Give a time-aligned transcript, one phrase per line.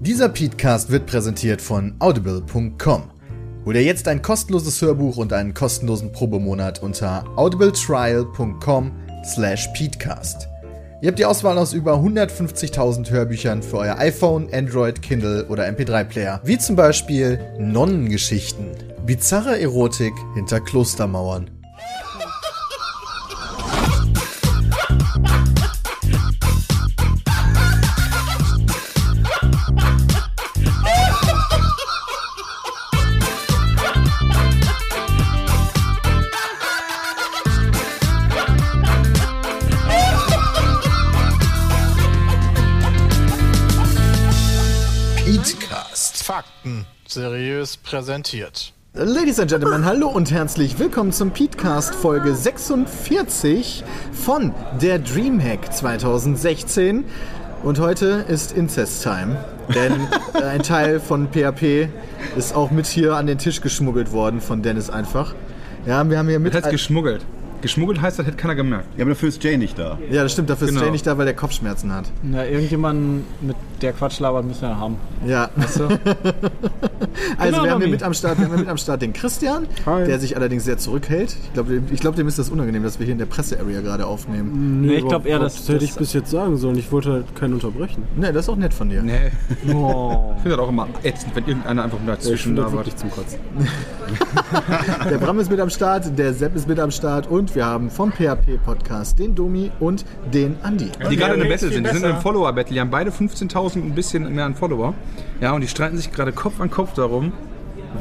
[0.00, 3.10] Dieser Podcast wird präsentiert von audible.com.
[3.64, 8.92] Hol dir jetzt ein kostenloses Hörbuch und einen kostenlosen Probemonat unter audibletrial.com
[9.24, 10.48] slash peatcast.
[11.02, 16.42] Ihr habt die Auswahl aus über 150.000 Hörbüchern für euer iPhone, Android, Kindle oder MP3-Player,
[16.44, 21.57] wie zum Beispiel Nonnengeschichten, bizarre Erotik hinter Klostermauern.
[47.10, 48.72] Seriös präsentiert.
[48.92, 57.04] Ladies and Gentlemen, hallo und herzlich willkommen zum Peatcast Folge 46 von der Dreamhack 2016.
[57.62, 59.42] Und heute ist Incest Time,
[59.74, 59.92] denn
[60.42, 61.88] ein Teil von PHP
[62.36, 65.34] ist auch mit hier an den Tisch geschmuggelt worden von Dennis einfach.
[65.86, 66.54] Ja, wir haben hier mit.
[66.54, 67.24] Das heißt geschmuggelt.
[67.60, 68.86] Geschmuggelt heißt, das hätte keiner gemerkt.
[68.96, 69.98] Ja, aber dafür ist Jay nicht da.
[70.10, 70.84] ja, das stimmt, dafür ist Genau.
[70.86, 72.04] Jay nicht da, weil der Kopfschmerzen hat.
[72.22, 74.96] Na, irgendjemanden mit der Quatsch labert müssen wir haben.
[75.26, 75.88] Ja, Weißt du?
[77.36, 79.12] Also Genau, wir haben hier mit am Start, wir haben hier mit am Start den
[79.12, 80.04] Christian, Hi.
[80.04, 81.36] der sich allerdings sehr zurückhält.
[81.44, 83.80] Ich glaube, dem, ich glaub, dem ist das unangenehm, dass wir hier in der Presse-Area
[83.80, 84.80] gerade aufnehmen.
[84.82, 86.76] Nee, ich glaube eher, dass Das hätte ich das- bis jetzt sagen sollen.
[86.78, 88.04] Ich wollte halt keinen unterbrechen.
[88.16, 89.02] Ne, das ist auch nett von dir.
[89.02, 89.30] Nee.
[89.74, 90.32] Oh.
[90.36, 92.78] Ich finde das auch immer ätzend, wenn irgendeiner einfach mal Ich dazwischen das labert.
[92.86, 93.38] wirklich zum Kotzen.
[95.10, 97.90] Der Bram ist mit am Start, der Sepp ist mit am Start und wir haben
[97.90, 100.90] vom PHP-Podcast den Domi und den Andi.
[101.10, 101.84] Die gerade in einem Ja, Battle sind.
[101.86, 102.20] Die sind in einem.
[102.20, 102.74] Follower-Battle.
[102.74, 104.94] Die haben beide 15.000 und ein bisschen mehr an Follower.
[105.40, 107.32] Ja, und die streiten sich gerade Kopf an Kopf darum,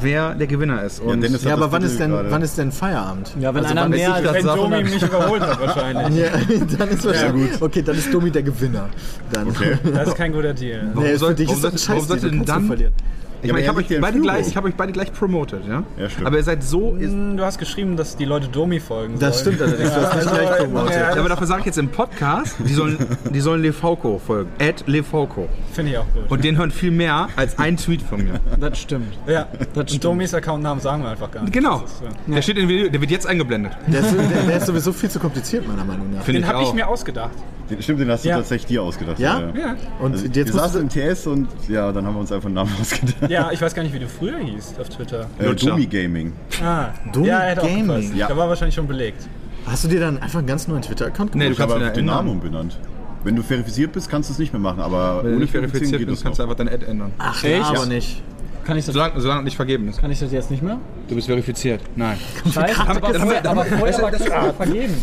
[0.01, 0.99] wer der Gewinner ist.
[0.99, 2.29] Und Ja, hat aber wann ist, denn, gerade.
[2.31, 3.33] wann ist denn Feierabend?
[3.39, 6.17] Ja, wenn Also einer mehr als Wenn Domi mich überholt hat wahrscheinlich.
[6.25, 6.29] Ja,
[6.77, 7.61] dann ist wahrscheinlich.
[7.61, 8.89] Okay, dann ist Domi der Gewinner.
[9.31, 9.47] Dann.
[9.47, 9.77] Okay.
[9.93, 10.89] Das ist kein guter Deal.
[10.93, 12.91] Warum Nee, soll- für dich warum ist das soll- ein warum sollte denn dann-
[13.41, 15.61] ich meine, ich Ja, habe euch, beide ja gleich- ich hab euch beide gleich promotet,
[15.67, 15.83] ja?
[15.97, 16.27] Ja, stimmt.
[16.27, 16.95] Aber ihr seid so.
[16.95, 19.55] Ist, Du hast geschrieben, dass die Leute Domi folgen Das sollen.
[19.57, 20.91] stimmt allerdings, du hast nicht gleich promotet.
[20.93, 22.97] Ja, ja, aber dafür sage ich jetzt im Podcast, die sollen,
[23.33, 24.49] die sollen Lefauco folgen.
[24.59, 25.47] Ad Lefauco.
[25.73, 26.29] Finde ich auch gut.
[26.29, 28.39] Und den hören viel mehr als ein Tweet von mir.
[28.59, 29.13] Das stimmt.
[29.27, 31.53] ja, und Domis Accountnamen sagen wir einfach gar nicht.
[31.53, 31.79] Genau.
[31.81, 33.73] Das ist, äh, Der steht in Video, der wird jetzt eingeblendet.
[33.87, 36.23] Der ist, der, der ist sowieso viel zu kompliziert, meiner Meinung nach.
[36.23, 37.31] Finde Den habe ich mir ausgedacht.
[37.69, 38.37] Den- Stimmt, den hast du Ja.
[38.37, 39.19] tatsächlich dir ausgedacht.
[39.19, 39.39] Ja?
[39.39, 39.75] Ja.
[39.99, 42.45] Und Also, jetzt wir saßen du, im TS und ja, dann haben wir uns einfach
[42.47, 43.29] einen Namen ausgedacht.
[43.29, 45.27] Ja, ich weiß gar nicht, wie du früher hießt auf Twitter.
[45.39, 45.53] Äh.
[45.53, 46.33] Domi Gaming.
[46.63, 48.15] Ah, Domi ja, Gaming.
[48.15, 48.27] Ja.
[48.27, 49.27] Der war wahrscheinlich schon belegt.
[49.65, 51.49] hast du dir dann einfach einen ganz neuen Twitter-Account Nee, gemacht?
[51.49, 52.79] du Ich habe kannst einfach ihn den ja Namen umbenannt.
[53.23, 55.51] Wenn du verifiziert bist, kannst du es nicht mehr machen, aber Wenn du ohne nicht
[55.51, 57.11] verifizieren verifiziert geht bist, es kannst du einfach deine Ad ändern.
[57.17, 57.65] Ach, Echt?
[57.65, 57.85] aber Ja.
[57.85, 58.23] nicht.
[58.67, 60.01] Kann ich das, Solange, solange nicht vergeben ist.
[60.01, 60.77] kann ich das jetzt nicht mehr?
[61.07, 61.79] Du bist verifiziert.
[61.95, 62.17] Nein.
[62.53, 64.23] Scheiße, aber, vorher, aber vorher war das
[64.57, 64.93] vergeben.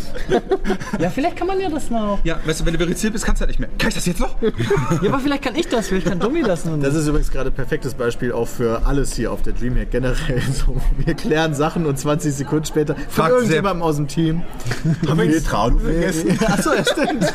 [0.99, 2.19] Ja, vielleicht kann man ja das noch.
[2.23, 3.69] Ja, weißt du, wenn du verifiziert bist, kannst du halt nicht mehr.
[3.79, 4.35] Kann ich das jetzt noch?
[5.01, 6.79] Ja, aber vielleicht kann ich das, vielleicht kann Domi das noch.
[6.79, 10.41] Das ist übrigens gerade ein perfektes Beispiel auch für alles hier auf der Dreamhack generell.
[10.53, 14.43] So, wir klären Sachen und 20 Sekunden später von Fragt irgendjemandem aus dem Team.
[15.07, 16.37] Haben wir Tradu vergessen?
[16.45, 17.33] Achso, ja, stimmt.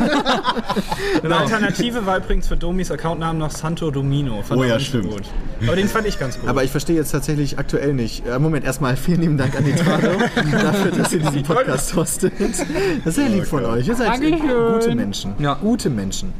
[1.24, 4.42] Eine Alternative war übrigens für Domis Accountnamen noch Santo Domino.
[4.42, 5.10] Fand Oh ja, stimmt.
[5.10, 5.22] Gut.
[5.66, 6.48] Aber den fand ich ganz gut.
[6.48, 8.24] Aber ich verstehe jetzt tatsächlich aktuell nicht.
[8.26, 10.10] Äh, Moment, erstmal vielen lieben Dank an die Trado
[10.52, 12.32] dafür, dass ihr diesen Podcast hostet.
[12.38, 13.88] Das ist sehr lieb von euch.
[13.88, 14.38] Ihr seid Dankeschön.
[14.74, 15.34] gute Menschen.
[15.40, 15.54] Ja.
[15.54, 16.32] Gute Menschen.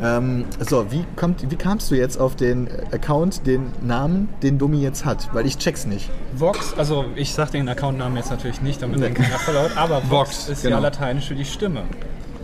[0.00, 4.80] Ähm, so, wie, kommt, wie kamst du jetzt auf den Account, den Namen, den Domi
[4.80, 5.28] jetzt hat?
[5.32, 6.08] Weil ich check's nicht.
[6.34, 10.10] Vox, also ich sag den Accountnamen jetzt natürlich nicht, damit den keiner verlaut, aber Vox,
[10.10, 10.76] Vox, ist genau.
[10.76, 11.82] ja lateinisch für die Stimme.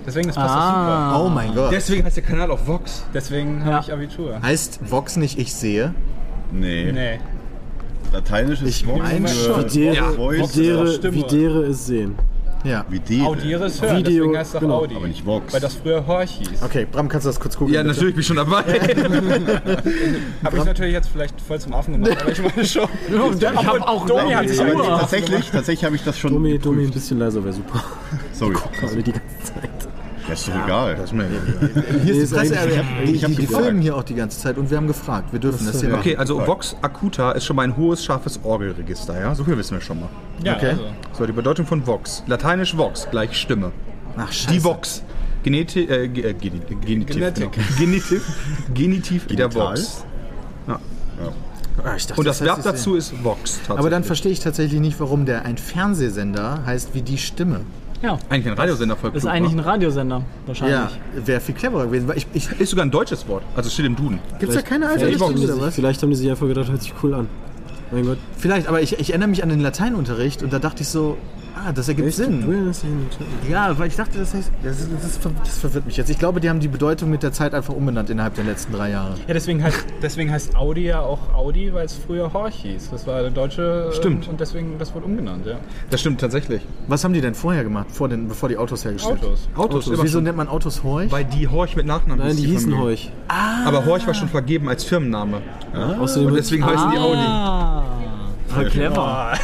[0.04, 1.18] Deswegen das passt Ah.
[1.24, 1.72] Oh mein Gott.
[1.72, 3.04] Deswegen heißt der Kanal auch Vox.
[3.12, 3.36] das super.
[3.38, 3.64] Deswegen Ja.
[3.72, 4.42] habe ich Abitur.
[4.42, 5.94] heißt Vox nicht ich sehe?
[6.52, 6.92] Nee.
[6.92, 7.18] Nee.
[8.12, 9.72] Lateinisch ist Ich Vox mein für schon.
[9.72, 11.12] Videre, Ja, Videre.
[11.12, 12.14] Videre ist sehen.
[12.64, 12.84] Ja.
[12.88, 13.20] wie die.
[13.20, 14.96] Audiere ist hören, Video, deswegen heißt es auch genau, Audi.
[14.96, 15.52] aber nicht Vox.
[15.52, 16.62] Weil das früher Horch hieß.
[16.62, 17.74] Okay, Bram, kannst du das kurz gucken?
[17.74, 18.62] Ja, natürlich bin ich schon dabei.
[20.42, 22.88] Habe ich natürlich jetzt vielleicht voll zum Affen gemacht, aber ich meine schon.
[23.38, 26.32] ich habe auch Domi hat sich tatsächlich, tatsächlich habe ich das schon.
[26.32, 27.84] Domi, Domi ein bisschen leiser wäre super.
[28.32, 28.56] Sorry.
[28.82, 29.93] Alle die ganze Zeit.
[30.26, 30.94] Ja, ist doch egal.
[30.96, 31.26] Das ist mir
[32.04, 32.54] Hier ist die Presse.
[33.06, 33.64] die, ich hab die, die gefragt.
[33.64, 35.32] filmen hier auch die ganze Zeit und wir haben gefragt.
[35.32, 36.00] Wir dürfen das hier machen.
[36.00, 39.34] Okay, also Vox Acuta ist schon mal ein hohes, scharfes Orgelregister, ja?
[39.34, 40.08] So viel wissen wir schon mal.
[40.42, 40.70] Ja, Okay.
[40.70, 40.84] also.
[41.18, 42.22] So, die Bedeutung von Vox.
[42.26, 43.72] Lateinisch Vox, gleich Stimme.
[44.16, 44.52] Ach, scheiße.
[44.52, 45.02] Die Vox.
[45.42, 47.16] Geneti äh, äh, Geni- Genitiv.
[47.16, 47.52] Genetik.
[47.52, 47.66] Genau.
[47.78, 48.22] Genitiv.
[48.72, 49.54] Genitiv der.
[49.54, 50.04] Vox.
[50.66, 53.58] Ah, ich dachte, Und das heißt, Verb dazu ist Vox.
[53.68, 57.60] Aber dann verstehe ich tatsächlich nicht, warum der ein Fernsehsender heißt wie die Stimme.
[58.04, 59.60] Ja, Eigentlich ein Radiosender voll das ist klug, eigentlich wa?
[59.60, 60.76] ein Radiosender, wahrscheinlich.
[60.76, 60.90] Ja,
[61.26, 62.06] wäre viel cleverer gewesen.
[62.06, 63.42] Weil ich, ich, Ist sogar ein deutsches Wort.
[63.56, 64.18] Also es steht im Duden.
[64.38, 65.74] gibt's da keine Vielleicht haben, Alternative die oder sich, was?
[65.74, 67.28] vielleicht haben die sich einfach gedacht, hört sich cool an.
[67.90, 68.18] Mein Gott.
[68.36, 71.16] Vielleicht, aber ich, ich erinnere mich an den Lateinunterricht und da dachte ich so,
[71.56, 72.72] Ah, das ergibt Sinn.
[73.48, 76.10] Ja, weil ich dachte, das heißt, das, ist- das, ver- das verwirrt mich jetzt.
[76.10, 78.90] Ich glaube, die haben die Bedeutung mit der Zeit einfach umbenannt innerhalb der letzten drei
[78.90, 79.14] Jahre.
[79.28, 82.90] Ja, deswegen heißt, deswegen heißt Audi ja auch Audi, weil es früher Horch hieß.
[82.90, 83.84] Das war der deutsche.
[83.86, 84.28] ähm, Stimmt.
[84.28, 85.56] Und deswegen, das wurde umgenannt, ja.
[85.90, 86.60] Das stimmt tatsächlich.
[86.88, 89.48] Was haben die denn vorher gemacht, vor den, bevor die Autos hergestellt Autos.
[89.54, 91.10] Autos, immer Wieso nennt man Autos Horch?
[91.12, 92.84] Weil die Horch mit Nachnamen Nein, hieß, die hießen Familie.
[92.84, 93.12] Horch.
[93.28, 95.40] Aber Horch war schon vergeben als Firmenname.
[96.00, 98.13] Außerdem Und deswegen heißen die Audi.
[98.54, 99.32] Ah, voll clever.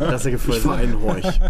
[0.00, 1.40] Das ist ich war ein Horch.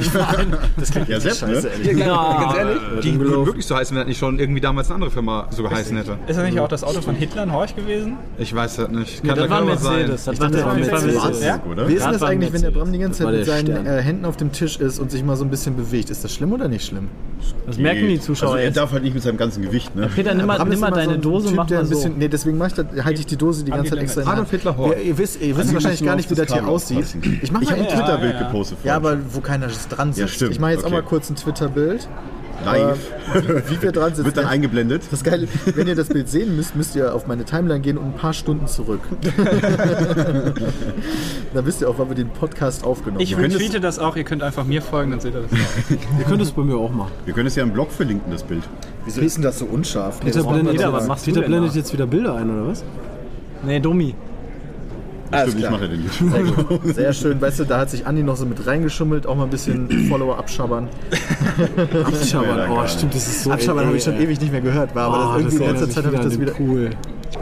[0.00, 1.54] ich war ein, das klingt Ja, Sepp, ne?
[1.54, 1.98] scheiße, ehrlich.
[1.98, 2.40] Ja.
[2.42, 5.10] Ganz ehrlich, die würden wirklich so heißen, wenn das nicht schon irgendwie damals eine andere
[5.10, 6.18] Firma so geheißen hätte.
[6.26, 8.16] Ist das nicht auch das Auto von Hitler in Horch gewesen?
[8.38, 9.22] Ich weiß das nicht.
[9.22, 9.66] Nee, Kann das war ein.
[9.66, 10.24] Mercedes.
[10.24, 11.22] Das Ich war dachte, das war ein das war Mercedes.
[11.22, 11.44] Mercedes.
[11.46, 11.60] Ja?
[11.70, 11.88] oder?
[11.88, 13.66] Wie ist denn das ein eigentlich, wenn der Bram die ganze Das Zeit mit seinen
[13.84, 13.98] Stern.
[13.98, 16.10] äh, Händen auf dem Tisch ist und sich mal so ein bisschen bewegt?
[16.10, 17.08] Ist das schlimm oder nicht schlimm?
[17.66, 20.08] Das merken die Zuschauer Also er darf halt nicht mit seinem ganzen Gewicht, ne?
[20.14, 21.84] Peter, nimm mal, nimm ist mal immer deine so ein Dose, typ, mach der mal
[21.84, 22.18] ein bisschen, so.
[22.18, 24.50] Nee, deswegen ich das, halte ich die Dose die ganze Zeit extra in Adolf.
[24.50, 27.06] Hitler Ja, ihr wisst, ihr wisst wahrscheinlich gar nicht, wie das hier aussieht.
[27.20, 28.46] Kabel Ich mache Ich mal habe ein Twitter-Bild ja, ja.
[28.46, 28.78] gepostet.
[28.84, 30.34] Ja, aber wo keiner dran sitzt.
[30.34, 30.96] stimmt, Ich mache jetzt auch okay.
[30.96, 32.08] mal kurz ein Twitter-Bild,
[32.64, 32.98] live.
[33.68, 34.24] wie wir dran sitzen.
[34.26, 35.02] Wird dann eingeblendet.
[35.10, 38.06] Das Geile, wenn ihr das Bild sehen müsst, müsst ihr auf meine Timeline gehen und
[38.06, 39.00] ein paar Stunden zurück.
[41.54, 43.42] dann wisst ihr auch, wann wir den Podcast aufgenommen Ich haben.
[43.42, 45.56] retweete das auch, ihr könnt einfach mir folgen, dann seht ihr das auch.
[46.18, 47.12] Ihr könnt es bei mir auch machen.
[47.24, 48.62] Wir können es ja im Blog verlinken, das Bild.
[49.04, 50.20] Wieso ist denn das so unscharf?
[50.20, 52.50] Nee, Peter wir blendet, doch was machst du Peter denn blendet jetzt wieder Bilder ein,
[52.50, 52.84] oder was?
[53.64, 54.14] Nee, Domi.
[55.30, 55.72] Alles Stimmt, ich klar.
[55.72, 56.68] mache den Sehr nicht.
[56.68, 56.94] gut.
[56.94, 57.40] Sehr schön.
[57.40, 60.38] Weißt du, da hat sich Andi noch so mit reingeschummelt, auch mal ein bisschen Follower
[60.38, 60.88] abschabbern.
[62.04, 62.70] Abschabbern.
[62.70, 63.50] Oh, stimmt, das ist so.
[63.50, 64.24] Abschabbern habe ich schon ey.
[64.24, 66.40] ewig nicht mehr gehört, war, aber Oh, das irgendwie in letzter Zeit habe ich das
[66.40, 66.52] wieder.
[66.52, 66.90] Pool.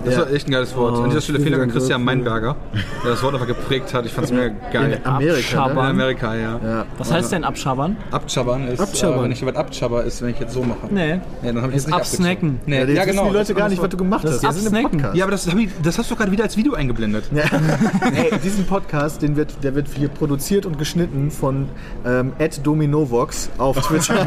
[0.05, 0.21] Das Ja.
[0.21, 0.97] war echt ein geiles Wort.
[0.99, 2.05] An dieser Stelle vielen Dank an Christian Cool.
[2.07, 2.57] Meinberger,
[3.05, 4.05] der das Wort einfach geprägt hat.
[4.07, 5.01] Ich fand es mega geil.
[5.03, 5.67] In Amerika.
[5.67, 5.73] Ne?
[5.73, 5.79] In.
[5.79, 6.61] Amerika, ja.
[6.65, 6.87] Ja.
[6.99, 7.97] Was heißt denn abschabbern?
[8.11, 9.21] Abschabbern ist, Abschabbern.
[9.21, 10.89] Äh, wenn ich so weit abschabber, ist, wenn ich jetzt so mache.
[10.91, 11.11] Nee.
[11.11, 12.61] Ja, dann habe ich jetzt nicht absnacken.
[12.67, 13.23] Nee, Ja, ja, genau.
[13.23, 14.67] wissen die Leute das gar nicht, was du gemacht Das hast.
[14.67, 15.07] im absnacken.
[15.15, 17.25] Ja, aber das, hab ich, das hast du gerade wieder als Video eingeblendet.
[17.35, 17.45] Ja.
[18.15, 21.69] Ey, diesen Podcast, den wird, der wird hier produziert und geschnitten von
[22.07, 22.33] ähm,
[22.63, 24.25] @dominovox auf Twitter.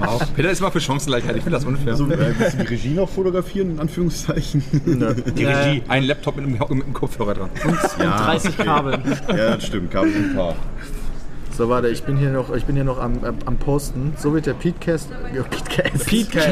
[0.00, 0.22] Wow.
[0.34, 1.36] Peter ist mal für Chancengleichheit.
[1.36, 1.94] Ich finde das unfair.
[1.96, 4.62] So, äh, die Regie noch fotografieren, in Anführungszeichen?
[5.36, 5.82] Die Regie.
[5.88, 7.50] Ein Laptop mit einem, mit einem Kopfhörer dran.
[7.98, 8.98] ja, 30 Kabel.
[9.28, 9.90] Ja, das stimmt.
[9.90, 10.54] Kabel sind ein paar.
[11.56, 14.12] so, warte, ich bin hier noch, ich bin hier noch am, am, Posten.
[14.16, 15.10] So wird der Petecast.
[16.06, 16.48] Petecast.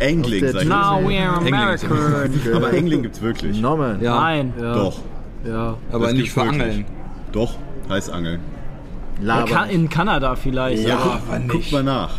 [0.00, 0.68] Angling, der sag ich.
[0.68, 1.08] Now jetzt.
[1.08, 2.54] we're American.
[2.54, 3.60] Aber Angling gibt's wirklich.
[3.60, 4.02] Norman.
[4.02, 4.20] Ja.
[4.20, 4.52] Nein.
[4.60, 4.74] Ja.
[4.74, 5.00] Doch,
[5.46, 5.76] Ja.
[5.92, 6.62] Aber Das nicht für wirklich.
[6.62, 6.84] Angeln.
[7.32, 7.56] doch,
[7.88, 8.40] heißt Angeln.
[9.20, 9.66] Laber.
[9.68, 10.86] In Kanada vielleicht.
[10.86, 11.72] Ja, aber guck, guck nicht.
[11.72, 12.18] mal nach.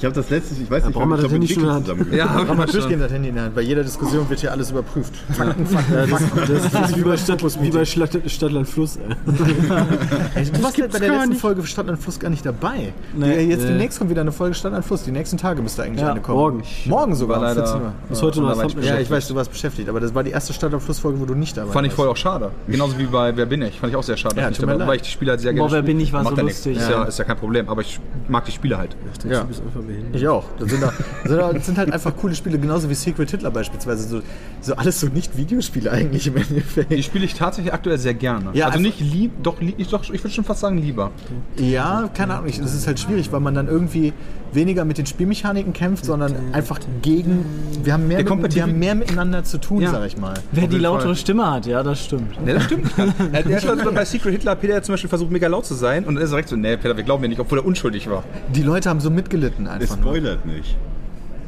[0.00, 1.74] Ich habe das letztes, ich weiß nicht, brauchen wir ich das Handy schon in der
[1.74, 1.88] Hand?
[1.88, 2.20] Ja, gehört.
[2.30, 2.72] hab Mach ich mal schon.
[2.80, 3.54] durchgehend das Handy in der Hand.
[3.54, 5.12] Bei jeder Diskussion wird hier alles überprüft.
[5.30, 6.38] Fakten, Fakten, Das, Fakten.
[6.54, 8.98] das, das ist wie bei, Stadt, wie bei Stadt, Stadtland Fluss.
[9.26, 12.94] Du warst bei der letzten Folge Stadt und Fluss gar nicht dabei.
[13.14, 13.44] Nee.
[13.44, 13.68] Die, jetzt Nee.
[13.68, 15.02] demnächst kommt wieder eine Folge Stadt und Fluss.
[15.02, 16.38] Die nächsten Tage müsste eigentlich Ja, eine kommen.
[16.38, 16.62] morgen.
[16.86, 17.40] Morgen sogar.
[17.42, 17.80] War um 14 Uhr.
[17.80, 18.82] leider Bis heute noch.
[18.82, 21.26] Ja, ich weiß, du warst beschäftigt, aber das war die erste Stadt- und Flussfolge, wo
[21.26, 21.96] du nicht dabei Fand ich warst.
[21.96, 22.50] voll auch schade.
[22.68, 23.78] Genauso wie bei Wer bin ich?
[23.78, 24.36] Fand ich auch sehr schade.
[24.40, 26.42] Ja, weil ich die Spiele halt sehr gerne Boah, Wer bin ich war so ja
[26.42, 26.76] lustig.
[26.78, 27.68] Ist ja, ist ja kein Problem.
[27.68, 28.96] Aber ich mag die Spiele halt.
[29.28, 29.40] Ja.
[29.42, 30.16] Du bist einfach behindert.
[30.16, 30.44] Ich auch.
[30.58, 34.08] Das sind, da, das sind halt einfach coole Spiele, genauso wie Secret Hitler beispielsweise.
[34.08, 34.22] So,
[34.60, 37.04] so alles so nicht Videospiele eigentlich im Die Endeffekt.
[37.04, 38.50] spiele ich tatsächlich aktuell sehr gerne.
[38.54, 41.10] Ja, also nicht lieb, doch, lieb, ich, doch, ich würde schon fast sagen lieber.
[41.58, 42.48] Ja, keine Ahnung.
[42.48, 44.12] Es ist halt schwierig, weil man dann irgendwie
[44.54, 47.44] weniger mit den Spielmechaniken kämpft, sondern einfach gegen.
[47.82, 49.90] Wir haben mehr, mit, wir haben mehr miteinander zu tun, Ja.
[49.90, 50.34] sag ich mal.
[50.52, 51.16] Wer die lautere Fall.
[51.16, 52.44] Stimme hat, ja, das stimmt.
[52.44, 52.90] Ne, das stimmt.
[53.32, 56.14] Er der hat bei Secret Hitler Peter zum Beispiel versucht, mega laut zu sein und
[56.14, 58.24] dann ist er direkt so, nee, Peter, wir glauben dir nicht, obwohl er unschuldig war.
[58.54, 59.96] Die Leute haben so mitgelitten einfach.
[59.96, 60.06] Nur.
[60.14, 60.76] spoilert nicht.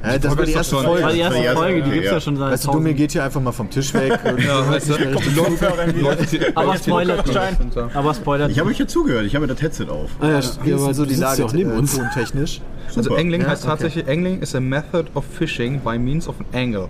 [0.04, 1.19] Ja, das war die erste Das war die Folge.
[1.19, 2.20] erste Folge, die gibt's ja ja.
[2.20, 4.19] schon seit Weißt du, Dumme geht hier einfach mal vom Tisch weg.
[4.24, 7.77] und- Ja, weißt du, Leute, Aber spoilert nicht.
[7.94, 10.10] Aber spoilert Ich habe euch ja zugehört, ich habe das Headset auf.
[10.20, 11.96] Ah, ja, ja, aber so die Lage auch neben äh, uns.
[11.96, 12.60] tontechnisch?
[12.94, 13.15] Also.
[13.15, 13.70] Angling Ja, heißt okay.
[13.70, 16.88] tatsächlich, Angling is a method of fishing by means of an angle.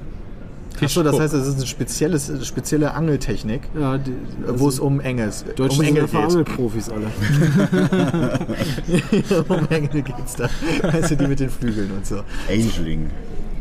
[0.80, 4.12] Achso, das heißt, es ist eine spezielles, spezielle Angeltechnik, Ja, die,
[4.46, 6.14] wo es um Engels, Deutsche um sind Engel geht.
[6.14, 7.06] Angelprofis alle.
[9.48, 10.48] um Engel geht's da.
[10.92, 12.22] Also die mit den Flügeln und so.
[12.48, 13.10] Angeling.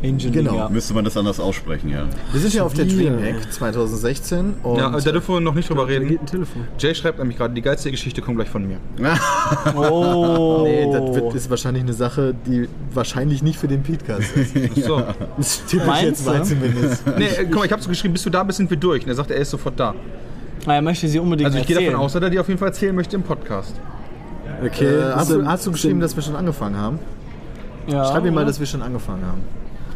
[0.02, 0.42] Engineer.
[0.42, 0.56] Genau.
[0.56, 0.68] Ja.
[0.68, 2.04] Müsste man das anders aussprechen, ja.
[2.32, 2.84] Wir sind ja auf der.
[2.86, 6.08] Dreamhack 2016 und Ja, da dürfen wir noch nicht drüber reden.
[6.20, 6.66] ein Telefon.
[6.78, 8.78] Jay schreibt nämlich gerade, die geilste Geschichte kommt gleich von mir.
[9.76, 10.62] Oh.
[10.64, 14.54] nee, das wird, ist wahrscheinlich eine Sache, die wahrscheinlich nicht für den Podcast ist.
[14.84, 15.02] So.
[15.36, 17.06] Das tippe ich jetzt mal zumindest.
[17.18, 19.02] Nee, äh, guck mal, ich habe so geschrieben, bis du da bist, sind wir durch.
[19.04, 19.94] Und er sagt, er ist sofort da.
[20.66, 21.92] Ah, Er möchte sie unbedingt Also ich gehe erzählen.
[21.92, 23.74] davon aus, dass er die auf jeden Fall erzählen möchte im Podcast.
[24.64, 24.84] Okay.
[24.86, 26.98] Äh, hast, du, hast du geschrieben, dass wir schon angefangen haben?
[27.86, 29.40] Ja, Schreib ihm mal, dass wir schon angefangen haben.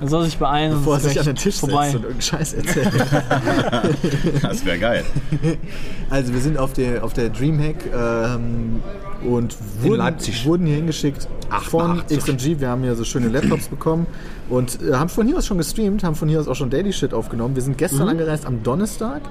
[0.01, 0.73] Er soll sich beeilen.
[0.73, 1.85] Bevor er sich an den Tisch vorbei.
[1.91, 2.93] setzt und irgendeinen Scheiß erzählt.
[4.43, 5.05] Das wäre geil.
[6.11, 8.83] Also wir sind auf der, auf der Dreamhack ähm,
[9.25, 10.45] und wurden, Leipzig.
[10.47, 11.29] wurden hier hingeschickt
[11.69, 12.19] von 88.
[12.19, 12.61] XMG.
[12.61, 14.07] Wir haben hier so schöne Laptops bekommen
[14.49, 16.93] und äh, haben von hier aus schon gestreamt, haben von hier aus auch schon Daily
[16.93, 17.55] Shit aufgenommen.
[17.55, 19.23] Wir sind gestern angereist am Donnerstag.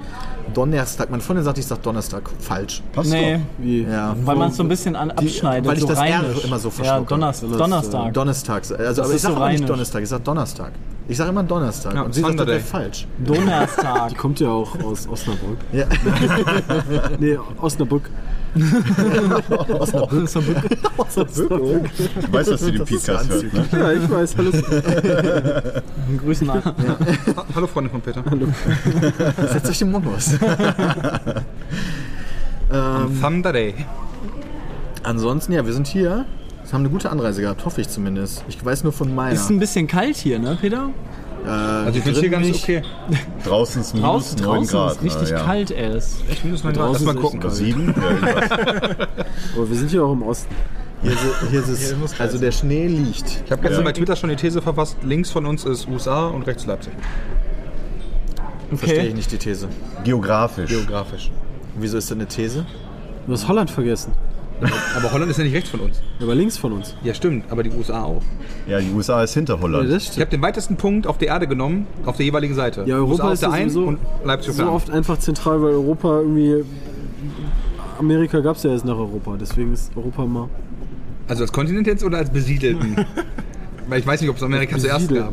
[0.54, 2.82] Donnerstag, mein Freund sagt, ich sag Donnerstag falsch.
[2.92, 3.82] Passt Nee, Wie?
[3.82, 5.66] Ja, weil man es so ein bisschen an, Die- abschneidet.
[5.66, 7.08] weil ich so das R immer so Ja, verschlucke.
[7.08, 7.50] Donnerstag.
[7.58, 8.14] Donnerstag.
[8.14, 8.72] Donnerstags.
[8.72, 9.68] Also, aber ist ich sag so auch nicht.
[9.68, 10.72] Donnerstag, ich sag Donnerstag.
[11.08, 11.94] Ich sag immer Donnerstag.
[11.94, 13.06] Ja, und sie sagt, das wäre falsch.
[13.18, 14.08] Donnerstag.
[14.10, 15.58] Die kommt ja auch aus Osnabrück.
[15.72, 15.86] Ja.
[17.18, 18.10] Nee, Osnabrück.
[19.78, 20.64] Osnabrück.
[20.96, 21.90] Osnabrück.
[22.26, 23.66] Du weißt, dass sie den Podcast hört, ne?
[23.72, 24.62] Ja, ich weiß, alles.
[26.24, 26.62] Grüßen an.
[26.64, 26.74] Ha-
[27.54, 28.22] Hallo Freunde von Peter.
[29.52, 30.32] Setzt euch den Mongos.
[32.72, 33.74] ähm, Thunder Day.
[35.02, 36.24] ansonsten, ja, wir sind hier.
[36.66, 38.44] Wir haben eine gute Anreise gehabt, hoffe ich zumindest.
[38.48, 39.32] Ich weiß nur von meiner.
[39.34, 40.90] Ist ein bisschen kalt hier, ne, Peter?
[41.44, 42.82] äh, Also ich finde hier ganz okay.
[43.44, 44.92] Draußen ist minus Draußen, 9 draußen Grad.
[44.96, 45.44] ist richtig ja.
[45.44, 45.96] kalt, ey.
[45.96, 47.38] Ist Ich muss mal Draußen Lass mal ist gucken.
[47.38, 47.94] echt Oder 7?
[47.96, 48.50] Ja, irgendwas.
[49.56, 50.54] Aber wir sind hier auch im Osten.
[51.02, 51.20] hier ist,
[51.50, 53.42] hier ist es, also der Schnee liegt.
[53.44, 53.84] Ich habe gestern Ja.
[53.84, 56.92] bei Twitter schon die These verfasst, links von uns ist USA und rechts Leipzig.
[58.70, 59.14] Verstehe ich okay.
[59.14, 59.68] nicht die These.
[60.02, 60.68] Geografisch.
[60.68, 61.30] Geografisch.
[61.76, 62.66] Wieso ist das eine These?
[63.26, 64.12] Du hast Holland vergessen.
[64.96, 66.00] Aber Holland ist ja nicht rechts von uns.
[66.20, 66.94] Aber links von uns.
[67.04, 68.22] Ja, stimmt, aber die USA auch.
[68.66, 69.90] Ja, die USA ist hinter Ja, Holland.
[69.90, 72.84] das Ich habe den weitesten Punkt auf der Erde genommen, auf der jeweiligen Seite.
[72.86, 75.72] Ja, Europa USA ist der ja einen sowieso und Leipzig so oft einfach zentral, weil
[75.72, 76.64] Europa irgendwie.
[77.98, 80.48] Amerika gab es ja erst nach Europa, deswegen ist Europa mal.
[81.28, 82.96] Also als Kontinent jetzt oder als besiedelten?
[83.88, 85.32] Weil ich weiß nicht, ob es Amerika zuerst gab.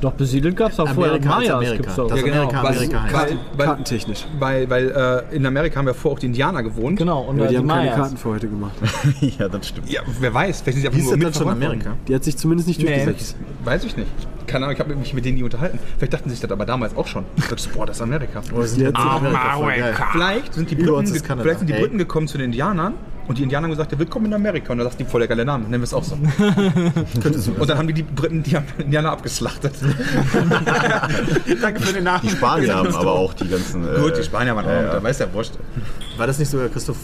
[0.00, 1.18] Doch, besiedelt gab es auch vorher.
[1.20, 1.76] Mayas Amerika.
[1.76, 2.08] gibt's doch.
[2.08, 2.36] Das Ja, genau.
[2.48, 3.14] Amerika Weil- Amerika heißt.
[3.14, 4.26] weil- weil- Kartentechnisch.
[4.38, 6.98] Weil, weil äh, in Amerika haben ja vorher auch die Indianer gewohnt.
[6.98, 7.96] Genau, und Ja, die die haben keine Mayas.
[7.96, 8.72] Karten für heute gemacht.
[9.20, 9.90] ja, das stimmt.
[9.90, 11.52] Ja, wer weiß, vielleicht sind sie einfach nur das dann schon.
[11.52, 11.90] Amerika?
[12.06, 12.86] Die hat sich zumindest nicht Nee.
[13.04, 13.36] durchgesetzt.
[13.64, 14.08] Weiß ich nicht.
[14.46, 15.78] Keine Ahnung, ich habe mich mit denen nie unterhalten.
[15.98, 17.24] Vielleicht dachten sie sich das aber damals auch schon.
[17.36, 18.40] Ich dachte, boah, das ist Amerika.
[18.54, 20.08] Oh, wir sind jetzt in Amerika.
[20.12, 21.74] Vielleicht sind die Briten, vielleicht sind die.
[21.74, 22.94] Briten gekommen zu den Indianern
[23.28, 24.72] und die Indianer haben gesagt, ja, willkommen in Amerika.
[24.72, 26.14] Und da sagt die voll der geile Name, nennen wir es auch so.
[27.58, 29.74] Und dann haben die die Briten die Indianer abgeslachtet.
[31.60, 32.22] Danke für den Namen.
[32.22, 33.84] Die Spanier haben aber auch die ganzen.
[33.84, 35.02] Äh, Gut, die Spanier waren auch da ja.
[35.02, 35.52] weiß der Wurscht.
[36.18, 36.96] War das nicht sogar Christoph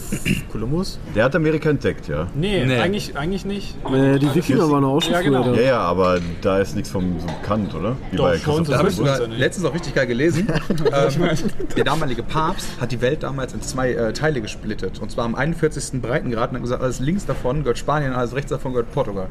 [0.51, 0.99] Kolumbus?
[1.15, 2.27] Der hat Amerika entdeckt, ja.
[2.35, 2.79] Nee, Nee.
[2.79, 3.75] Eigentlich, eigentlich nicht.
[3.85, 5.43] Äh, die Wikinger waren auch schon Ja, genau.
[5.43, 5.53] da.
[5.53, 7.95] Ja, ja, aber da ist nichts vom so bekannt, oder?
[8.11, 10.47] Wie Doch, bei Christoph so Da habe ich sogar letztens auch richtig geil gelesen.
[10.69, 11.37] ähm,
[11.77, 14.99] der damalige Papst hat die Welt damals in zwei äh, Teile gesplittet.
[14.99, 16.01] Und zwar am 41.
[16.01, 19.27] Breitengrad und hat gesagt, alles links davon gehört Spanien, alles rechts davon gehört Portugal.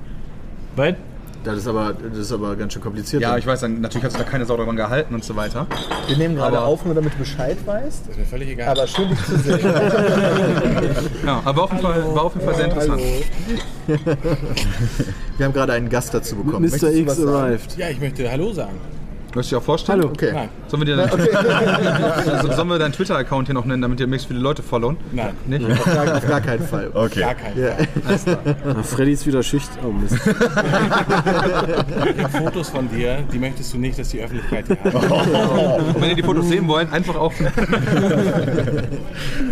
[0.76, 0.97] Weil,
[1.45, 3.23] Das ist aber, das ist aber ganz schön kompliziert.
[3.23, 3.39] Ja, dann.
[3.39, 5.67] ich weiß, dann, natürlich hat sich da keine Sau daran gehalten und so weiter.
[6.07, 8.09] Wir nehmen gerade Aber- auf, nur damit du Bescheid weißt.
[8.09, 8.69] Ist mir völlig egal.
[8.69, 9.61] Aber schön, dich zu sehen.
[11.27, 13.01] Ja, aber auf jeden Fall, war auf jeden Fall sehr interessant.
[15.37, 16.71] Wir haben gerade einen Gast dazu bekommen.
[16.71, 16.91] Mr.
[16.93, 17.77] X arrived.
[17.77, 18.79] ja, ich möchte Hallo sagen.
[19.35, 20.00] Möchtest du dir auch vorstellen?
[20.00, 20.11] Hallo.
[20.12, 20.31] Okay.
[20.33, 21.11] Nein, Sollen wir, dir dein,
[22.38, 24.97] also, sollen wir deinen Twitter-Account hier noch nennen, damit dir möglichst viele Leute followen?
[25.12, 25.69] nein, Nicht?
[25.71, 26.91] Auf gar, auf gar keinen Fall.
[26.95, 27.21] Okay.
[27.21, 27.73] gar kein Ja.
[28.17, 28.57] Fall.
[28.64, 29.69] Na, Freddy ist wieder Schicht.
[29.85, 30.17] Oh Mist.
[32.38, 34.95] Fotos von dir, die möchtest du nicht, dass die Öffentlichkeit die hat.
[34.95, 37.35] Und wenn ihr die Fotos sehen wollt, einfach auf.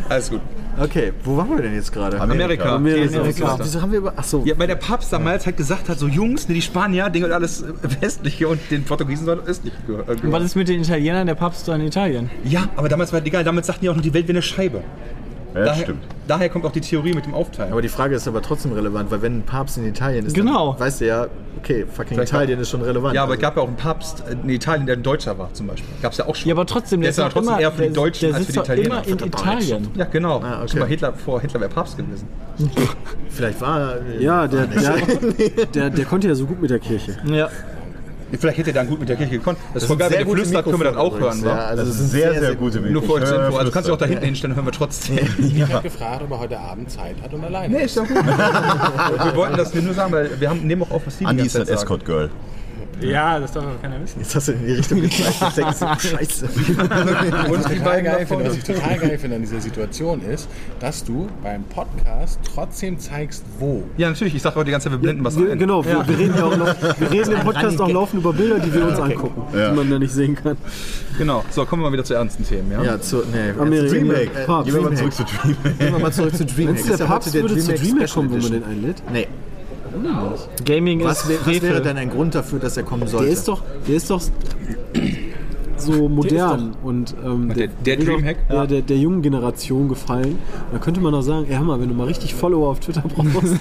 [0.09, 0.41] Alles gut.
[0.81, 2.19] Okay, wo waren wir denn jetzt gerade?
[2.19, 2.77] Amerika.
[2.77, 3.19] Amerika.
[3.21, 3.59] Amerika.
[3.61, 4.15] Wieso haben wir über.
[4.17, 4.43] Achso.
[4.47, 7.33] Ja, weil der Papst damals halt gesagt hat, so Jungs, ne, die Spanier, Dinge und
[7.33, 7.67] alles äh,
[8.01, 10.05] westliche und den Portugiesen soll östlich gehören.
[10.07, 10.45] Äh, was gehören.
[10.45, 11.27] ist mit den Italienern?
[11.27, 12.31] Der Papst war in Italien.
[12.45, 14.43] Ja, aber damals war das egal, damals sagten die auch noch, die Welt wäre eine
[14.43, 14.83] Scheibe.
[15.55, 16.03] Ja, das Daher, stimmt.
[16.29, 17.73] daher kommt auch die Theorie mit dem Aufteilen.
[17.73, 20.73] Aber die Frage ist aber trotzdem relevant, weil wenn ein Papst in Italien ist, Genau.
[20.73, 21.27] dann weißt du ja,
[21.59, 23.15] okay, fucking Vielleicht Italien ist schon relevant.
[23.15, 25.53] ja, aber es Also- gab ja auch einen Papst in Italien, der ein Deutscher war
[25.53, 25.91] zum Beispiel.
[26.01, 26.49] Gab es ja auch schon.
[26.49, 28.37] Ja, aber trotzdem, Der der, ist ja trotzdem immer, eher für die der, Deutschen der
[28.37, 29.07] als für sitzt die doch Italiener.
[29.07, 29.89] immer in Italien.
[29.95, 30.39] ja, genau.
[30.39, 30.67] Ah, okay.
[30.69, 32.27] Zum Beispiel Hitler, vor Hitler wäre Papst gewesen.
[33.29, 33.97] Vielleicht war.
[34.21, 34.97] Ja, der, der,
[35.75, 37.19] der, der konnte ja so gut mit der Kirche.
[37.27, 37.51] Ja.
[38.39, 39.59] Vielleicht hätte er dann gut mit der Kirche gekonnt.
[39.75, 41.45] Das ist voll geil, sehr wenn ihr flüstert, können wir das auch Mikrofone hören.
[41.59, 43.57] Ja, also Das das ist sind sehr, sehr gute Nur für euch zur Info.
[43.57, 45.19] Also kannst du auch da hinten hinstellen, hören wir trotzdem.
[45.39, 48.17] Ich habe gefragt, ob er heute Abend Zeit hat und alleine Nee, ist doch gut.
[48.17, 51.57] wir wollten das nur sagen, weil wir haben, nehmen auch auf, was die Andi ist
[51.57, 51.79] ein Zeit sagen.
[51.81, 52.31] Escort Girl.
[53.11, 54.21] Ja, das darf aber keiner wissen.
[54.21, 56.03] Jetzt hast du in die Richtung gezeigt.
[56.03, 56.47] Scheiße.
[56.47, 60.49] Und die total beiden geil finde, was ich total geil finde an dieser Situation ist,
[60.81, 63.83] dass du beim Podcast trotzdem zeigst, wo.
[63.97, 64.35] Ja, natürlich.
[64.35, 65.59] Ich sage auch die ganze Zeit, wir blenden was Wir, ein.
[65.59, 68.59] genau, wir, wir reden ja auch noch, wir reden im Podcast auch laufend über Bilder,
[68.59, 69.71] die wir uns angucken, Ja.
[69.71, 70.57] die man da nicht sehen kann.
[71.19, 71.45] Genau.
[71.51, 72.71] So, kommen wir mal wieder zu ernsten Themen.
[72.73, 72.83] Ja?
[72.83, 73.23] Ja, zu.
[73.33, 73.93] Nee, Amerika.
[73.95, 74.21] Dreamhack.
[74.37, 74.67] Äh, Papst.
[74.67, 75.13] Gehen wir mal Dreamhack.
[75.15, 75.79] zurück zu Dreamhack.
[75.79, 76.77] Gehen wir mal zurück zu Dreamhack.
[76.77, 79.03] Du, Ist der Papst würde zu Dreamhack Dreamhack kommen, wenn man den einlädt?
[79.13, 79.29] Nee.
[80.65, 83.27] Gaming Was, ist wär, was wäre denn ein Grund dafür, dass er kommen sollte?
[83.27, 84.21] Der ist doch, der ist doch
[85.77, 88.37] so modern und ähm, Der- der doch- Dreamhack?
[88.49, 90.39] ja, der, der jungen Generation gefallen.
[90.71, 93.03] Da könnte man doch sagen, ey, hör mal, wenn du mal richtig Follower auf Twitter
[93.03, 93.57] brauchst,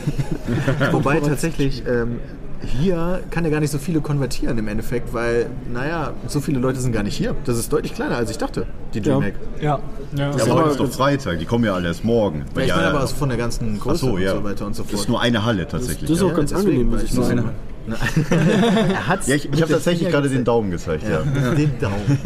[0.91, 2.17] Wobei tatsächlich, ähm,
[2.65, 6.79] hier kann er gar nicht so viele konvertieren im Endeffekt, weil, naja, so viele Leute
[6.79, 7.35] sind gar nicht hier.
[7.45, 9.33] Das ist deutlich kleiner, als ich dachte, die DreamHack.
[9.61, 9.79] Ja.
[10.15, 10.31] Ja.
[10.35, 12.45] Ja, aber heute ist doch Freitag, die kommen ja alle erst morgen.
[12.55, 14.33] Ja, ich meine aber aus- von der ganzen Größe so, ja.
[14.33, 15.01] und so weiter und so Das fort.
[15.03, 16.09] ist nur eine Halle tatsächlich.
[16.09, 17.49] Das ist auch Ja, ganz deswegen, angenehm, muss weil ich sagen.
[18.29, 20.43] er hat's ja, ich ich habe tatsächlich Finger gerade den.
[20.43, 21.21] Daumen gezeigt, ja.
[21.53, 22.19] Den Daumen.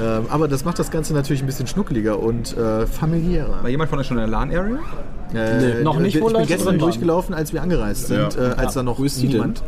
[0.00, 3.62] ähm, aber das macht das Ganze natürlich ein bisschen schnuckeliger und äh, familiärer.
[3.62, 4.78] War jemand von euch schon in der LAN-Area?
[5.34, 8.52] Äh, noch nicht, ich bin gestern durchgelaufen, als wir angereist sind, Ja.
[8.52, 9.62] äh, als da noch Wo ist niemand,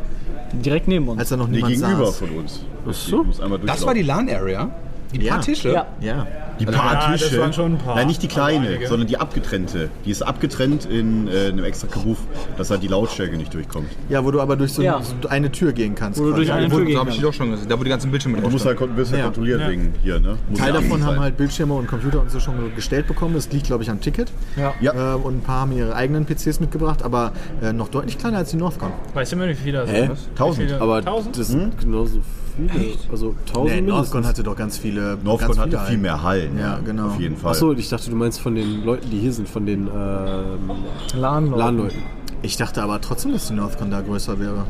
[0.52, 1.18] Direkt neben uns.
[1.20, 2.16] als da noch Nee, niemand gegenüber saß.
[2.18, 2.60] von uns.
[2.88, 3.20] Ach so.
[3.22, 4.02] Ich muss einmal Das war die.
[4.02, 4.70] LAN-Area?
[5.14, 5.34] Die Ja.
[5.34, 5.72] paar Tische?
[5.72, 5.86] Ja.
[6.00, 6.26] Ja.
[6.60, 7.40] Die paar Ja, das Tische.
[7.40, 7.94] waren schon ein paar.
[7.94, 9.88] Nein, nicht die kleine, sondern die abgetrennte.
[10.04, 12.18] Die ist abgetrennt in äh, einem extra Kabuff,
[12.56, 13.88] dass halt die Lautstärke nicht durchkommt.
[14.08, 15.00] ja, wo du aber durch so, Ja.
[15.00, 16.18] so eine Tür gehen kannst.
[16.18, 16.42] Wo du quasi.
[16.46, 17.34] durch eine Ja, Tür So gehen habe ich die kannst.
[17.36, 17.68] doch schon gesehen.
[17.68, 19.24] Da, wo die ganzen Bildschirme Du musst halt kon- wirst halt Ja.
[19.26, 19.68] kontrolliert Ja.
[19.68, 20.36] wegen hier, ne?
[20.50, 23.34] Muss Teil davon haben halt Bildschirme und Computer und so schon gestellt bekommen.
[23.34, 24.30] Das liegt, glaube ich, am Ticket.
[24.56, 24.74] Ja.
[24.80, 25.14] Ja.
[25.14, 28.50] Äh, und ein paar haben ihre eigenen PCs mitgebracht, aber äh, noch deutlich kleiner als
[28.50, 28.90] die Northcon.
[29.14, 30.10] Weißt du immer, wie viele das sind?
[30.36, 30.64] Tausend.
[30.64, 30.80] Wie viele?
[30.82, 31.38] Aber Tausend?
[31.38, 32.20] das sind genauso
[32.58, 32.94] viele.
[33.10, 33.80] Also 1000 Nee.
[33.82, 35.16] Northcon hatte doch ganz viele.
[35.22, 36.58] Northcon ganz hatte viel mehr Hallen.
[36.58, 37.08] Ja, genau.
[37.08, 37.52] Auf jeden Fall.
[37.52, 40.70] Achso, ich dachte, du meinst von den Leuten, die hier sind, von den ähm,
[41.14, 41.58] LAN-Leuten.
[41.58, 42.02] LAN-Leuten.
[42.42, 44.64] Ich dachte aber trotzdem, dass die Northcon da größer wäre.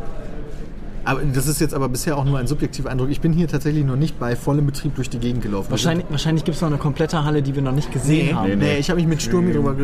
[1.09, 3.09] Aber das ist jetzt aber bisher auch nur ein subjektiver Eindruck.
[3.09, 5.71] Ich bin hier tatsächlich noch nicht bei vollem Betrieb durch die Gegend gelaufen.
[5.71, 8.49] Wahrscheinlich, wahrscheinlich gibt es noch eine komplette Halle, die wir noch nicht gesehen Nee, haben.
[8.51, 8.77] nee, nee.
[8.79, 9.75] ich habe mich mit Sturmi darüber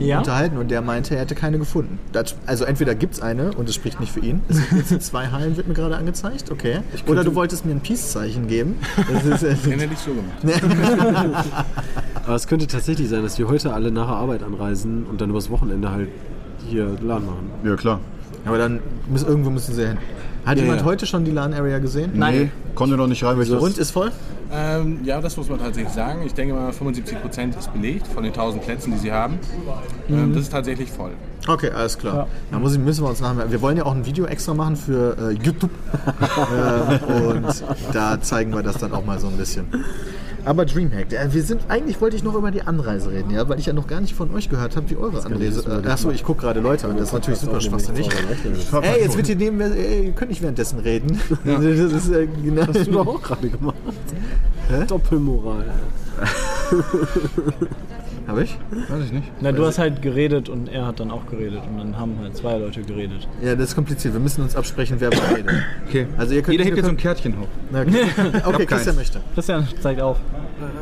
[0.00, 0.18] äh, Ja?
[0.18, 2.00] unterhalten und der meinte, er hätte keine gefunden.
[2.10, 4.40] Das, also entweder gibt es eine und es spricht nicht für ihn.
[4.48, 6.80] Es sind jetzt zwei Hallen, wird mir gerade angezeigt, okay.
[7.06, 8.74] Oder du wolltest mir ein Peace-Zeichen geben.
[9.12, 10.64] Das ist, Den äh, hätte ich so gemacht.
[12.26, 15.30] Aber es könnte tatsächlich sein, dass wir heute alle nach der Arbeit anreisen und dann
[15.30, 16.08] übers Wochenende halt
[16.68, 17.50] hier LAN machen.
[17.64, 18.00] Ja, klar.
[18.44, 19.98] aber dann muss, irgendwo müssen sie hin.
[20.44, 20.86] Hat Ja, jemand ja.
[20.86, 22.12] heute schon die LAN-Area gesehen?
[22.14, 22.34] Nein.
[22.38, 23.62] Nee, konnte noch nicht rein, weil ich das...
[23.62, 24.12] Und ist voll?
[24.52, 26.22] Ähm, ja, das muss man tatsächlich sagen.
[26.24, 29.38] Ich denke mal, 75% ist belegt von den 1000 Plätzen, die sie haben.
[30.08, 31.12] Ähm, das ist tatsächlich voll.
[31.48, 32.28] Okay, alles klar.
[32.50, 33.50] Da muss ich, müssen wir uns nachher.
[33.50, 35.70] Wir wollen ja auch ein Video extra machen für äh, YouTube.
[36.54, 39.66] ähm, und da zeigen wir das dann auch mal so ein bisschen.
[40.44, 43.58] Aber Dreamhack, äh, wir sind eigentlich wollte ich noch über die Anreise reden, ja, weil
[43.58, 45.82] ich ja noch gar nicht von euch gehört habe, wie eure Anreise.
[45.84, 48.08] Äh, achso, ich gucke gerade Leute an, das ist natürlich super schwachsinnig.
[48.82, 51.20] Ey, jetzt wird hier neben mir, ey, ihr könnt nicht währenddessen reden.
[51.44, 52.66] Das ist, äh, genau.
[52.66, 53.76] Hast du doch auch gerade gemacht.
[54.88, 55.72] Doppelmoral.
[58.26, 58.56] Hab ich?
[58.88, 59.30] Weiß ich nicht.
[59.42, 62.34] Na, du hast halt geredet und er hat dann auch geredet und dann haben halt
[62.36, 63.28] zwei Leute geredet.
[63.42, 64.14] Ja, das ist kompliziert.
[64.14, 65.52] Wir müssen uns absprechen, wer was redet.
[65.88, 66.06] Okay.
[66.16, 67.48] Also ihr könnt- Jeder hebt jetzt so ein Kärtchen hoch.
[67.70, 67.90] Na, Okay,
[68.46, 68.68] okay keins.
[68.68, 69.20] Christian möchte.
[69.34, 70.16] Christian zeigt auf.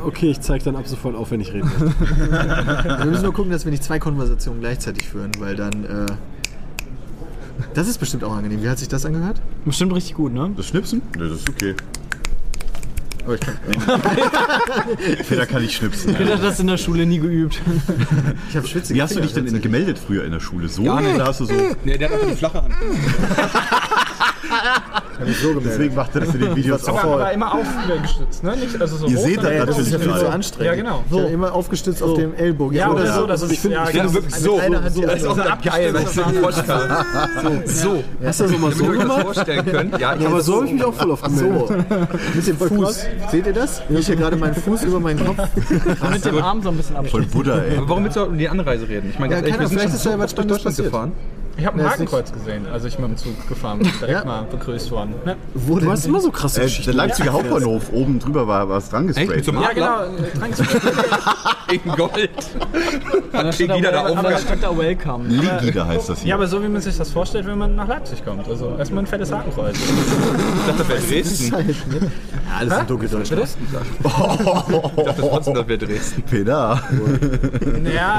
[0.07, 2.99] Okay, ich zeige dann ab sofort auf, wenn ich reden möchte.
[3.01, 5.73] Wir müssen nur gucken, dass wir nicht zwei Konversationen gleichzeitig führen, weil dann.
[5.85, 6.07] Äh,
[7.75, 8.63] das ist bestimmt auch angenehm.
[8.63, 9.41] Wie hat sich das angehört?
[9.65, 10.51] Bestimmt richtig gut, ne?
[10.57, 11.03] Das Schnipsen?
[11.17, 11.75] Nee, das ist okay.
[13.25, 13.57] Aber ich kann,
[15.29, 16.15] Peter kann ich schnipsen.
[16.15, 17.61] Peter hat das in der Schule nie geübt.
[18.49, 20.69] ich habe schwitzige Wie hast du dich denn gemeldet früher in der Schule?
[20.69, 21.15] So Gar nicht.
[21.15, 21.55] oder hast du so...
[21.85, 22.75] Nee, der hat einfach die flache Hand.
[25.65, 27.05] Deswegen macht er das in den Videos auch.
[27.05, 28.57] aber immer aufgestützt, ne?
[28.57, 30.31] Nicht, also so Ihr hoch, seht das Das ist ja natürlich viel zu gerade.
[30.31, 30.67] anstrengend.
[30.67, 31.05] Ja, genau.
[31.11, 31.21] So.
[31.27, 32.77] immer aufgestützt auf dem Ellbogen.
[32.77, 34.03] Ja, oder so, das ist, ich finde- ja, ich genau.
[34.09, 35.01] finde wirklich Mit so.
[35.01, 36.67] die Das ist auch geil, weil es ein Podcast
[37.67, 38.05] So.
[38.25, 39.23] Hast du das mal so gemacht?
[39.23, 39.99] vorstellen könnt.
[40.01, 41.69] Ja, Aber so habe ich mich auch voll oft gemeldet.
[41.69, 41.75] So,
[42.35, 43.07] mit dem Fuß.
[43.31, 43.83] Seht ihr das?
[43.89, 45.39] Ich hier gerade meinen Fuß über meinen Kopf.
[46.13, 47.29] Mit dem Arm so ein bisschen Voll abstellen.
[47.31, 47.77] Buddha, ey.
[47.79, 49.11] Aber warum willst du um die Anreise reden?
[49.11, 50.47] Ich meine, Ja, ganz ehrlich, keine wir sind schon vielleicht ist ja so oft durch
[50.49, 51.13] Deutschland gefahren.
[51.57, 53.89] Ich habe ein Ja, Hakenkreuz gesehen, als ich mit dem Zug gefahren bin.
[54.01, 54.25] Direkt Ja.
[54.25, 55.15] mal begrüßt worden.
[55.25, 55.37] Ne?
[55.55, 56.85] Wo Du hast immer so krasse Äh, Geschichten.
[56.93, 59.17] der Leipziger Hauptbahnhof, oben drüber war was dran Echt?
[59.19, 59.37] gesprayt.
[59.37, 59.67] Mit so einem ne?
[59.67, 60.03] Ja, genau.
[60.47, 62.31] äh, In Gold.
[63.33, 65.29] Hat steht da, Pegida da aber da oben steht da Welcome.
[65.29, 66.29] Legida heißt das hier.
[66.31, 68.47] Ja, aber so wie man sich das vorstellt, wenn man nach Leipzig kommt.
[68.49, 69.77] Also erstmal ein fettes Hakenkreuz.
[69.77, 71.53] Ich dachte, das wäre Dresden.
[71.53, 71.75] Halt, ne?
[72.01, 73.43] Ja, alles in Dunkeldeutschland.
[73.43, 73.87] Dresden sagt.
[74.97, 76.23] Ich dachte trotzdem, das wäre Dresden.
[76.23, 76.81] Peter.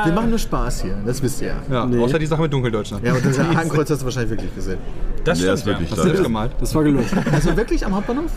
[0.06, 1.88] Wir machen nur Spaß hier, das wisst ihr ja.
[1.88, 3.06] Ja, außer die Sache mit Dunkeldeutschland.
[3.06, 4.78] Ja, das Hakenkreuz hast du wahrscheinlich wirklich gesehen.
[5.24, 5.96] das Der stimmt, ist wirklich ja.
[5.98, 6.52] Hast du selbst gemalt?
[6.60, 7.06] Das war gelungen.
[7.32, 8.32] Also wirklich am Hauptbahnhof?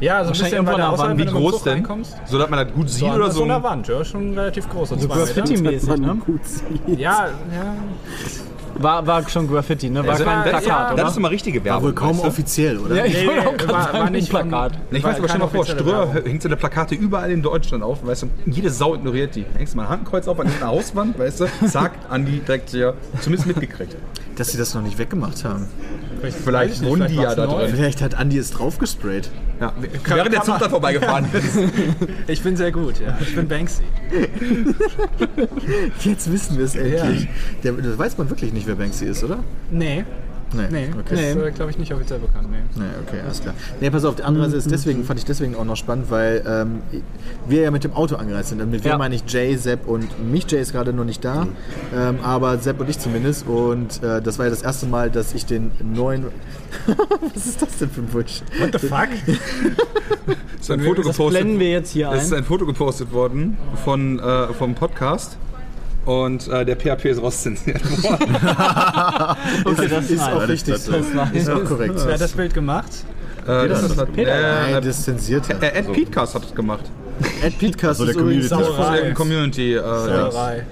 [0.00, 1.18] Ja, also ein Wahrscheinlich irgendwo an der Wand.
[1.20, 1.72] Wie groß denn?
[1.74, 2.16] reinkommst.
[2.26, 3.38] So, dass man das gut sieht So, oder an so?
[3.38, 4.88] so einer Wand, ja, schon relativ groß.
[4.88, 5.16] So zwei Meter.
[5.26, 6.16] Graffiti-mäßig, ne?
[6.24, 6.98] Gut sieht.
[6.98, 7.74] Ja, ja.
[8.82, 10.02] War, war schon Graffiti, ne?
[10.04, 11.08] War Also, kein das, Plakat, das oder?
[11.08, 11.82] ist immer richtige Werbung.
[11.84, 12.28] Wohl kaum weißt du?
[12.28, 12.96] offiziell, oder?
[12.96, 14.72] Ja, ich Nee, wollte auch gerade war- sagen, war nicht von- Plakat.
[14.90, 17.82] Nee, Ich weiß aber, dir mal vor, Ströer hängt so eine Plakate überall in Deutschland
[17.84, 19.44] auf, weißt du, jede Sau ignoriert die.
[19.56, 22.94] Hängst du mal ein Hakenkreuz auf an irgendeiner Hauswand, weißt du, zack, Andi direkt hier,
[23.20, 23.96] zumindest mitgekriegt.
[24.36, 25.66] Dass sie das noch nicht weggemacht haben.
[26.20, 27.64] Vielleicht nicht, wohnen die ja da neu.
[27.64, 27.74] drin.
[27.74, 29.30] Vielleicht hat Andi es draufgesprayt.
[29.60, 29.72] Ja.
[30.04, 31.58] Während der Zug da vorbeigefahren ist.
[32.26, 33.18] Ich bin sehr gut, ja.
[33.20, 33.82] Ich bin Banksy.
[36.04, 37.28] Jetzt wissen wir es endlich.
[37.62, 39.40] Der, das weiß man wirklich nicht, wer Banksy ist, oder?
[39.70, 40.04] Nee.
[40.52, 41.02] Nee, Nee, okay.
[41.10, 42.48] das ist, äh, glaube ich, nicht offiziell bekannt.
[42.50, 42.58] Nee.
[42.74, 43.54] Nee, okay, alles klar.
[43.80, 46.80] Nee, pass auf, die Anreise ist deswegen, fand ich deswegen auch noch spannend, weil ähm,
[47.48, 48.60] wir ja mit dem Auto angereist sind.
[48.60, 48.98] Und mit wir Ja.
[48.98, 50.50] meine ich Jay, Sepp und mich.
[50.50, 51.46] Jay ist gerade noch nicht da,
[51.96, 53.46] ähm, aber Sepp und ich zumindest.
[53.46, 56.24] Und äh, das war ja das erste Mal, dass ich den neuen.
[57.34, 58.42] Was ist das denn für ein Bullshit?
[58.58, 59.08] What the fuck?
[60.56, 61.40] Es ist ein Foto Das gepostet.
[61.42, 62.38] blenden wir jetzt hier Es ist ein.
[62.38, 65.36] ein Foto gepostet worden von, äh, vom Podcast.
[66.06, 68.36] Und äh, der PHP ist rauszensiert worden.
[69.64, 70.92] Okay, das ist Ist auch richtig das- so.
[70.92, 71.94] Das ist auch korrekt.
[72.04, 72.90] Wer hat das Bild gemacht?
[73.46, 76.84] äh, das ist, Nein, äh, das zensiert äh, Ed Petecast hat es gemacht.
[77.42, 79.10] Ed Petecast Also ist übrigens Community.
[79.10, 79.74] auch Community.
[79.74, 80.66] Äh, Sauerei.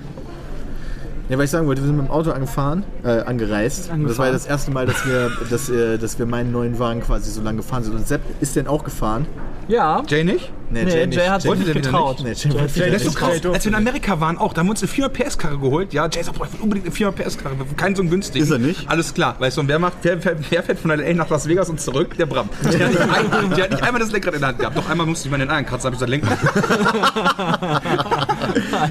[1.29, 3.91] Ja, weil ich sagen wollte, wir sind mit dem Auto angefahren, äh, angereist.
[3.93, 6.79] Und Das war ja das erste Mal, dass wir, dass, äh, dass wir meinen neuen
[6.79, 7.95] Wagen quasi so lange gefahren sind.
[7.97, 9.27] Und Sepp ist denn auch gefahren?
[9.69, 10.03] Ja.
[10.09, 10.51] Jay nicht?
[10.71, 12.23] Nee, Jay, hat sich Wollte nicht getraut.
[12.23, 12.45] nicht?
[12.45, 13.31] Nee, Jay Jay Das ist so krass.
[13.41, 15.59] durfte Als wir in Amerika waren, auch, da haben wir uns eine 400 PS Karre
[15.59, 15.93] geholt.
[15.93, 17.55] Ja, Jay sagt, boah, ich will unbedingt eine 400 PS Karre.
[17.77, 18.45] Keinen so einen günstigen.
[18.45, 18.89] Ist er nicht?
[18.89, 19.37] Alles klar.
[19.39, 21.81] Weißt du, und wer, macht, wer, wer, wer fährt von LA nach Las Vegas und
[21.81, 22.17] zurück?
[22.19, 22.49] Der Bram.
[22.65, 24.77] Der hat nicht, ein, der hat nicht einmal das Lenkrad in der Hand gehabt.
[24.77, 26.39] Doch einmal musste ich mal den Eiern kratzen, hab ich gesagt, Lenkrad.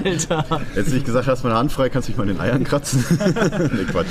[0.04, 0.44] Alter.
[0.74, 3.04] Jetzt nicht gesagt, hast meine Hand frei, kannst du dich mal in den Eiern kratzen.
[3.72, 4.08] nee, Quatsch.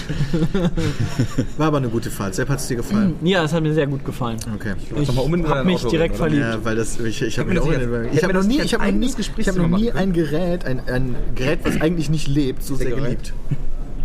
[1.58, 2.36] War aber eine gute Fahrt.
[2.36, 3.16] Sepp hat es dir gefallen?
[3.24, 4.38] Ja, es hat mir sehr gut gefallen.
[4.56, 4.74] Okay.
[4.96, 6.42] Ich Doch mal unbedingt in hab dein mich Auto direkt verliebt.
[6.42, 8.74] Ja, weil das, ich, ich habe mir mir auch in, ich habe noch nie, ich
[8.74, 12.10] habe noch ein nie, ich Gesprächsthema noch nie ein Gerät, ein, ein Gerät, was eigentlich
[12.10, 13.34] nicht lebt, so sehr geliebt.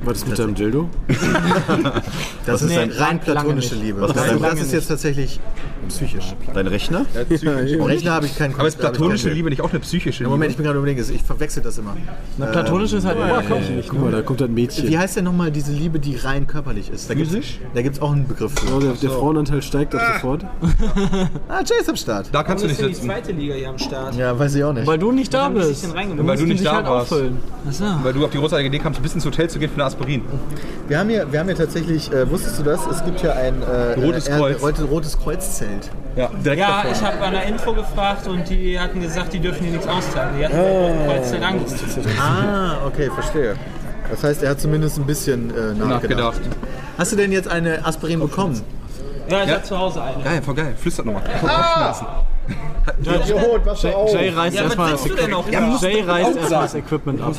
[0.05, 0.89] War das mit deinem Dildo?
[2.45, 3.77] Das ist Nee, eine rein platonische.
[3.77, 4.01] Liebe.
[4.01, 5.39] Was Das, ist das ist jetzt tatsächlich
[5.89, 6.35] psychisch.
[6.53, 7.07] Dein Rechner?
[7.29, 9.79] Im Rechner habe ich keinen Aber ist da habe ich platonische Liebe nicht auch eine
[9.79, 10.31] psychische Ja, Liebe?
[10.31, 11.97] Moment, ich bin gerade überlegen, ich verwechsel das immer.
[12.39, 13.87] Na, platonisch ist halt oberflächlich.
[13.89, 14.89] Guck mal, da kommt ein Mädchen.
[14.89, 17.09] Wie heißt denn nochmal diese Liebe, die rein körperlich ist?
[17.09, 17.61] Da gibt's- Physisch?
[17.75, 18.87] Da gibt es auch einen Begriff Oh, für.
[18.87, 20.45] der, der Frauenanteil steigt ab sofort.
[21.49, 22.29] Ah, Jay ist am Start.
[22.33, 23.07] Da kannst du nicht ist denn die sitzen.
[23.07, 24.17] zweite Liga hier am Start?
[24.17, 24.87] Ja, weiß ich auch nicht.
[24.87, 25.87] Weil du nicht da bist.
[25.95, 27.13] Weil du nicht da halt warst.
[28.03, 29.85] Weil du auf die großartige Idee kamst, ein bisschen ins Hotel zu gehen für eine
[29.93, 30.23] Aspirin.
[30.89, 32.81] Wir haben hier, wir haben hier tatsächlich, äh, wusstest du das?
[32.87, 34.63] Es gibt hier ein äh, Rotes äh, Kreuz.
[34.63, 35.91] Rotes, rotes Kreuzzelt.
[36.17, 36.93] Ja, direkt Ja, davor.
[36.93, 40.35] ich habe bei einer Info gefragt und die hatten gesagt, die dürfen hier nichts austeilen.
[40.39, 41.07] Die hatten oh.
[41.07, 41.85] Kreuz Angst.
[42.21, 43.57] Ah, okay, verstehe.
[44.11, 46.39] Das heißt, er hat zumindest ein bisschen äh, nachgedacht.
[46.39, 46.41] nachgedacht.
[46.99, 48.61] Hast du denn jetzt eine Aspirin bekommen?
[49.33, 49.55] Ja, ich Ja.
[49.57, 50.23] hab zu Hause eine.
[50.23, 50.75] Geil, voll geil.
[50.79, 51.23] Flüstert nochmal.
[53.03, 55.49] Jay reißt Ja, erstmal was das willst du denn auch?
[55.49, 56.85] Ja, Jay reißt erstmal das sagen.
[56.85, 57.35] Equipment ab.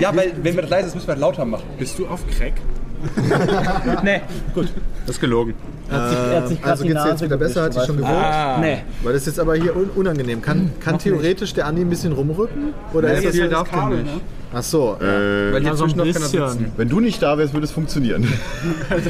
[0.00, 1.64] Ja, weil wenn wir das leise ist, müssen wir das lauter machen.
[1.78, 2.54] Bist du auf Crack?
[4.02, 4.20] Nee.
[4.54, 5.54] Das ist gelogen.
[5.88, 8.12] Also geht's dir jetzt wieder besser, hat dich schon gewohnt?
[8.12, 8.58] Ah.
[8.60, 8.78] Nee.
[9.02, 10.42] Weil das ist jetzt aber hier un unangenehm.
[10.42, 12.74] Kann, kann theoretisch der Andi ein bisschen rumrücken?
[12.92, 14.10] Oder ist Ja, das viel darf der nicht.
[14.52, 14.96] Ach so.
[15.00, 16.48] Äh, Weil hier so ein zwischen noch keiner bisschen.
[16.48, 16.72] sitzen.
[16.76, 18.24] wenn du nicht da wärst, würde es funktionieren.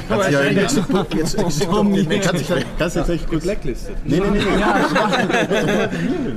[0.08, 0.76] Hat ja jetzt, jetzt,
[1.14, 3.42] jetzt, kannst, du kannst jetzt echt kurz...
[3.44, 3.94] Blacklisted.
[4.04, 4.38] Nee, nee, nee.
[4.40, 6.32] nee.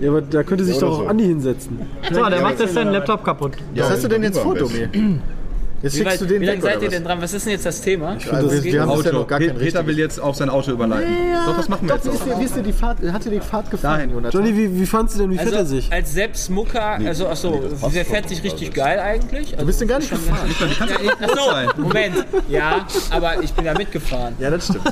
[0.00, 1.06] Ja, aber da könnte sich doch auch so.
[1.08, 1.80] Andi hinsetzen.
[2.12, 3.56] So, der macht jetzt seinen Laptop kaputt.
[3.74, 4.88] Was hast du denn jetzt vor, Domi?
[5.80, 6.94] Jetzt Wie, schickst weit, du den wie lange seid ihr was?
[6.94, 7.22] denn dran?
[7.22, 8.16] Was ist denn jetzt das Thema?
[8.32, 9.12] Also, wir, wir haben Auto.
[9.12, 9.96] noch gar Peter will richtiges.
[9.96, 11.14] jetzt auf sein Auto überleiten.
[11.46, 12.24] Doch, das machen wir Doch, wie jetzt auch.
[12.26, 14.10] dir, wie ist dir die Fahrt, hat dir die Fahrt gefallen, Dahin.
[14.10, 14.44] Jonathan?
[14.44, 15.92] Johnny, wie, wie fandst du denn, wie fährt er Also sich?
[15.92, 17.62] als Seps Mucker, also achso,
[17.94, 19.52] der fährt sich richtig geil eigentlich.
[19.52, 20.50] Also, Du bist denn gar nicht gefahren?
[21.22, 22.26] Achso, Moment.
[22.48, 24.34] Ja, aber ich bin da mitgefahren.
[24.40, 24.82] Ja, das stimmt.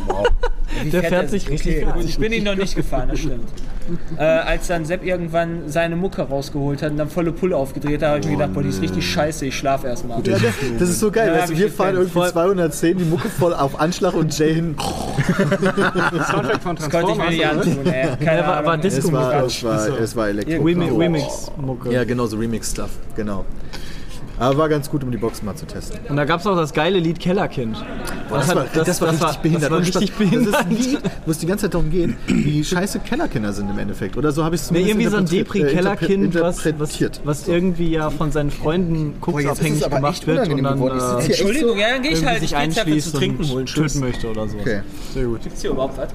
[0.82, 3.48] Wie Der fährt sich richtig okay, gut, Ich bin ihn noch nicht gefahren, das stimmt.
[4.18, 8.08] Äh, als dann Sepp irgendwann seine Mucke rausgeholt hat und dann volle Pulle aufgedreht hat,
[8.08, 10.18] habe ich mir gedacht, boah, die ist richtig scheiße, ich schlaf erstmal.
[10.26, 10.42] Ja, das,
[10.78, 11.28] das ist so geil.
[11.28, 14.36] Ja, weißt hab du, ich wir fahren irgendwie 210, die Mucke voll auf Anschlag und
[14.36, 14.74] Jay hin.
[16.30, 18.06] Soundtrack von Das konnte ich mir nicht antun, ey.
[18.16, 18.86] Keine Der war, war Ahnung.
[18.86, 20.64] Es Disco war, es war, es war Elektro.
[20.64, 21.92] Remix, Remix-Mucke.
[21.92, 22.90] Ja, genau, so Remix-Stuff.
[23.14, 23.44] Genau.
[24.38, 25.98] Aber war ganz gut, um die Boxen mal zu testen.
[26.08, 27.76] Und da gab es auch das geile Lied Kellerkind.
[28.28, 29.62] Das, war, das, war richtig behindert.
[29.64, 30.48] Das war richtig Das behindert.
[30.48, 33.78] ist ein Lied, wo es die ganze Zeit darum geht, wie scheiße Kellerkinder sind im
[33.78, 34.16] Endeffekt.
[34.16, 36.66] Oder so habe ich es Nee, zumindest irgendwie so ein äh, Depri-Kellerkind, interpre- was, was,
[36.66, 37.20] interpretiert.
[37.24, 41.78] was irgendwie ja von seinen Freunden Boah, es koksabhängig gemacht wird und dann äh, Entschuldigung,
[41.78, 42.42] ja, dann gehe ich irgendwie halt.
[42.42, 43.66] Ich sich einschließt zu trinken und holen.
[43.66, 44.58] Töten möchte oder so.
[44.58, 44.80] Okay.
[45.42, 46.08] Gibt's hier überhaupt was?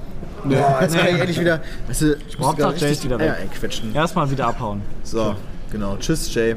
[0.44, 1.60] Boah, jetzt kann ich ehrlich wieder.
[1.88, 3.34] Weißt du, ich muss Hauptsache Jay ist wieder weg.
[3.94, 4.82] Erstmal wieder abhauen.
[5.04, 5.34] So,
[5.70, 5.96] genau.
[5.96, 6.56] Tschüss, Jay.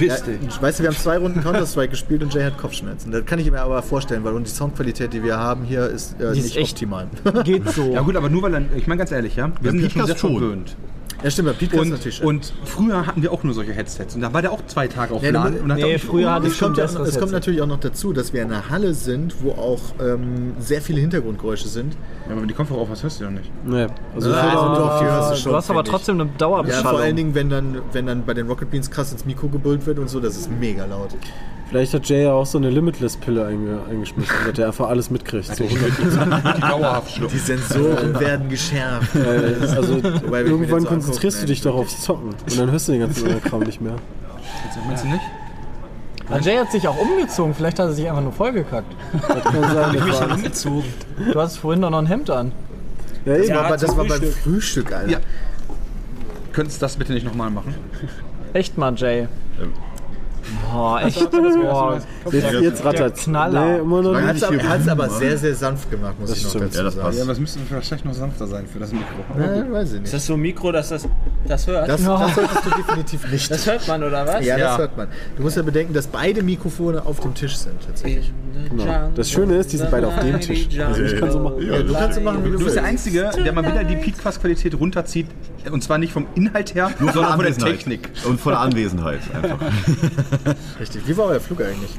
[0.00, 0.14] Ja,
[0.62, 3.10] weißt du, wir haben zwei Runden Counter-Strike gespielt und Jay hat Kopfschmerzen.
[3.10, 6.30] Das kann ich mir aber vorstellen, weil die Soundqualität, die wir haben hier, ist äh,
[6.32, 7.06] nicht ist echt- optimal.
[7.44, 7.92] Geht so.
[7.92, 10.06] Ja gut, aber nur weil er, ich meine ganz ehrlich, ja, wir sind ja schon
[10.06, 10.32] sehr schon.
[10.38, 10.76] verwöhnt.
[11.22, 12.22] Ja, stimmt, bei Pete Und, natürlich.
[12.22, 15.14] und früher hatten wir auch nur solche Headsets und da war der auch zwei Tage
[15.14, 15.60] auf Ja, Laden.
[15.60, 17.66] und Nee, auch- früher hatte ich es schon kommt, ja, besseres es kommt natürlich auch
[17.66, 21.96] noch dazu, dass wir in einer Halle sind, wo auch ähm, sehr viele Hintergrundgeräusche sind.
[22.28, 23.50] Ja, aber die Kopfhörer auf, was hörst du doch nicht.
[23.64, 23.86] Nee.
[24.14, 25.52] Also, Ja, also doch, die hörst du schon.
[25.52, 26.90] du hast aber trotzdem eine Ja, Dauerbeschallung.
[26.90, 29.86] vor allen Dingen, wenn dann, wenn dann bei den Rocket Beans krass ins Mikro gebrüllt
[29.86, 31.10] wird und so, das ist mega laut.
[31.68, 35.54] Vielleicht hat Jay ja auch so eine Limitless-Pille einge eingeschmissen, dass er einfach alles mitkriegt.
[35.54, 37.34] So 100 Dauerhaft schlucken.
[37.34, 39.14] Die Sensoren werden geschärft.
[39.14, 43.02] Äh, also irgendwann so konzentrierst du dich doch aufs Zocken und dann hörst du den
[43.02, 43.96] ganzen Kram nicht mehr.
[44.86, 45.22] Meinst du nicht?
[46.44, 48.94] Jay hat sich auch umgezogen, vielleicht hat er sich einfach nur vollgekackt.
[49.12, 50.84] Das kann sein, Ich mich umgezogen.
[51.32, 52.52] Du hast vorhin doch noch ein Hemd an.
[53.24, 53.36] Ja.
[53.36, 54.92] Das war, das war beim Frühstück.
[54.92, 55.10] Alter.
[55.10, 55.18] Ja.
[56.52, 57.74] Könntest du das bitte nicht nochmal machen?
[58.52, 59.28] Echt mal, Jay.
[60.74, 61.30] Oh, echt?
[61.30, 62.00] Boah,
[62.32, 63.24] Jetzt, jetzt rattert's.
[63.24, 63.64] Knaller.
[63.66, 64.36] Nee, immer noch Er nicht.
[64.36, 66.64] es aber, er hat's aber sehr, sehr sanft gemacht, muss Das ich noch stimmt.
[66.66, 67.06] dazu Ja, das sagen.
[67.06, 67.18] passt.
[67.18, 69.06] Ja, das müsste vielleicht noch sanfter sein für das Mikro.
[69.38, 70.14] Ja, weiß ich Ist nicht.
[70.14, 71.08] das so ein Mikro, dass das,
[71.46, 71.88] das hört?
[71.88, 73.50] Das, das solltest du definitiv nicht.
[73.50, 74.44] das hört man, oder was?
[74.44, 74.78] ja, das Ja.
[74.78, 75.08] hört man.
[75.36, 78.32] Du musst ja bedenken, dass beide Mikrofone auf dem Tisch sind, tatsächlich.
[78.70, 79.10] Genau.
[79.14, 80.68] Das Schöne ist, die sind beide auf dem Tisch.
[80.80, 81.56] Also ich kann so machen.
[81.66, 82.84] Ja, du kannst so machen, wie du Du bist der.
[82.84, 85.26] Einzige, der mal wieder die Podcast-Qualität runterzieht.
[85.70, 87.56] Und zwar nicht vom Inhalt her, sondern von der.
[87.56, 88.08] Technik.
[88.26, 89.58] Und von der Anwesenheit einfach.
[90.80, 91.02] Richtig.
[91.06, 91.90] Wie war euer Flug eigentlich?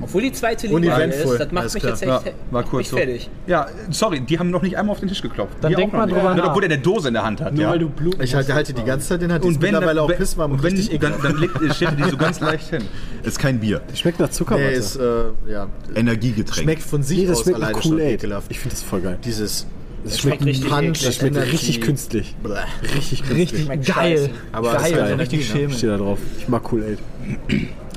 [0.00, 1.92] Obwohl die zweite Linie ist, das macht alles mich klar.
[1.94, 2.96] jetzt echt Ja, war kurz mich so.
[2.98, 3.28] fertig.
[3.48, 5.56] Ja, sorry, die haben noch nicht einmal auf den Tisch geklopft.
[5.60, 6.16] Dann Die denk auch noch mal nicht.
[6.16, 6.48] drüber Ja, nach.
[6.50, 7.52] Obwohl der eine Dose in der Hand hat.
[7.52, 7.70] Nur ja.
[7.70, 10.02] weil du Blut Ich halte, halte die ganze Zeit den, hat die und wenn, mittlerweile
[10.02, 12.84] auch pisswarm und wenn richtig dann, dann legt, stellt er die so ganz leicht hin.
[13.24, 13.80] Ist kein Bier.
[13.92, 14.66] Schmeckt nach Zuckerwatte.
[14.68, 16.62] Nee, ist, äh, ja, Energiegetränk.
[16.62, 18.14] schmeckt von sich nee, das aus schmeckt nach alleine schon Kool-Aid.
[18.22, 18.50] ekelhaft.
[18.52, 19.18] Ich finde das voll geil.
[19.24, 19.66] Dieses
[20.04, 21.04] Das schmeckt richtig Punch, eklig.
[21.04, 21.50] Das schmeckt Energy.
[21.50, 22.34] richtig künstlich.
[22.42, 22.54] Bleh.
[22.96, 23.38] Richtig künstlich.
[23.38, 24.16] Richtig Schmeckt geil.
[24.18, 24.30] scheiße.
[24.52, 25.70] Aber das ist geil, halt richtig schämen.
[25.76, 26.18] Steht da drauf.
[26.38, 26.98] Ich mag Kool-Aid.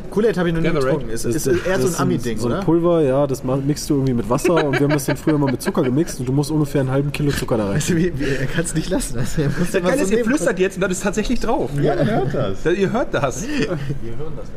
[0.09, 1.09] Kool-Aid habe ich noch nie getrunken.
[1.09, 2.61] Ist, ist, eher so ein Ami-Ding, so ein oder?
[2.63, 5.49] Pulver, ja, das mixt du irgendwie mit Wasser und wir haben das dann früher mal
[5.49, 7.75] mit Zucker gemixt und du musst ungefähr einen halben Kilo Zucker da rein.
[7.75, 9.17] Weißt du, wie, wie, er kann es nicht lassen.
[9.19, 11.69] Also, er muss immer Geile ist, so ihr flüstert jetzt und das ist tatsächlich drauf.
[11.81, 12.63] Ja, man hört das.
[12.63, 13.47] Da- Ihr hört das.
[13.47, 14.47] Wir hören das,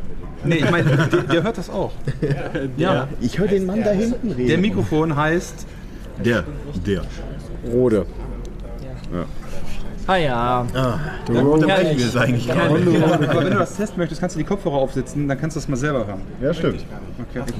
[0.43, 1.91] Nee, ich meine, der, der hört das auch.
[2.77, 3.07] Ja.
[3.21, 4.47] Ich höre den Mann da hinten reden.
[4.47, 5.65] Der Mikrofon heißt
[6.23, 6.43] Der,
[6.85, 7.01] der.
[7.71, 8.05] Rode.
[10.07, 10.65] Ah ja.
[11.27, 11.63] Der Rode.
[11.65, 13.03] Unterbrechen wir es eigentlich gar nicht.
[13.03, 15.67] Aber wenn du das testen möchtest, kannst du die Kopfhörer aufsetzen, dann kannst du das
[15.67, 16.21] mal selber hören.
[16.41, 16.85] Ja, stimmt.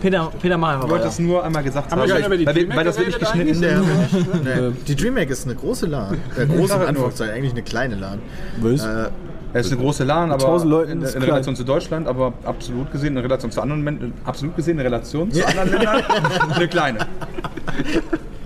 [0.02, 2.86] Peter, Peter, mach einfach Ich wollte das nur einmal gesagt haben, die weil, Dreamhack weil
[2.86, 3.62] das wirklich geschnitten ist.
[3.64, 3.82] Der.
[4.88, 6.18] Die DreamHack ist eine große LAN.
[6.38, 8.20] Äh, große Anführungszeichen, eigentlich eine kleine LAN.
[8.62, 8.86] Was?
[8.86, 9.10] Äh,
[9.54, 11.24] Es ist eine große LAN, aber 1000 Leuten in, in.
[11.24, 15.32] Relation zu Deutschland, aber absolut gesehen in Relation zu anderen Ländern, absolut gesehen in Relation
[15.32, 16.04] zu anderen Ländern
[16.54, 17.00] eine kleine.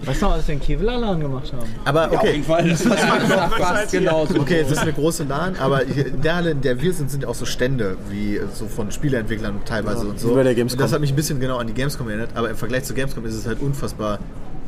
[0.05, 1.69] Weißt du noch, als wir den Kevlar-Laden gemacht haben?
[1.85, 2.41] aber okay.
[2.43, 4.39] Fall, das ist Fast genauso.
[4.39, 7.25] Okay, es ist eine große LAN, aber in der Halle, in der wir sind, sind
[7.25, 10.31] auch so Stände, wie so von Spieleentwicklern teilweise und so.
[10.31, 10.79] wie bei der Gamescom.
[10.79, 12.93] Und das hat mich ein bisschen genau an die Gamescom erinnert, aber im Vergleich zu
[12.93, 14.19] Gamescom ist es halt unfassbar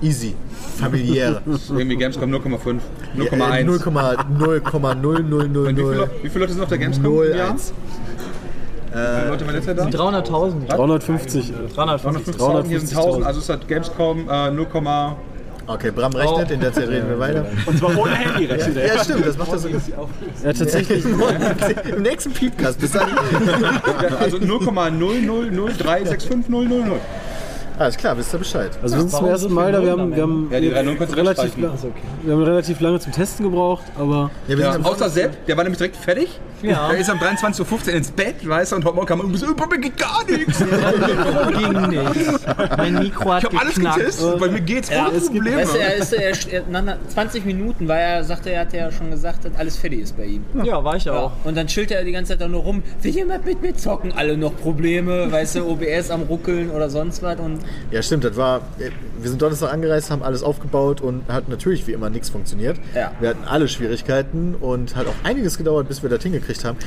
[0.02, 0.36] easy,
[0.80, 1.42] familiär.
[1.70, 2.80] Irgendwie Gamescom 0,5,
[3.16, 3.62] Ja, 0,1.
[3.62, 5.58] äh, 0,0000000.
[5.58, 7.50] Und wie viele, wie viele Leute sind auf der Gamescom im Jahr?
[7.52, 7.74] 01.
[8.92, 10.20] Wie viele Leute waren letztes Jahr da?
[10.20, 10.68] 300.000.
[10.68, 11.54] 350.
[11.74, 12.36] 350.
[12.36, 13.26] 350.000, hier sind 1000, 350.000.
[13.26, 14.68] also ist das Gamescom äh, 0,
[15.68, 17.46] Okay, Bram rechnet, in der Zeit reden wir weiter.
[17.66, 18.96] Und zwar ohne Handy rechnet er.
[18.96, 19.70] Ja, stimmt, das macht er so.
[19.70, 19.78] Ja,
[20.44, 21.06] tatsächlich.
[21.06, 22.80] Im nächsten Podcast.
[22.80, 23.10] Bis dann.
[24.20, 26.92] also 0,000365000.
[27.82, 28.72] Alles klar, wisst ihr Bescheid.
[28.84, 30.92] Also wir sind zum ersten Mal da, wir haben, wir haben Ja, die drei du
[31.16, 31.74] relativ, lang,
[32.24, 35.58] wir haben relativ lange zum Testen gebraucht, aber Ja, wir Ja, sind außer Sepp, der
[35.58, 36.40] war nämlich direkt fertig.
[36.62, 36.90] Ja.
[36.90, 39.36] Der ist um 23.15 Uhr ins Bett, weißt du, und heute Morgen kam er und
[39.36, 40.60] so, bei mir geht gar nichts.
[41.58, 42.78] Ging nicht.
[42.78, 43.98] Mein Mikro hat Ich habe alles geknackt.
[43.98, 45.58] getestet, bei mir geht's ohne Probleme.
[45.58, 48.92] Weißt du, er ist, er, er, nach 20 Minuten, weil er sagte, er hat ja
[48.92, 50.46] schon gesagt, dass alles fertig ist bei ihm.
[50.64, 51.14] Ja, war ich Ja.
[51.14, 51.32] auch.
[51.46, 52.84] Und dann chillt er die ganze Zeit da nur rum.
[53.02, 54.14] Will jemand mit mir zocken?
[54.16, 57.40] Alle noch Probleme, weißt du, OBS am Ruckeln oder sonst was.
[57.40, 57.58] Und
[57.92, 58.62] Ja, stimmt, das war.
[58.78, 62.78] Wir sind Donnerstag angereist, haben alles aufgebaut und hat natürlich wie immer nichts funktioniert.
[62.96, 63.12] Ja.
[63.20, 66.78] Wir hatten alle Schwierigkeiten und hat auch einiges gedauert, bis wir das hingekriegt haben.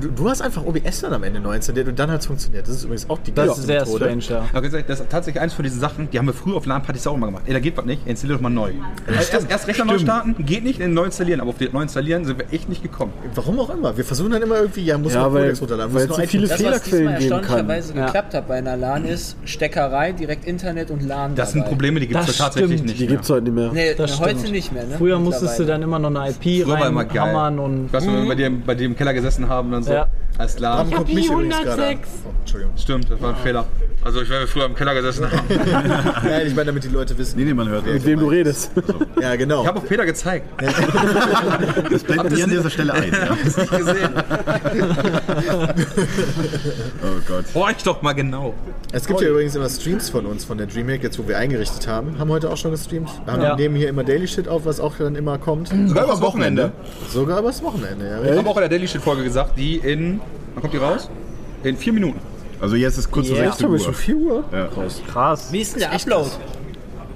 [0.00, 2.66] Du, du hast einfach OBS dann am Ende neu installiert und dann hat es funktioniert.
[2.66, 4.04] Das ist übrigens auch die Das ist sehr Methode.
[4.04, 4.48] strange, ja.
[4.52, 7.06] Aber gesagt, das ist tatsächlich eins von diesen Sachen, die haben wir früher auf LAN-Partys
[7.06, 7.42] auch immer gemacht.
[7.46, 8.72] Ey, da geht was nicht, installier doch mal neu.
[9.06, 11.40] Also erst, erst Rechner neu starten, geht nicht, neu installieren.
[11.40, 13.12] Aber auf den neu installieren sind wir echt nicht gekommen.
[13.34, 13.96] Warum auch immer.
[13.96, 15.94] Wir versuchen dann immer irgendwie, ja, muss Ja, man Codex runterladen.
[15.94, 17.38] weil zu nur viele was Fehlerquellen geben kann.
[17.40, 18.04] erstaunlicherweise Ja.
[18.06, 21.70] geklappt hat bei einer LAN ist Steckerei, direkt Internet und LAN Das sind dabei.
[21.70, 22.88] Probleme, die gibt es tatsächlich stimmt.
[22.88, 23.00] nicht.
[23.00, 23.72] die gibt es heute nicht mehr.
[23.72, 24.52] Nee, Das heute stimmt.
[24.52, 24.94] nicht mehr, ne?
[24.96, 27.92] Früher musstest du dann immer noch eine IP Früher reinhammern und.
[27.92, 29.92] Weißt du, wenn wir bei dir, bei dir im Keller gesessen haben und so.
[29.92, 30.08] Ja.
[30.38, 30.76] Alles klar.
[30.84, 31.88] Bram guckt mich übrigens gerade an.
[31.90, 32.08] 106.
[32.24, 32.76] Oh, Entschuldigung.
[32.78, 33.66] Stimmt, das war ein Fehler.
[34.02, 35.46] Also ich werde früher im Keller gesessen haben.
[36.24, 37.38] Nein, ich meine, damit die Leute wissen.
[37.38, 38.70] Nee, nee, man hört Mit wem du redest.
[39.20, 39.60] Ja, genau.
[39.62, 40.46] Ich habe auf Peter gezeigt.
[41.90, 43.12] Das blendet nie an dieser Stelle ein.
[43.12, 43.36] Ja.
[43.44, 44.10] Hast du nicht gesehen?
[47.02, 47.44] Oh Gott.
[47.54, 48.54] Horch doch mal genau.
[48.92, 51.88] Es gibt ja übrigens immer Streams von uns, von der DreamHack, jetzt wo wir eingerichtet
[51.88, 52.18] haben.
[52.18, 53.10] Haben heute auch schon gestreamt.
[53.24, 53.56] Wir haben Ja.
[53.56, 55.68] nehmen hier immer Daily Shit auf, was auch dann immer kommt.
[55.86, 56.72] Sogar übers Wochenende.
[57.08, 58.22] Sogar übers Wochenende, ja.
[58.32, 60.20] Ich habe auch in der Daily Shit Folge gesagt, die in.
[60.54, 61.10] Wann kommt die raus?
[61.64, 62.20] In vier Minuten.
[62.60, 63.44] Also jetzt ist kurz vor Ja.
[63.46, 63.94] 16 Haben wir schon Uhr.
[63.94, 64.44] 4 Uhr?
[64.52, 64.68] Ja.
[65.10, 65.48] Krass.
[65.50, 66.30] Wie ist denn der Upload?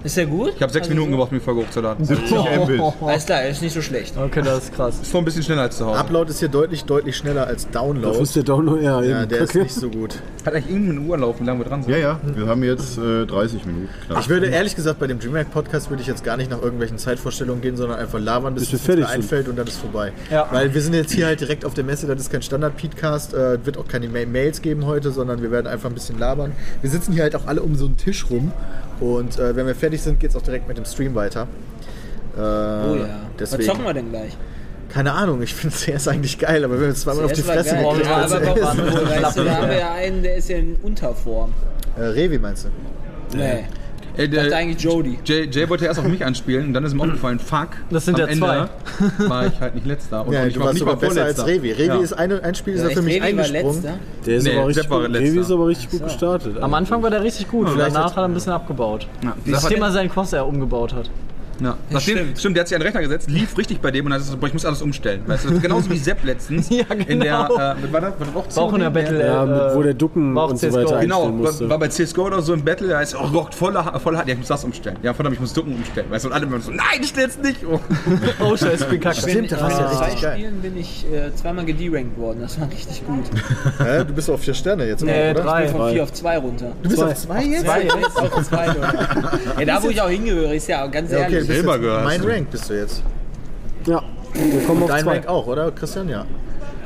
[0.06, 0.52] Ist der gut?
[0.54, 2.04] Ich habe sechs Minuten gebraucht, um die Folge hochzuladen.
[2.04, 2.30] 70
[2.64, 2.80] Mbit.
[3.04, 4.16] Alles klar, ist nicht so schlecht.
[4.16, 5.00] Okay, das ist krass.
[5.02, 5.98] Ist schon ein bisschen schneller als zu Hause.
[5.98, 8.16] Upload ist hier deutlich, deutlich schneller als Download.
[8.16, 8.80] Wo ist der Download?
[8.84, 10.22] Ja, ja, der ist nicht so gut.
[10.44, 11.90] Hat eigentlich irgendeine Uhr laufen, wie lange wir dran sind?
[11.92, 14.20] Ja, ja, wir haben jetzt äh, 30 Minuten knapp.
[14.20, 16.98] Ich würde ehrlich gesagt bei dem DreamHack Podcast würde ich jetzt gar nicht nach irgendwelchen
[16.98, 20.12] Zeitvorstellungen gehen, sondern einfach labern, bis es wieder einfällt und dann ist vorbei.
[20.30, 20.46] Ja.
[20.52, 23.66] Weil wir sind jetzt hier halt direkt auf der Messe, das ist kein Standard-Podcast, äh,
[23.66, 26.52] wird auch keine Ma- Mails geben heute, sondern wir werden einfach ein bisschen labern.
[26.80, 28.52] Wir sitzen hier halt auch alle um so einen Tisch rum
[29.00, 31.46] und äh, wenn wir fertig sind, geht es auch direkt mit dem Stream weiter.
[32.36, 33.02] Äh, Oh ja.
[33.38, 33.62] Was Deswegen.
[33.64, 34.36] zocken wir denn gleich?
[34.88, 37.46] Keine Ahnung, ich finde CS eigentlich geil, aber wenn wir uns zweimal auf die CS
[37.50, 37.84] Fresse geil.
[37.84, 39.08] gekriegt Ja, aber warum?
[39.08, 41.52] Weißt du, da haben wir ja einen, der ist ja in Unterform.
[41.98, 43.36] äh, Revi meinst du?
[43.36, 43.42] Nee.
[43.44, 43.64] Ey,
[44.16, 45.18] Ich dachte der, eigentlich Jody.
[45.24, 47.68] Jay, Jay wollte erst auf mich anspielen und dann ist ihm aufgefallen, fuck.
[47.90, 48.68] Das sind am ja Ende
[49.28, 50.26] war ich halt nicht letzter.
[50.26, 51.46] Und Ja, ich du war warst nicht sogar mal besser als.
[51.46, 51.72] Revi.
[51.72, 51.96] Revi Ja.
[51.96, 53.82] ist eine, ein Spiel, ist er Echt, für mich Revi war eingesprungen.
[53.82, 53.98] letzter?
[54.26, 55.02] Der ist Nee, aber richtig gut.
[55.02, 55.20] letzter.
[55.20, 56.58] Revi ist aber richtig gut gestartet.
[56.62, 59.06] Am Anfang war der richtig gut, Vielleicht danach hat- er ein bisschen abgebaut.
[59.22, 59.34] Ja.
[59.46, 61.10] Das Thema seinen Crosshair umgebaut hat.
[61.60, 61.76] Ja.
[61.90, 62.38] Nachdem, stimmt.
[62.38, 62.56] stimmt.
[62.56, 64.46] der hat sich an den Rechner gesetzt, lief richtig bei dem und dann so, boah,
[64.46, 65.22] ich muss alles umstellen.
[65.26, 66.68] Weißt du, genauso wie Sepp letztens.
[66.76, 67.54] Ja, In der, genau.
[67.54, 68.90] äh, war das, war das auch auch in der?
[68.90, 69.24] Battle.
[69.26, 70.76] Ja, mit, wo äh, der Ducken und so CS:GO.
[70.84, 71.68] weiter Genau, musste.
[71.70, 74.32] war bei CSGO oder so im Battle, da ist, oh Gott, voller, voller Hard, ja,
[74.34, 74.98] ich muss das umstellen.
[75.02, 76.10] Ja, verdammt, ich muss Ducken umstellen.
[76.10, 77.80] Weißt du, und alle immer so, nein, stell's nicht um.
[78.40, 79.20] Oh, scheiße, ich bin kacke.
[79.20, 80.36] Stimmt, das war ja In zwei richtig geil.
[80.36, 82.38] Spielen bin ich äh, zweimal gederankt worden.
[82.42, 83.24] Das war richtig gut.
[83.78, 84.04] Hä?
[84.06, 85.42] Du bist auf vier Sterne jetzt, Nee, oder?
[85.42, 85.68] drei.
[85.68, 86.72] Von 4 auf 2 runter.
[86.82, 87.64] Du bist auf zwei jetzt?
[87.64, 88.66] Zwei, jetzt auf 2.
[89.58, 91.45] Ja, da wo ich auch hingehöre, ist ja ganz ehrlich.
[91.48, 92.04] Du jetzt, gehört.
[92.04, 93.02] mein Rank bist du jetzt.
[93.86, 94.02] Ja,
[94.34, 95.12] wir kommen auf Dein zwei.
[95.14, 96.08] Rank auch, oder Christian?
[96.08, 96.24] Ja.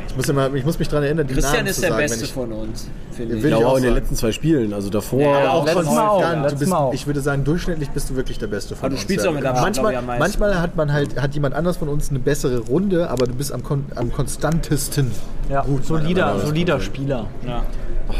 [0.08, 2.02] Ich muss, immer, ich muss mich daran erinnern, die Christian Namen ist zu der sagen,
[2.02, 3.42] Beste ich, von uns, finde ich.
[3.44, 4.72] Will Ja, ich aber auch auch in den letzten zwei Spielen.
[4.72, 5.20] Also davor.
[5.20, 6.74] Ja, auch letztes von Mal auch, Dann, du letztes bist.
[6.94, 9.02] Ich würde sagen, durchschnittlich bist du wirklich der Beste von Aber du uns.
[9.02, 12.18] spielst auch mit manchmal, am manchmal hat man halt, hat jemand anders von uns eine
[12.18, 15.12] bessere Runde, aber du bist am, kon am konstantesten.
[15.48, 17.28] Ja, Gut, solider, solider Spieler.
[17.46, 17.62] Ja.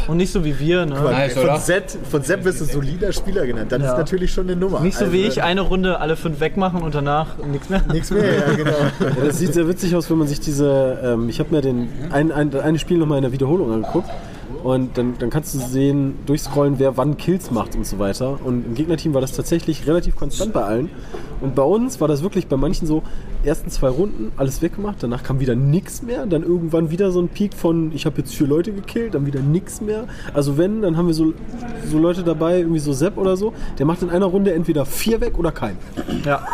[0.07, 0.95] Und nicht so wie wir, ne?
[0.99, 1.59] Nice, von?
[1.59, 3.71] Sepp, von Sepp wirst du solider Spieler genannt.
[3.71, 3.91] Das Ja.
[3.93, 4.79] ist natürlich schon eine Nummer.
[4.81, 7.81] Nicht so Also, wie ich, eine Runde alle fünf wegmachen und danach nichts mehr.
[7.91, 8.71] Nichts mehr, ja, genau.
[8.99, 10.99] Ja, das sieht sehr witzig aus, wenn man sich diese.
[11.03, 14.09] Ähm, ich habe mir den ein, ein, eine Spiel nochmal in der Wiederholung angeguckt.
[14.63, 18.39] Und dann, dann kannst du sehen, durchscrollen, wer wann Kills macht und so weiter.
[18.43, 20.89] Und im Gegnerteam war das tatsächlich relativ konstant bei allen.
[21.41, 23.03] Und bei uns war das wirklich bei manchen so,
[23.43, 26.25] ersten zwei Runden alles weggemacht, danach kam wieder nichts mehr.
[26.25, 29.41] Dann irgendwann wieder so ein Peak von, ich habe jetzt vier Leute gekillt, dann wieder
[29.41, 30.05] nichts mehr.
[30.33, 31.33] Also wenn, dann haben wir so,
[31.89, 35.21] so Leute dabei, irgendwie so Sepp oder so, der macht in einer Runde entweder vier
[35.21, 35.77] weg oder keinen.
[36.25, 36.45] Ja.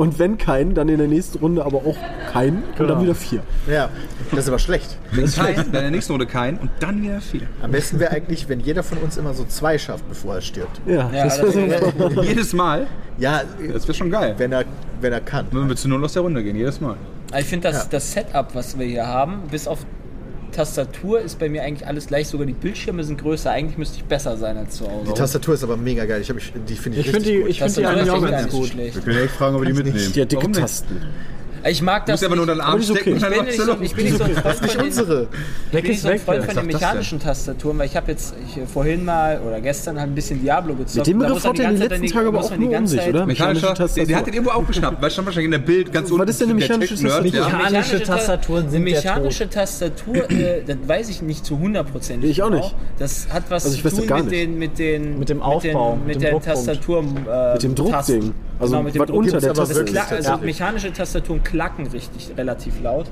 [0.00, 1.96] Und wenn keinen, dann in der nächsten Runde aber auch
[2.32, 3.02] keinen und dann Genau.
[3.02, 3.40] wieder vier.
[3.70, 3.90] Ja,
[4.30, 4.96] das ist aber schlecht.
[5.14, 7.42] Das heißt, dann in der nächsten Runde kein und dann wieder vier.
[7.60, 10.80] Am besten wäre eigentlich, wenn jeder von uns immer so zwei schafft, bevor er stirbt.
[10.86, 12.22] Ja, Ja, das das wäre so.
[12.22, 12.86] Jedes Mal,
[13.18, 14.34] Ja, das wäre schon geil.
[14.38, 14.64] wenn er,
[15.02, 15.46] wenn er kann.
[15.50, 16.96] Wenn wir zu null aus der Runde gehen, jedes Mal.
[17.38, 17.88] Ich finde, das, Ja.
[17.90, 19.80] das Setup, was wir hier haben, bis auf
[20.50, 22.28] Tastatur ist bei mir eigentlich alles gleich.
[22.28, 23.50] Sogar die Bildschirme sind größer.
[23.50, 25.06] Eigentlich müsste ich besser sein als zu Hause.
[25.08, 26.20] Die Tastatur ist aber mega geil.
[26.20, 27.50] Ich hab, ich, die finde ich, Ich finde richtig die, gut.
[27.50, 28.66] ich find die eigentlich auch echt ganz gut.
[28.68, 28.94] schlecht.
[28.96, 30.12] Wir können ja echt fragen, ob wir die mitnehmen.
[30.12, 30.52] Die hat dicke?
[30.52, 30.96] Tasten.
[31.68, 32.20] Ich mag Du das.
[32.22, 32.58] musst einfach nur nicht.
[32.60, 32.84] deinen Arm okay.
[32.84, 34.78] stecken und ich dann bin du so, ich bin nicht so ein Freund Nicht von
[34.80, 35.22] den, unsere.
[35.22, 36.18] ich bin nicht so ein.
[36.18, 40.10] Freund von den mechanischen Tastaturen, weil ich habe jetzt ich, vorhin mal oder gestern halt
[40.10, 40.96] ein bisschen Diablo gezockt.
[40.96, 42.86] Mit dem Begriff haut er die ganze Zeit letzten dann Tage aber auch nur um
[42.86, 43.26] sich, oder?
[43.26, 44.06] Mechanischer, Tastatur.
[44.06, 46.22] der hat den irgendwo aufgeschnappt, weil stand wahrscheinlich in der Bild ganz unten.
[46.22, 47.22] Was ist denn eine mechanische Tastatur?
[47.22, 52.50] Mechanische Ta- Tastaturen sind mechanische Tastatur, äh, das weiß ich nicht zu 100% Ich auch
[52.50, 52.74] nicht.
[52.98, 56.20] Das hat was Also zu tun mit den mit den Mit dem Aufbau, mit, den,
[56.22, 56.40] der.
[56.40, 58.34] Tastatur äh, Mit dem Druckding.
[58.60, 60.10] Also genau, mit dem was unter der aber ist.
[60.10, 63.06] also mechanische Tastaturen klacken richtig relativ laut.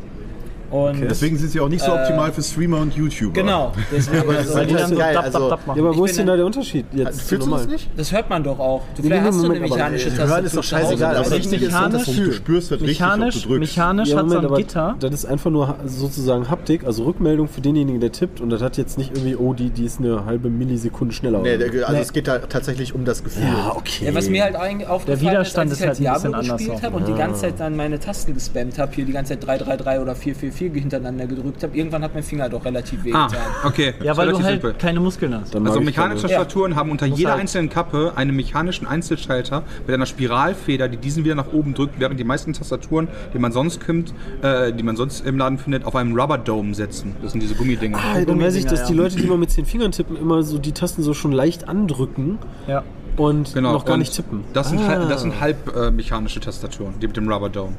[0.70, 3.32] Und Deswegen sind sie auch nicht so optimal für Streamer und YouTuber.
[3.32, 5.80] genau, deswegen, also, Weil die Die dann dann so geil, also- Ja, machen.
[5.80, 7.88] aber wo ist denn da der Unterschied jetzt zu Fühlst du das nicht?
[7.96, 8.82] das hört man doch auch.
[8.94, 10.60] Du Nee, vielleicht hast du eine aber, mechanische äh, hören ist Tastatur.
[10.60, 13.06] doch scheißegal, Das aber ist wichtig ist, dass mechanisch, das Du spürst halt richtig, ob
[13.08, 13.60] mechanisch, du drückst.
[13.76, 14.96] mechanisch Ja, hat so ein aber Gitter.
[15.00, 18.76] das ist einfach nur sozusagen Haptik, also Rückmeldung für denjenigen, der tippt und das hat
[18.76, 21.38] jetzt nicht irgendwie, oh, die, die ist eine halbe Millisekunde schneller.
[21.40, 23.44] Nee, der, also es geht da tatsächlich um das Gefühl.
[23.44, 24.04] ja, okay.
[24.06, 26.50] Ja, was mir halt eigentlich aufgefallen Widerstand ist, als ich ist halt halt ein bisschen
[26.50, 29.34] anders gespielt habe und die ganze Zeit dann meine Tasten gespammt habe, hier die ganze
[29.34, 33.26] Zeit 333 oder 444 hintereinander gedrückt habe, irgendwann hat mein Finger doch relativ weh Ah,
[33.28, 33.42] getan.
[33.64, 33.94] okay.
[34.02, 34.74] Ja, weil du halt simpel.
[34.78, 35.54] keine Muskeln hast.
[35.54, 36.26] Dann Also mechanische.
[36.26, 37.40] Tastaturen haben unter jeder halt.
[37.40, 42.18] einzelnen Kappe einen mechanischen Einzelschalter mit einer Spiralfeder, die diesen wieder nach oben drückt, während
[42.20, 45.94] die meisten Tastaturen, die man sonst kommt, äh, die man sonst im Laden findet, auf
[45.96, 47.14] einem Rubber Dome setzen.
[47.22, 47.98] Das sind diese Gummidinger.
[47.98, 48.86] Ah, dann weiß ich, dass ja.
[48.88, 51.68] die Leute, die mal mit zehn Fingern tippen, immer so die Tasten so schon leicht
[51.68, 52.82] andrücken Ja.
[53.16, 53.72] und Genau.
[53.72, 54.44] noch gar und nicht tippen.
[54.52, 55.06] Das sind, ah.
[55.08, 57.72] das sind halb äh, mechanische Tastaturen, die mit dem Rubber Dome.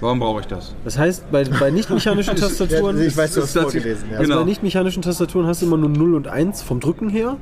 [0.00, 0.74] Warum brauche ich das?
[0.84, 4.10] Das heißt, bei, bei nicht-mechanischen Tastaturen, ich weiß, du Das hast ist vorgelesen.
[4.10, 4.18] Ja.
[4.18, 4.40] also genau.
[4.42, 7.36] bei nicht-mechanischen Tastaturen hast du immer nur 0 und 1 vom Drücken her,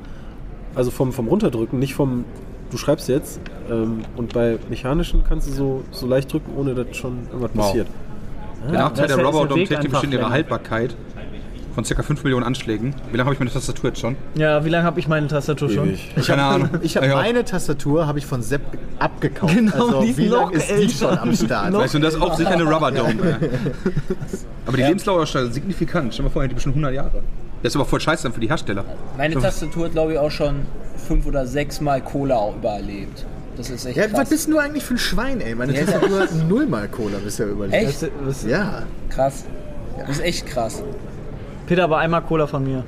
[0.75, 2.25] also vom, vom Runterdrücken, nicht vom,
[2.71, 3.39] du schreibst jetzt.
[3.69, 7.65] Ähm, und bei mechanischen kannst du so, so leicht drücken, ohne dass schon irgendwas Wow.
[7.67, 7.87] passiert.
[8.69, 10.29] Der Nachteil das der ist Rubber Technik einfach besteht in ihrer.
[10.29, 10.95] Haltbarkeit.
[11.85, 12.03] Von ca.
[12.03, 12.93] 5 Millionen Anschlägen.
[13.11, 14.15] Wie lange habe ich meine Tastatur jetzt schon?
[14.35, 15.89] Ja, wie lange habe ich meine Tastatur schon?
[15.89, 16.13] Ewig.
[16.25, 16.69] Keine Ahnung.
[16.81, 17.15] Ich habe Ja.
[17.15, 18.61] meine Tastatur habe ich von Sepp
[18.99, 19.55] abgekauft.
[19.55, 21.73] Genau, also die ist wie lange ist die schon am Start?
[21.73, 23.09] Weißt du, und das ist auch sicher eine Rubber Dome.
[23.41, 23.49] ey.
[24.65, 26.13] Aber die Lebensdauer ist schon signifikant.
[26.13, 27.21] Stell dir mal vor, die hat bestimmt 100 Jahre.
[27.63, 28.85] Das ist aber voll scheiße dann für die Hersteller.
[29.17, 30.61] Meine Tastatur hat, glaube ich, auch schon
[31.07, 33.25] fünf oder sechs Mal Cola überlebt.
[33.57, 34.19] Das ist echt Ja, krass.
[34.21, 35.55] was bist du eigentlich für ein Schwein, ey?
[35.55, 38.01] Meine Ja, Tastatur hat nullmal Cola bisher überlebt.
[38.01, 38.09] Echt?
[38.47, 38.83] Ja.
[39.09, 39.43] Krass.
[39.99, 40.81] Das ist echt krass.
[41.69, 42.83] Peter, aber einmal Cola von mir.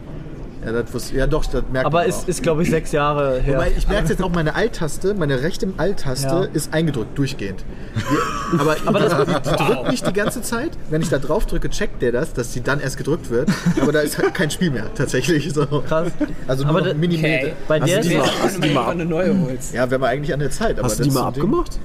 [0.65, 2.27] Ja, das wusste, ja doch, das merkt Aber man ist, auch.
[2.27, 3.55] ist glaube ich, sechs Jahre her.
[3.57, 6.43] Wobei, ich merke jetzt auch, meine Alt-Taste, meine rechte Alt-Taste Ja.
[6.53, 7.65] ist eingedrückt, durchgehend.
[7.95, 10.71] Die, aber Aber die, das- die, die drückt nicht die ganze Zeit.
[10.91, 13.49] Wenn ich da drauf drücke, checkt der das, dass sie dann erst gedrückt wird.
[13.81, 15.51] Aber da ist halt kein Spiel mehr, tatsächlich.
[15.51, 15.65] So.
[15.65, 16.11] Krass.
[16.47, 17.03] Also nur Aber noch.
[17.03, 17.53] Okay.
[17.67, 19.73] Bei der die ist, mal- Wenn hast du du die mal mal eine neue holst.
[19.73, 20.77] Ja, wäre mal eigentlich an der Zeit.
[20.77, 21.79] Aber Hast du das die mal so ein Ding- abgemacht?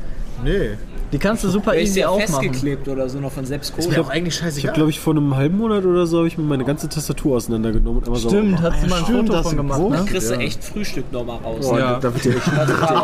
[0.44, 0.70] Nee.
[1.12, 2.26] Die kannst du super easy ja aufmachen.
[2.50, 4.14] festgeklebt oder so noch von selbst Ist mir auch Cola.
[4.14, 6.64] eigentlich Ich habe, glaube ich, vor einem halben Monat oder so habe ich mir meine
[6.64, 9.50] ganze Tastatur auseinandergenommen und einmal Stimmt, sauber hast du mal ein Stimmt, Foto das von
[9.52, 10.04] ist gemacht, ne?
[10.10, 11.68] Kriegst du echt Frühstück nochmal raus.
[11.68, 11.92] Boah, Ja.
[11.94, 12.48] da, da wird dir echt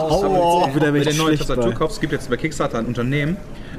[0.00, 3.36] oh, Wenn du eine neue Tastatur kaufst, es gibt jetzt bei Kickstarter ein Unternehmen,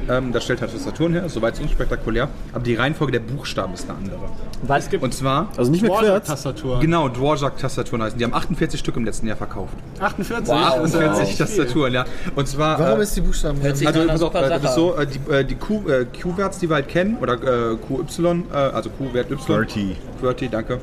[0.10, 3.98] ähm, das stellt halt Tastaturen her, soweit unspektakulär, aber die Reihenfolge der Buchstaben ist eine
[3.98, 4.20] andere.
[4.64, 4.88] Was?
[4.94, 6.24] Und zwar, Also nicht mehr quer.
[6.24, 6.80] Tastatur.
[6.80, 8.18] genau, Dvorak-Tastaturen heißen.
[8.18, 9.74] Die haben 48 Stück im letzten Jahr verkauft.
[10.00, 10.54] 48.
[10.54, 10.76] Wow.
[10.82, 12.06] Das ist ja 48 Tastaturen, ja.
[12.36, 12.80] Und zwar.
[12.80, 13.62] Warum äh, ist die Buchstaben?
[13.62, 16.60] Hört sich also, pass auf, äh, das ist so, äh, die, äh, die äh, Q-Werts,
[16.60, 19.38] die wir halt kennen, oder äh, QY, äh, also Q-Wert Y.
[19.46, 19.96] QWERTY.
[20.20, 20.80] QWERTY, danke.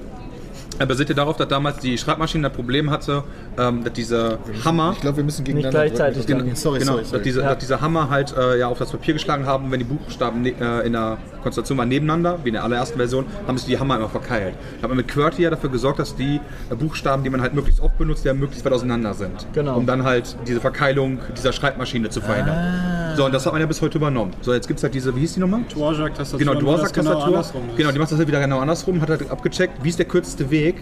[0.78, 3.24] Er basiert ja darauf, dass damals die Schreibmaschine das Problem hatte,
[3.58, 4.92] ähm, dass diese Hammer.
[4.94, 6.46] Ich glaube, wir müssen gegeneinander gleichzeitig drücken.
[6.46, 6.56] dann.
[6.56, 7.18] Sorry, genau, sorry, sorry.
[7.18, 9.84] Dass, diese, dass diese Hammer halt äh, ja auf das Papier geschlagen haben, wenn die
[9.84, 13.66] Buchstaben ne, äh, in der Konstellation waren nebeneinander, wie in der allerersten Version, haben sich
[13.66, 14.54] die Hammer immer verkeilt.
[14.78, 17.54] Da hat man mit QWERTY ja dafür gesorgt, dass die äh, Buchstaben, die man halt
[17.54, 19.46] möglichst oft benutzt, ja möglichst weit auseinander sind.
[19.52, 19.76] Genau.
[19.76, 22.56] Um dann halt diese Verkeilung dieser Schreibmaschine zu verhindern.
[22.56, 23.16] Ah.
[23.16, 24.32] So, und das hat man ja bis heute übernommen.
[24.40, 25.62] So, jetzt gibt es halt diese, wie hieß die nochmal?
[25.68, 26.38] Dvorak-Tastatur.
[26.38, 27.44] Genau, Dvorak-Tastatur.
[27.52, 27.76] Genau.
[27.76, 30.50] Genau, die macht das halt wieder genau andersrum, hat halt abgecheckt, wie ist der kürzeste
[30.50, 30.76] Weg,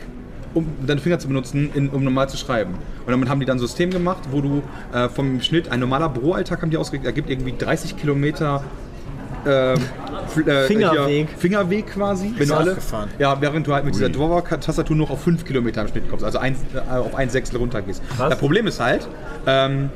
[0.54, 2.74] um deine Finger zu benutzen, in, um normal zu schreiben.
[3.06, 6.08] Und damit haben die dann ein System gemacht, wo du äh, vom Schnitt, ein normaler
[6.08, 8.62] Büroalltag haben die ausgerechnet, ergibt irgendwie 30 Kilometer
[9.44, 9.76] äh,
[10.66, 11.28] Fingerweg.
[11.28, 12.32] hier, Fingerweg quasi.
[12.36, 12.76] Wenn du alle,
[13.18, 16.38] ja, während du halt mit dieser Dvorak-Tastatur noch auf 5 Kilometer im Schnitt kommst, also
[16.38, 18.02] ein, äh, auf ein Sechstel runtergehst.
[18.18, 19.08] Das Problem ist halt,
[19.46, 19.90] ähm,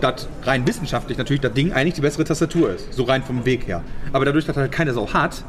[0.00, 3.66] dass rein wissenschaftlich natürlich das Ding eigentlich die bessere Tastatur ist, so rein vom Weg
[3.66, 3.82] her.
[4.12, 5.44] Aber dadurch, dass halt keiner so hat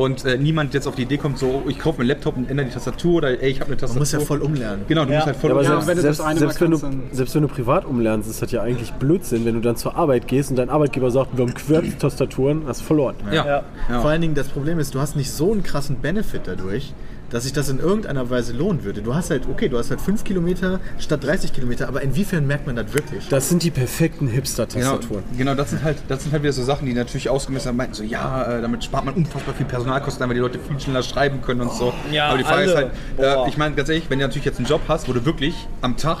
[0.00, 2.36] und äh, niemand jetzt auf die Idee kommt, so, oh, ich kaufe mir einen Laptop
[2.36, 3.94] und ändere die Tastatur oder ey, ich habe eine Tastatur.
[3.94, 4.84] Man muss ja voll umlernen.
[4.88, 5.16] Genau, du Ja.
[5.18, 7.14] musst halt voll Ja, Ja, selbst, wenn du das selbst, eine selbst, mal wenn du,
[7.16, 10.26] selbst wenn du privat umlernst, ist das ja eigentlich Blödsinn, wenn du dann zur Arbeit
[10.28, 13.14] gehst und dein Arbeitgeber sagt, wir haben Querztastaturen, hast du verloren.
[13.32, 13.44] ja.
[13.46, 13.62] Ja.
[13.88, 14.00] Ja.
[14.00, 16.92] Vor allen Dingen, das Problem ist, du hast nicht so einen krassen Benefit dadurch,
[17.30, 19.02] dass sich das in irgendeiner Weise lohnen würde.
[19.02, 22.66] Du hast halt, okay, du hast halt 5 Kilometer statt 30 Kilometer, aber inwiefern merkt
[22.66, 23.28] man das wirklich?
[23.28, 25.22] Das sind die perfekten Genau, Hipster-Tastaturen.
[25.36, 27.94] genau das, sind halt, das sind halt wieder so Sachen, die natürlich ausgemessen haben, meinten
[27.94, 31.40] so, ja, äh, damit spart man unfassbar viel Personalkosten, weil die Leute viel schneller schreiben
[31.42, 31.92] können und so.
[32.10, 32.70] Ja, Aber die Frage alle.
[32.70, 35.12] ist halt, äh, ich meine ganz ehrlich, wenn du natürlich jetzt einen Job hast, wo
[35.12, 36.18] du wirklich am Tag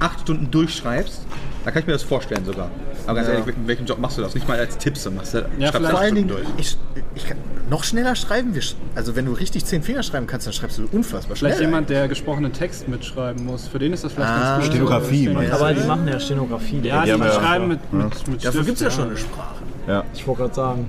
[0.00, 1.22] acht Stunden durchschreibst,
[1.64, 2.70] da kann ich mir das vorstellen sogar.
[3.06, 3.34] Aber ganz Ja.
[3.34, 4.34] ehrlich, in welchem Job machst du das?
[4.34, 6.76] Nicht mal als Tipps, du machst du Ja, vielleicht- acht Vor allen Stunden Dingen, ich,
[7.14, 7.36] ich kann
[7.70, 8.54] noch schneller schreiben.
[8.54, 8.62] Wir
[8.94, 11.50] Also wenn du richtig zehn Finger schreiben kannst, dann schreibst du unfassbar schnell.
[11.52, 13.66] Vielleicht jemand, der gesprochenen Text mitschreiben muss.
[13.68, 14.52] Für den ist das vielleicht Ah.
[14.56, 14.72] ganz gut.
[14.74, 16.80] Stenografie, meinst Aber die machen ja Stenografie.
[16.82, 19.56] Ja, die, haben ja- schreiben mit, mit, mit Dafür gibt es ja schon eine Sprache.
[19.86, 20.04] Ja.
[20.14, 20.88] Ich wollte gerade sagen.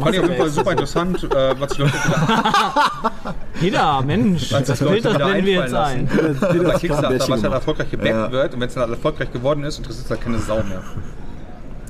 [0.00, 1.94] Fand ich auf jeden Fall super interessant, äh, was die Leute
[3.60, 6.62] Jeder, Mensch, Was das Leute Bild, das blenden wir jetzt einfallen ein.
[6.64, 7.52] bei Kickstarter, was halt gemacht.
[7.54, 8.32] erfolgreich gebackt Ja.
[8.32, 10.82] wird und wenn es dann erfolgreich geworden ist, interessiert es halt keine Sau mehr.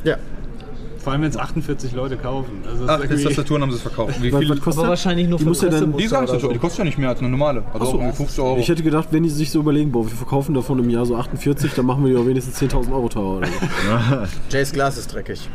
[0.04, 0.16] Ja.
[0.98, 2.64] Vor allem, wenn es 48 Leute kaufen.
[2.68, 4.20] Also das Ach, ist jetzt Tastaturen haben sie es verkauft.
[4.20, 4.48] Wie viel?
[4.58, 4.88] kostet Aber das?
[4.88, 7.10] wahrscheinlich nur die für muss ja dann, Pressemuster Die so, die kostet ja nicht mehr
[7.10, 7.62] als eine normale.
[7.72, 7.92] Also so.
[7.98, 8.56] irgendwie 50 Euro.
[8.58, 11.16] Ich hätte gedacht, wenn die sich so überlegen, boah, wir verkaufen davon im Jahr so
[11.16, 13.52] 48, dann machen wir die auch wenigstens 10.000 Euro teurer oder so.
[14.50, 15.48] Jays Glas ist dreckig.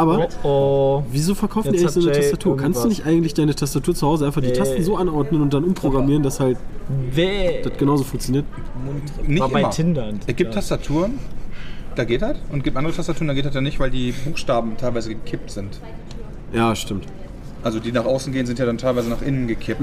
[0.00, 2.56] Aber Oh, wieso verkaufen die eigentlich so eine Tastatur?
[2.56, 2.98] Kannst du irgendwas.
[2.98, 4.52] nicht eigentlich deine Tastatur zu Hause einfach die Nee.
[4.54, 6.58] Tasten so anordnen und dann umprogrammieren, dass halt
[7.12, 7.62] weh.
[7.62, 8.44] das genauso funktioniert?
[9.26, 9.70] nicht War bei immer.
[9.70, 10.12] Tinder.
[10.26, 11.18] Es gibt Tastaturen,
[11.96, 12.36] da geht das.
[12.50, 15.50] Und es gibt andere Tastaturen, da geht das ja nicht, weil die Buchstaben teilweise gekippt
[15.50, 15.80] sind.
[16.52, 17.04] Ja, stimmt.
[17.62, 19.82] Also die nach außen gehen, sind ja dann teilweise nach innen gekippt.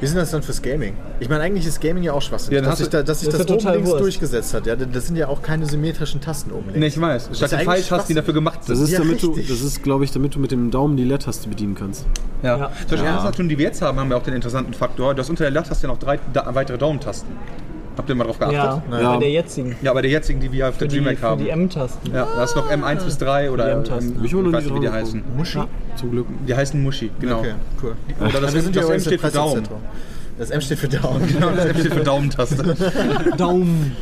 [0.00, 0.94] Wie sind das dann fürs Gaming?
[1.18, 2.54] Ich meine, eigentlich ist Gaming ja auch Schwachsinn.
[2.54, 4.02] Ja, dass sich, da, dass sich Das das, ja oben total links Wurst.
[4.02, 4.66] durchgesetzt hat.
[4.66, 6.78] Ja, das sind ja auch keine symmetrischen Tasten oben links.
[6.78, 7.30] Nee, ich weiß.
[7.32, 8.84] Statt eigentlich Pfeiltasten, die dafür gemacht Das sind.
[8.84, 11.48] ist, Ja, damit du, das ist, glaube ich, damit du mit dem Daumen die Leertaste
[11.48, 12.04] bedienen kannst.
[12.42, 12.56] Ja.
[12.58, 12.66] Ja.
[12.66, 15.14] Zum Beispiel die Tastaturen, die wir jetzt haben, haben ja auch den interessanten Faktor.
[15.14, 17.30] Du hast unter der Leertaste ja noch drei da, weitere Daumentasten.
[17.96, 18.56] Habt ihr mal drauf geachtet?
[18.90, 19.12] Ja, Ja.
[19.14, 19.76] bei der jetzigen.
[19.82, 21.44] Ja, bei der jetzigen, die wir auf der Für die, DreamHack für haben.
[21.44, 22.14] die M-Tasten.
[22.14, 24.24] ja, da ist noch M1 bis 3 oder Die M-Tasten.
[24.24, 25.24] ich Ich weiß nicht, wie die heißen.
[25.36, 25.60] Muschi?
[25.96, 26.26] Zum Glück.
[26.46, 27.38] Die heißen Muschi, genau.
[27.38, 27.94] Okay, cool.
[28.20, 29.62] Oder das, Ja, wir sind ja das M steht für Daumen.
[30.38, 31.26] Das M steht für Down.
[31.26, 32.76] Genau, das M steht für Daumentaste.
[33.38, 33.96] Daumen.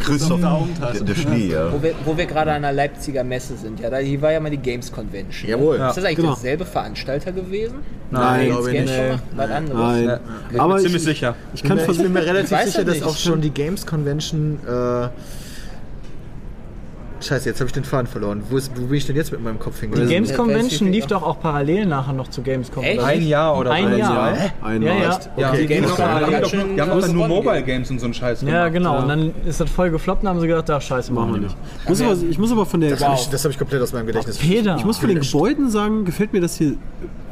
[0.00, 1.72] Christoph, der, der Schnee, ja.
[1.72, 4.40] Wo wir, wo wir gerade an der Leipziger Messe sind, ja, da hier war ja
[4.40, 5.50] mal die Games Convention.
[5.50, 5.76] Jawohl.
[5.76, 6.34] Ist das eigentlich Genau.
[6.34, 7.76] derselbe Veranstalter gewesen?
[8.10, 9.06] Nein, Jetzt Games nee.
[9.06, 9.22] gemacht?
[9.36, 9.80] Was anderes.
[9.80, 10.20] Nein.
[10.52, 11.34] Ich Aber bin ich, ziemlich sicher.
[11.54, 13.04] ich kann ich bin mir relativ weiß sicher, ja dass nicht.
[13.06, 14.58] auch schon die Games Convention.
[14.66, 15.08] Äh,
[17.24, 18.42] Scheiße, jetzt habe ich den Faden verloren.
[18.50, 20.08] Wo, ist, wo bin ich denn jetzt mit meinem Kopf Die hingegangen?
[20.10, 22.84] Games Ja, Convention lief doch auch parallel nachher noch zu Gamescom.
[22.84, 22.98] Echt?
[22.98, 23.06] oder?
[23.06, 23.98] Ein Jahr oder Ein so.
[23.98, 24.36] Jahr.
[24.62, 25.08] Ein Ja, ja.
[25.10, 25.30] Echt?
[25.36, 27.62] Ja, die die Games Convention die haben doch, die nur Mobile.
[27.62, 28.72] Games und so einen Scheiß Ja, gemacht.
[28.74, 28.98] genau.
[29.02, 31.56] Und dann ist das voll gefloppt und haben sie gedacht, ach scheiße, machen wir nicht.
[31.82, 32.90] Ich muss, aber, ich muss aber von der.
[32.90, 34.38] Das habe ich, das hab ich komplett aus meinem Gedächtnis.
[34.38, 34.76] Peter.
[34.76, 36.74] Ich muss von den Gebäuden sagen, gefällt mir das hier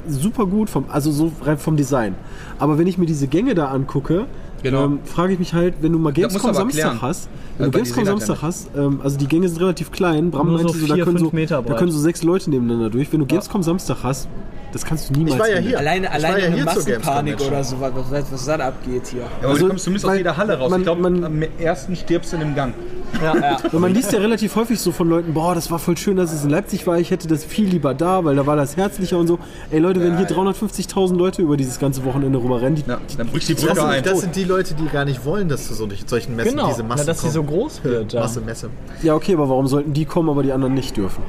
[0.09, 2.15] super gut, vom, also so rein vom Design.
[2.59, 4.27] Aber wenn ich mir diese Gänge da angucke,
[4.63, 4.85] Genau.
[4.85, 7.65] ähm, frage ich mich halt, wenn du mal du Gamescom Samstag hast, Also, wenn du
[7.65, 10.65] weil die Gamescom Samstag hast, ähm, also die Gänge sind relativ klein, Bram Nur so
[10.65, 13.13] meinte so, da vier, können so, fünf Meter da können so sechs Leute nebeneinander durch.
[13.13, 14.29] Wenn du Gamescom Samstag hast,
[14.73, 15.35] das kannst du niemals.
[15.35, 15.79] Ich war ja hier.
[15.79, 19.21] Alleine, Ich alleine ja eine Massenpanik oder so, was, was, was da abgeht hier.
[19.21, 20.71] Ja, aber Also, du kommst zumindest aus jeder Halle raus.
[20.71, 22.75] man- ich glaube, man- am ersten stirbst du in dem Gang.
[23.23, 23.57] Ja, ja.
[23.73, 26.33] Und man liest ja relativ häufig so von Leuten, boah, das war voll schön, dass
[26.33, 29.19] es in Leipzig war, ich hätte das viel lieber da, weil da war das herzlicher
[29.19, 29.39] und so.
[29.71, 33.49] Ey Leute, wenn hier 350.000 Leute über dieses ganze Wochenende rüberrennen, die, Ja, dann bricht
[33.51, 33.95] die Das Brücke ein.
[34.03, 36.69] sind, das sind die Leute, die gar nicht wollen, dass zu so solchen Messen Genau,
[36.69, 38.15] diese Na, Masse dass sie so groß wird.
[38.15, 38.21] Ja.
[38.21, 38.71] Masse, Messe.
[39.03, 41.23] ja okay, aber warum sollten die kommen, aber die anderen nicht dürfen?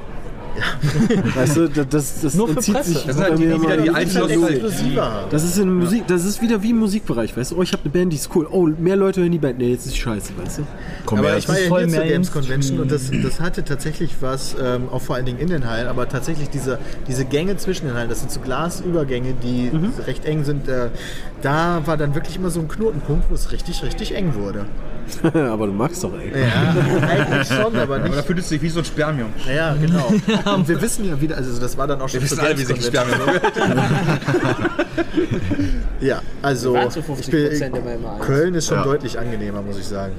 [1.36, 2.90] Weißt du, das, das, das Nur für entzieht Presse.
[2.94, 4.16] sich Das sind halt die, wieder die halt
[4.98, 5.30] haben.
[5.30, 7.58] das ist in Musik, das ist wieder wie im Musikbereich, weißt du?
[7.58, 8.48] Oh, ich habe eine Band, die ist cool.
[8.52, 9.58] Oh, mehr Leute hören die Band.
[9.58, 11.16] Nee, jetzt ist die scheiße, weißt du?
[11.16, 12.32] Aber ich war ja voll hier zur mehr Games.
[12.32, 15.88] Convention und das, das hatte tatsächlich was, ähm, auch vor allen Dingen in den Hallen,
[15.88, 16.78] aber tatsächlich diese,
[17.08, 19.72] diese Gänge zwischen den Hallen, das sind so Glasübergänge, die
[20.06, 20.68] recht eng sind.
[20.68, 20.90] Äh,
[21.42, 24.66] da war dann wirklich immer so ein Knotenpunkt, wo es richtig, richtig eng wurde.
[25.24, 26.32] aber du magst doch, ey.
[26.32, 28.26] Ja, eigentlich schon, aber Aber da nicht.
[28.26, 29.30] fühlt es sich wie so ein Spermium.
[29.54, 30.12] Ja, genau.
[30.46, 32.64] Und wir wissen ja wieder, also das war dann auch schon Wir wissen alle, wie
[32.66, 33.20] sich ein Spermium
[36.02, 37.82] Ja, also ich 50% bin.
[38.22, 38.84] Köln ist schon Ja.
[38.84, 40.14] deutlich angenehmer, muss ich sagen.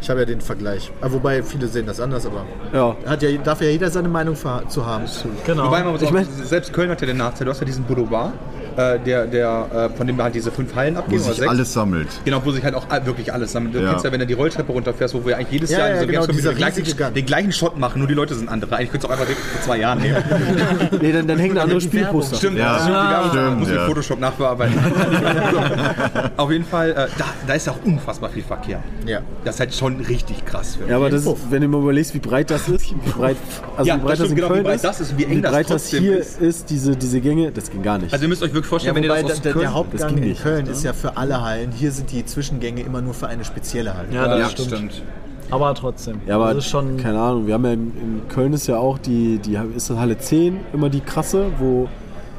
[0.00, 0.92] Ich habe ja den Vergleich.
[1.00, 2.96] Ah, Wobei viele sehen das anders, aber Ja.
[3.06, 5.04] hat ja, darf ja jeder seine Meinung zu haben.
[5.44, 5.66] Genau.
[5.66, 7.66] Wobei man muss Ich auch, mein- selbst Köln hat ja den Nachteil, du hast ja
[7.66, 8.32] diesen Boulevard,
[8.76, 11.18] äh, der, der, äh, von dem halt diese fünf Hallen Wo abgehen.
[11.20, 11.48] oder sich sechs.
[11.50, 12.08] alles sammelt.
[12.24, 13.74] Genau, wo sich halt auch all- wirklich alles sammelt.
[13.74, 13.90] Du Ja.
[13.90, 16.06] kennst ja, wenn du die Rolltreppe runterfährst, wo wir eigentlich jedes Ja, Jahr ja, so
[16.06, 18.76] genau, den, gleichen, den gleichen Shot machen, nur die Leute sind andere.
[18.76, 20.16] Eigentlich könntest du auch einfach vor zwei Jahren nehmen.
[21.00, 22.36] Nee, dann, dann hängen da andere Spielposter.
[22.36, 22.74] Stimmt, Ja.
[22.74, 23.86] das stimmt, Werbung Stimmt, muss ich ja.
[23.86, 24.74] Photoshop nachbearbeiten.
[26.36, 28.82] Auf jeden Fall, äh, da, da ist ja auch unfassbar viel Verkehr.
[29.06, 29.20] Ja.
[29.44, 30.76] Das ist halt schon richtig krass.
[30.76, 33.36] Für Ja, aber das ist, wenn du mal überlegst, wie breit das ist, wie breit,
[33.76, 35.18] also Ja, wie breit das das, in genau, wie Köln breit ist, das ist und
[35.18, 36.40] wie eng das breit das trotzdem hier ist.
[36.40, 38.12] ist, diese, diese Gänge, das ging gar nicht.
[38.12, 39.62] Also ihr müsst euch wirklich Ja, vorstellen, wenn ihr das aus der, der, Köln...
[39.62, 41.72] der Hauptgang in nicht, Köln ist ja für alle Hallen.
[41.72, 44.08] Hier sind die Zwischengänge immer nur für eine spezielle Halle.
[44.12, 44.68] Ja, das ja, stimmt.
[44.68, 45.02] stimmt.
[45.50, 46.20] Aber trotzdem.
[46.26, 46.96] ja, aber das ist schon.
[46.96, 49.96] keine Ahnung, wir haben ja in, in Köln ist ja auch die, die ist das
[49.96, 51.88] Halle 10 immer die krasse, wo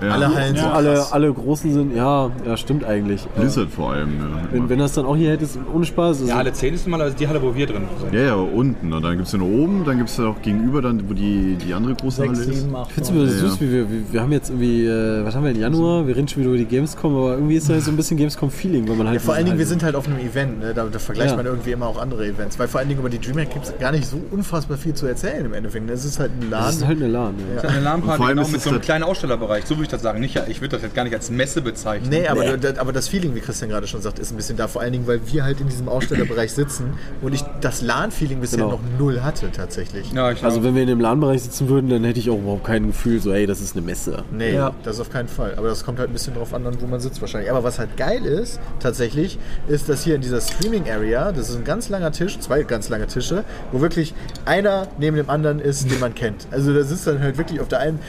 [0.02, 0.10] Ja.
[0.12, 1.96] Alle Hallen wo sind alle, alle großen sind.
[1.96, 3.26] Ja, ja, stimmt eigentlich.
[3.36, 4.18] Äh, Blizzard vor allem.
[4.18, 4.26] Ne?
[4.52, 6.08] wenn, wenn das dann auch hier hättest, ohne Spaß.
[6.20, 8.14] Also, Ja, Halle 10 ist normalerweise die Halle, wo wir drin sind.
[8.14, 8.94] Ja, ja, unten.
[8.94, 11.14] Und dann gibt es ja noch oben, dann gibt es ja auch gegenüber, dann, wo
[11.14, 12.60] die, die andere große Sechs, Halle ist.
[12.62, 12.90] sieben, acht.
[12.96, 15.44] Ich finde es Ja, süß, wie wir, wie, wir haben jetzt irgendwie, äh, was haben
[15.44, 16.06] wir im Januar?
[16.08, 18.88] Wir reden schon wieder über die Gamescom, aber irgendwie ist da so ein bisschen Gamescom-Feeling,
[18.88, 19.16] weil man halt.
[19.16, 20.74] Ja, vor allen Dingen, wir halt, sind halt auf einem Event, ne?
[20.74, 21.38] da, da vergleicht Ja.
[21.38, 22.60] man irgendwie immer auch andere Events.
[22.60, 25.08] Weil vor allen Dingen über die Dreamhack gibt es gar nicht so unfassbar viel zu
[25.08, 25.90] erzählen im Endeffekt.
[25.90, 26.76] Es ist halt ein Das Laden.
[26.78, 27.34] ist halt eine LAN.
[27.56, 27.62] Ja.
[27.62, 29.66] Ist eine LAN-Party, Und vor allem genau, ist mit es so einem das- kleinen Ausstellerbereich.
[29.66, 30.20] So würde ich das sagen.
[30.20, 32.10] Nicht, ich würde das jetzt gar nicht als Messe bezeichnen.
[32.10, 34.68] Nee, aber, da- aber das Feeling, wie Christian gerade schon sagt, ist ein bisschen da.
[34.68, 38.58] Vor allen Dingen, weil wir halt in diesem Ausstellerbereich sitzen und ich das LAN-Feeling bisher
[38.60, 38.72] Genau.
[38.72, 40.12] noch null hatte tatsächlich.
[40.14, 42.66] Ja, ich Also wenn wir in dem LAN-Bereich sitzen würden, dann hätte ich auch überhaupt
[42.66, 44.24] kein Gefühl, so ey, das ist eine Messe.
[44.32, 44.74] Nee, Ja.
[44.84, 45.54] das auf keinen Fall.
[45.58, 47.50] Aber das kommt halt ein bisschen drauf an, dann, wo man sitzt wahrscheinlich.
[47.50, 51.64] Aber was halt geil ist, tatsächlich, ist, dass hier in dieser Streaming-Area, das ist ein
[51.64, 54.14] ganz langer Tisch, zwei ganz lange Tische, wo wirklich
[54.46, 56.48] einer neben dem anderen ist, den man kennt.
[56.52, 58.00] Also da sitzt dann halt wirklich auf der einen,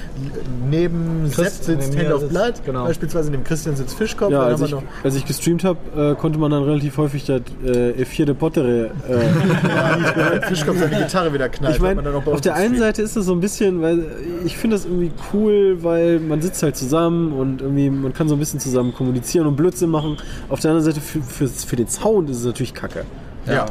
[0.68, 2.84] neben Sepp sitzt Hand of Blood, genau.
[2.84, 6.50] beispielsweise neben Christian sitzt Fischkopf, Ja, als ich, als ich gestreamt habe, äh, konnte man
[6.50, 8.90] dann relativ häufig das äh, F4 de Pottere.
[9.08, 11.76] Äh, Fischkopf seine Gitarre wieder knallt.
[11.76, 12.78] ich bei auf der einen.
[12.78, 14.04] Seite ist es so ein bisschen, weil
[14.44, 18.34] ich finde das irgendwie cool, weil man sitzt halt zusammen und irgendwie man kann so
[18.36, 20.16] ein bisschen zusammen kommunizieren und Blödsinn machen.
[20.48, 23.04] Auf der anderen Seite für, für, für den Sound ist es natürlich kacke.
[23.46, 23.66] Ja.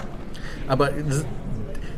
[0.68, 1.26] Aber das-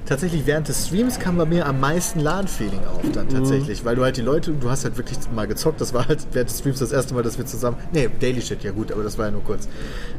[0.10, 3.30] tatsächlich während des Streams kam bei mir am meisten LAN-Feeling auf dann Mhm.
[3.34, 6.26] tatsächlich, weil du halt die Leute, du hast halt wirklich mal gezockt, das war halt
[6.34, 9.04] während des Streams das erste Mal, dass wir zusammen, nee, Daily Shit, ja gut, aber
[9.04, 9.68] das war ja nur kurz.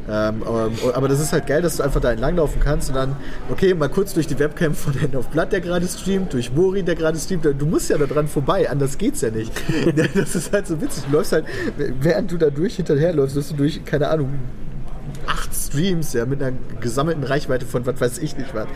[0.09, 3.15] Ähm, aber, aber das ist halt geil, dass du einfach da entlanglaufen kannst und dann,
[3.49, 6.83] okay, mal kurz durch die Webcam von Hand of Blood, der gerade streamt, durch Mori,
[6.83, 9.51] der gerade streamt, du musst ja da dran vorbei, anders geht's ja nicht.
[10.15, 11.45] das ist halt so witzig, du läufst halt,
[11.99, 14.29] während du da durch hinterherläufst, läufst du durch, keine Ahnung,
[15.31, 18.67] acht Streams, ja, mit einer gesammelten Reichweite von was weiß ich nicht was.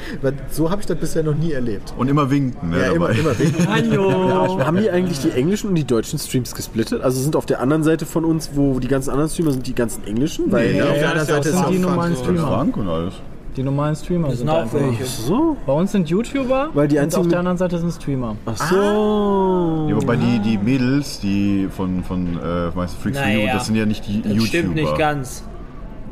[0.51, 1.93] So habe ich das bisher noch nie erlebt.
[1.97, 2.69] Und immer winken.
[2.69, 3.19] Ne, Ja, immer, dabei.
[3.19, 3.67] immer wegen.
[3.69, 4.65] Hallo!
[4.65, 7.01] Haben die eigentlich die englischen und die deutschen Streams gesplittet?
[7.01, 9.75] Also sind auf der anderen Seite von uns, wo die ganzen anderen Streamer sind, die
[9.75, 10.51] ganzen englischen?
[10.51, 12.15] Weil Nee, auf der ja, anderen das ist ja Seite auch die normalen.
[12.15, 12.47] Streamer.
[12.47, 13.13] Frank und alles.
[13.57, 14.79] Die normalen Streamer sind sind auch einfach.
[14.81, 15.05] welche.
[15.05, 15.55] so.
[15.65, 18.35] Bei uns sind YouTuber Weil die und einzigen auf der anderen Seite sind Streamer.
[18.45, 19.87] Ach so.
[19.89, 24.05] Ja, wobei die, die Mädels, die von, von äh, Freaks Naja, das sind ja nicht
[24.07, 24.47] die Das YouTuber.
[24.47, 25.43] stimmt nicht ganz.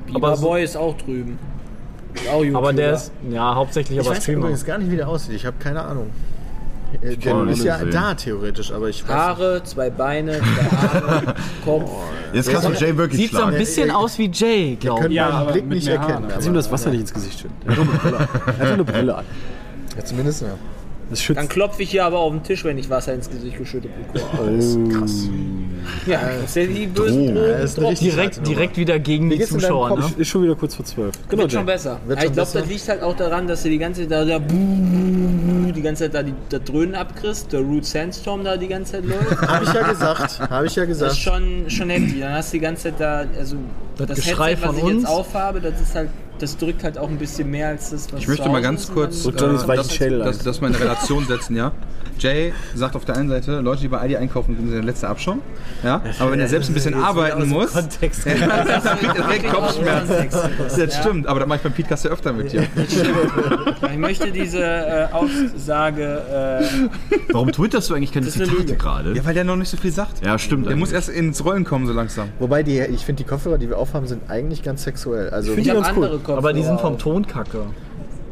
[0.07, 1.37] Biber Aber Boy ist auch drüben.
[2.13, 2.57] Ist auch YouTuber.
[2.59, 4.39] Aber der ist, ja, hauptsächlich Ich aber weiß Streamer.
[4.39, 5.35] übrigens gar nicht, wie der aussieht.
[5.35, 6.09] Ich habe keine Ahnung.
[7.01, 7.89] Äh, Der auch ist nicht ja sehen.
[7.91, 9.17] da theoretisch, aber ich weiß nicht.
[9.17, 11.35] Haare, zwei Beine, zwei Arme,
[11.65, 11.89] Kopf.
[12.33, 13.57] Jetzt kannst du Jay wirklich Sieht so ein schlagen.
[13.57, 15.17] bisschen Ja, aus wie Jay, glaube könnt ich.
[15.17, 16.27] Ja, meinen Blick nicht erkennen.
[16.29, 17.55] Kannst ihm das Wasser nicht ins Gesicht schütten.
[17.65, 18.27] Er hat doch eine Brille an.
[18.45, 19.25] Er hat doch eine Brille an.
[19.97, 20.47] Ja, zumindest, ja.
[21.09, 21.37] Das schützt.
[21.39, 24.89] Dann klopfe ich hier aber auf den Tisch, wenn ich Wasser ins Gesicht geschüttet bekomme.
[24.89, 25.27] krass.
[26.07, 27.35] Ja, das ist ja die bösen Drogen.
[27.35, 27.49] Drogen.
[27.49, 30.05] Ja, ist eine richtige Direkt, direkt wieder gegen die Zuschauer, ne?
[30.17, 31.13] Ist schon wieder kurz vor zwölf.
[31.27, 31.99] Genau, Wird schon besser.
[32.07, 34.11] Wird Ja, ich schon glaube, das liegt halt auch daran, dass du die ganze Zeit
[34.11, 38.67] da, da die ganze Zeit da die, das Dröhnen abkriegst, der Root Sandstorm da die
[38.67, 39.41] ganze Zeit läuft.
[39.47, 40.39] Habe ich ja gesagt.
[40.49, 41.17] Habe ich ja Das ist gesagt.
[41.17, 42.19] schon, schon heftig.
[42.21, 43.57] Dann hast du die ganze Zeit da, also
[43.97, 45.03] Das das, Geschrei Headset, was von ich uns.
[45.03, 46.09] jetzt aufhabe, das ist halt,
[46.43, 49.25] das drückt halt auch ein bisschen mehr als das, was Ich möchte mal ganz kurz
[49.25, 51.71] äh, das, das, das mal in Relation setzen, ja.
[52.19, 55.41] Jay sagt auf der einen Seite, Leute, die bei Aldi einkaufen, sind der letzte Abschaum.
[55.83, 56.01] Ja?
[56.19, 60.29] Aber wenn er selbst ein bisschen arbeiten muss, dann kriegt er Kopfschmerzen.
[60.77, 62.67] Das stimmt, aber das mache ich beim Podcast ja öfter mit dir.
[63.91, 66.89] Ich möchte diese äh, Aussage, äh,
[67.31, 69.13] Warum twitterst du eigentlich keine Zitate gerade?
[69.15, 70.23] Ja, weil der noch nicht so viel sagt.
[70.25, 70.67] Ja, stimmt.
[70.67, 72.29] Der muss erst ins Rollen kommen, so langsam.
[72.39, 75.29] Wobei, die, ich finde, die Kopfhörer, die wir aufhaben, sind eigentlich ganz sexuell.
[75.29, 76.19] Also, ich die habe ganz cool.
[76.35, 76.49] Kopfhörer.
[76.49, 76.97] Aber die sind vom.
[76.97, 77.65] Ton kacke.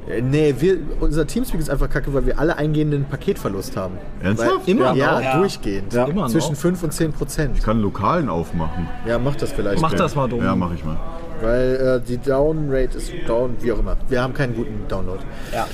[0.09, 3.97] Äh, nee, wir, unser Teamspeak ist einfach kacke, weil wir alle eingehenden Paketverlust haben.
[4.21, 4.67] Ernsthaft?
[4.67, 5.21] Weil, Immer ja, noch?
[5.21, 5.37] Ja.
[5.37, 5.93] durchgehend.
[5.93, 6.05] Ja.
[6.05, 6.29] Immer noch.
[6.29, 7.57] Zwischen 5 und 10 Prozent.
[7.57, 8.87] Ich kann Lokalen aufmachen.
[9.07, 9.81] Ja, mach das vielleicht.
[9.81, 10.43] Mach das mal dumm.
[10.43, 10.97] Ja, mach ich mal.
[11.41, 13.97] Weil äh, die Downrate ist down, wie auch immer.
[14.09, 15.19] Wir haben keinen guten Download.
[15.51, 15.67] Ja.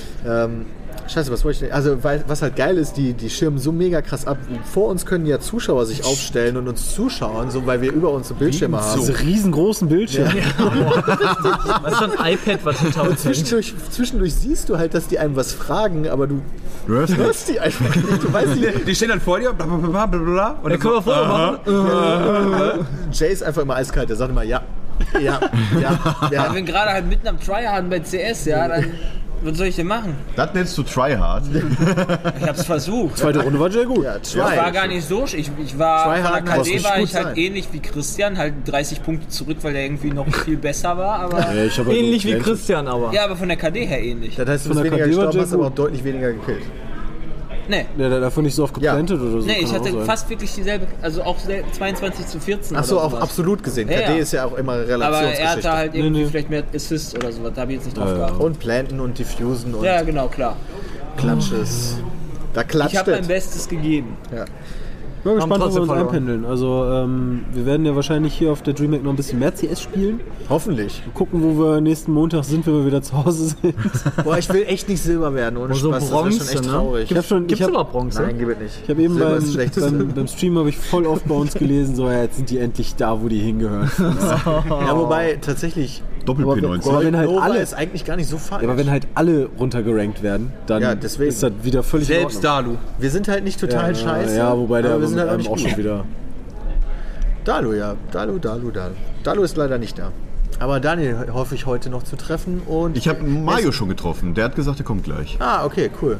[0.45, 0.65] Ähm,
[1.09, 1.71] scheiße, was wollte ich denn?
[1.71, 4.37] Also, weil, was halt geil ist, die, die schirmen so mega krass ab.
[4.71, 8.27] Vor uns können ja Zuschauer sich aufstellen und uns zuschauen, so, weil wir über uns
[8.27, 8.99] so Bildschirme haben.
[8.99, 10.33] Diese riesengroßen Bildschirme.
[11.83, 13.21] Das ist so ein iPad, was hinter uns.
[13.21, 16.41] Zwischendurch, zwischendurch siehst du halt, dass die einem was fragen, aber du
[16.87, 18.23] Du hörst die einfach nicht.
[18.23, 18.87] Du weißt nicht.
[18.87, 20.49] Die stehen dann vor dir, bla bla bla bla bla.
[20.63, 22.87] Und Ja, können wir machen?
[23.11, 24.09] Jay ist einfach immer eiskalt.
[24.09, 24.61] Der sagt immer ja.
[25.13, 25.39] Ja, ja,
[25.79, 26.53] Ja, ja.
[26.53, 28.85] wenn gerade halt mitten am Tryharden bei CS, ja, dann
[29.43, 30.15] was soll ich denn machen?
[30.35, 31.43] Das nennst du Tryhard.
[32.41, 33.17] Ich hab's versucht.
[33.17, 34.03] Zweite Runde war sehr gut.
[34.03, 34.71] ja Ich war try.
[34.71, 35.25] gar nicht so.
[35.25, 37.35] Ich, ich war Try von der KD war ich halt sein.
[37.37, 41.19] ähnlich wie Christian, halt 30 Punkte zurück, weil der irgendwie noch viel besser war.
[41.19, 42.37] Aber Ja, halt Ähnlich wie.
[42.39, 43.13] Christian aber.
[43.13, 44.35] ja, aber von der KD her ähnlich.
[44.35, 46.33] Das heißt, du Von bist der weniger KD war gestorben, hast aber auch deutlich weniger
[46.33, 46.63] gekillt.
[47.69, 47.85] Nee.
[47.97, 48.91] Ja, davon nicht so oft Ja.
[48.93, 49.45] geplantet oder so.
[49.47, 52.77] Nee, ich auch hatte fast wirklich dieselbe, also auch sel- 22 zu 14.
[52.77, 53.21] Achso, sowas.
[53.21, 53.89] absolut gesehen.
[53.89, 54.21] Ja, KD ja.
[54.21, 55.47] ist ja auch immer Aber er Relationsgeschichte.
[55.51, 56.29] hatte halt irgendwie Nee, nee.
[56.29, 58.19] vielleicht mehr Assists oder sowas, da habe ich jetzt nicht drauf Ja, ja.
[58.27, 58.39] geachtet.
[58.41, 60.55] und Planten und Diffusen und Ja, genau, klar.
[61.17, 61.97] Klatsches.
[62.53, 63.27] Da klatscht Ich habe mein es.
[63.27, 64.17] Bestes gegeben.
[64.35, 64.45] Ja.
[65.17, 66.07] Ich bin gespannt, wo wir trotzdem uns verloren.
[66.07, 66.45] einpendeln.
[66.45, 69.81] Also, ähm, wir werden ja wahrscheinlich hier auf der DreamHack noch ein bisschen mehr CS
[69.81, 70.19] spielen.
[70.49, 71.01] Hoffentlich.
[71.13, 73.75] Gucken, wo wir nächsten Montag sind, wenn wir wieder zu Hause sind.
[74.23, 76.03] Boah, ich will echt nicht Silber werden, ohne So Spaß.
[76.03, 76.71] das Bronze, ist schon echt ne?
[76.71, 77.11] traurig.
[77.11, 78.21] Ich hab schon, Gibt's ich hab, überhaupt Bronze?
[78.21, 78.79] Nein, gib es nicht.
[78.83, 81.53] ich hab eben Silber beim, das beim, beim Stream habe ich voll oft bei uns
[81.53, 83.91] gelesen, so ja, jetzt sind die endlich da, wo die hingehören.
[84.69, 86.89] Ja, wobei tatsächlich Aber, Doppel wenn- P19.
[86.89, 88.63] aber wenn halt Nova alle, ist eigentlich gar nicht so falsch.
[88.63, 91.29] ja, aber wenn halt alle runtergerankt werden, dann Ja, deswegen.
[91.29, 92.43] ist das wieder völlig Selbst.
[92.43, 92.75] Dalu.
[92.99, 94.37] wir sind halt nicht total ja, scheiße.
[94.37, 95.59] Ja, wobei der aber wir aber sind halt auch auch gut.
[95.69, 96.05] schon wieder.
[97.45, 97.95] Dalu, ja.
[98.11, 98.93] Dalu, Dalu, Dalu.
[99.23, 100.11] Dalu ist leider nicht da.
[100.59, 102.97] Aber Daniel hoffe ich heute noch zu treffen und.
[102.97, 104.33] Ich habe Mario schon getroffen.
[104.33, 105.37] Der hat gesagt, er kommt gleich.
[105.39, 106.17] Ah, okay, cool.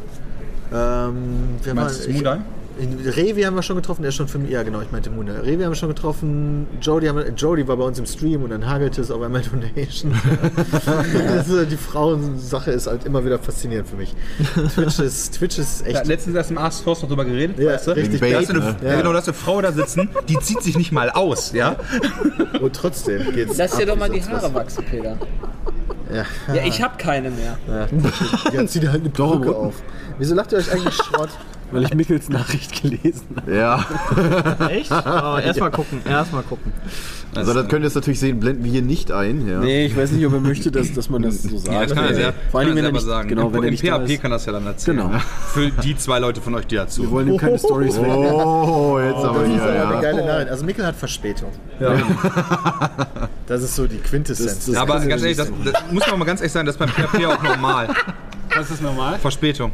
[0.74, 1.16] Ähm,
[1.64, 2.40] wir Meinst du waren- Moonlight?
[2.80, 4.52] In Revi haben wir schon getroffen, der ist schon für mich.
[4.52, 5.34] Ja, genau, ich meinte Muna.
[5.40, 6.68] Revi haben wir schon getroffen.
[6.82, 9.42] Jody, haben wir, Jody war bei uns im Stream und dann hagelte es auf einmal
[9.42, 10.14] Donation.
[10.86, 14.14] das ist, die Frauensache ist halt immer wieder faszinierend für mich.
[14.76, 16.06] Twitch ist, Twitch ist Ja, echt.
[16.08, 17.92] letztens erst im Ask Force noch drüber geredet, Ja, weißt du?
[17.92, 18.96] richtig Da hast du eine, ja.
[18.98, 21.76] Genau, da hast du eine Frau da sitzen, die zieht sich nicht mal aus, ja?
[22.62, 23.58] Und trotzdem geht's.
[23.58, 25.18] Lass dir ab doch mal die Haare wachsen, Peter.
[26.14, 26.24] Ja.
[26.54, 27.58] Ja, ich habe keine mehr.
[28.54, 29.76] Ja, zieh dir halt eine Perücke auf.
[30.20, 31.30] Wieso lacht ihr euch eigentlich Schrott?
[31.72, 33.56] Weil ich Mickels Nachricht gelesen habe.
[33.56, 33.86] Ja.
[34.70, 34.90] Echt?
[34.92, 36.72] Oh, erstmal gucken, erstmal gucken.
[37.36, 39.48] Also das könnt ihr jetzt natürlich sehen, blenden wir hier nicht ein.
[39.48, 39.60] Ja.
[39.60, 41.72] Nee, ich weiß nicht, ob er möchte, dass, dass man das so sagt.
[41.74, 43.28] Ja, das kann er sehr, Vor allem, kann wenn er nicht, sagen.
[43.30, 44.22] Genau, Im, wenn er Im nicht da PHP ist.
[44.22, 44.98] kann das ja dann erzählen.
[44.98, 45.12] Genau.
[45.54, 47.02] Für die zwei Leute von euch, die dazu.
[47.04, 48.08] Wir wollen ihm keine Stories weg.
[48.08, 50.02] Oh, jetzt aber Das ist hier, aber eine ja.
[50.02, 50.50] geile Nachricht.
[50.50, 51.52] Also Mikkel hat Verspätung.
[53.48, 54.56] Das ist so die Quintessenz.
[54.56, 56.76] Das- das- Ja, aber ganz ehrlich, das, das muss man mal ganz ehrlich sagen, das
[56.76, 57.88] ist beim PHP auch normal.
[58.60, 59.20] Was ist normal?
[59.20, 59.72] Verspätung.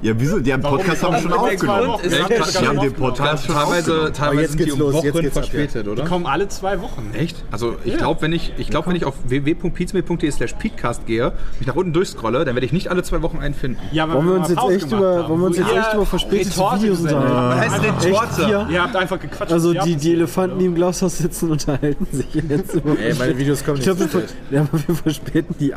[0.00, 0.38] Ja, wieso?
[0.38, 1.98] Die haben Podcast haben schon aufgenommen.
[2.04, 5.36] Die haben den Podcast schon Teilweise, teilweise jetzt sind die um los, jetzt Wochen geht's
[5.36, 5.50] ab, ja.
[5.50, 6.04] verspätet, oder?
[6.04, 7.10] Kommen alle zwei Wochen.
[7.14, 7.42] Echt?
[7.50, 11.66] Also ich glaube, wenn ich, ich glaube, wenn ich auf www.pizme.de slash peatcast gehe, mich
[11.66, 13.80] nach unten durchscrolle, dann werde ich nicht alle zwei Wochen einen finden.
[13.90, 16.06] Ja, weil Wollen wir uns jetzt Pause echt über, wollen wir uns jetzt echt über
[16.06, 17.34] verspätete Retorte Videos unterhalten?
[17.34, 18.66] Was heißt denn Torte?
[18.72, 19.52] Ihr habt einfach gequatscht.
[19.52, 22.96] Also Ja, die, die Elefanten, die im Glashaus sitzen, unterhalten sich jetzt über.
[23.00, 24.68] Ey, meine Videos kommen ich nicht glaube, wir, zu ver- ja,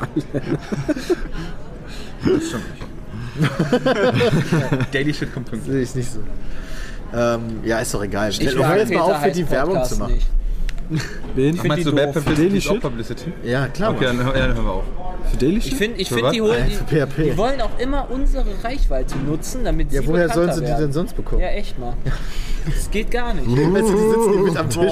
[2.21, 2.81] verspäten die
[4.75, 4.85] alle.
[4.91, 5.73] Daily Shit kommt pünktlich.
[5.73, 6.19] Sehe ich nicht so.
[7.13, 8.29] Ähm, ja, ist doch egal.
[8.29, 10.13] Ich mag jetzt mal auf, für die Werbung Podcast zu machen.
[10.13, 10.27] Nicht.
[11.35, 11.55] Wen?
[11.55, 12.13] find Meinst du Bad doof.
[12.15, 12.81] Publicity Daily ist auch Shit?
[12.81, 13.33] Publicity?
[13.43, 13.91] Ja, klar.
[13.91, 14.83] Okay, dann, ja, dann hören wir auf.
[15.29, 15.73] Für Daily Ich Shit?
[15.75, 19.91] finde, ich Für find, die, holen, die, die wollen auch immer unsere Reichweite nutzen, damit
[19.91, 21.41] Ja, sie woher bekannter sollen sie die denn sonst bekommen?
[21.41, 21.93] Ja, echt mal.
[22.65, 23.47] Das geht gar nicht.
[23.47, 24.91] Weißt du, die sitzen hier mit am Tisch.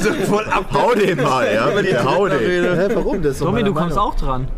[0.00, 0.66] So voll ab.
[0.72, 1.70] Hau den mal, ja?
[1.82, 2.38] Der hau den.
[2.38, 3.22] Hä, warum?
[3.22, 4.48] Das meine du kommst auch dran.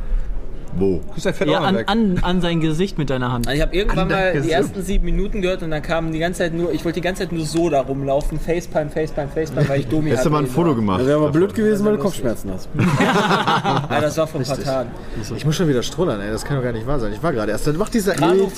[0.78, 1.00] Wo?
[1.22, 1.88] Dein Fett Ja, auch an, weg.
[1.88, 3.46] an, an sein Gesicht mit deiner Hand.
[3.48, 6.38] Also ich habe irgendwann mal die ersten sieben Minuten gehört und dann kamen die ganze
[6.40, 9.80] Zeit nur, ich wollte die ganze Zeit nur so da rumlaufen, Facepalm, Facepalm, Facepalm, weil
[9.80, 10.52] ich Domi Hast du mal ein hatte.
[10.54, 11.00] Foto gemacht?
[11.00, 12.02] Ja, wäre aber blöd gewesen, weil du.
[12.02, 12.68] Kopfschmerzen hast.
[13.96, 14.90] Ja, das war vor ein paar Tagen.
[15.36, 16.30] Ich muss schon wieder strullern, ey.
[16.30, 17.12] Das kann doch gar nicht wahr sein.
[17.12, 17.66] Ich war gerade erst.
[17.66, 18.50] Dann macht diese, Grano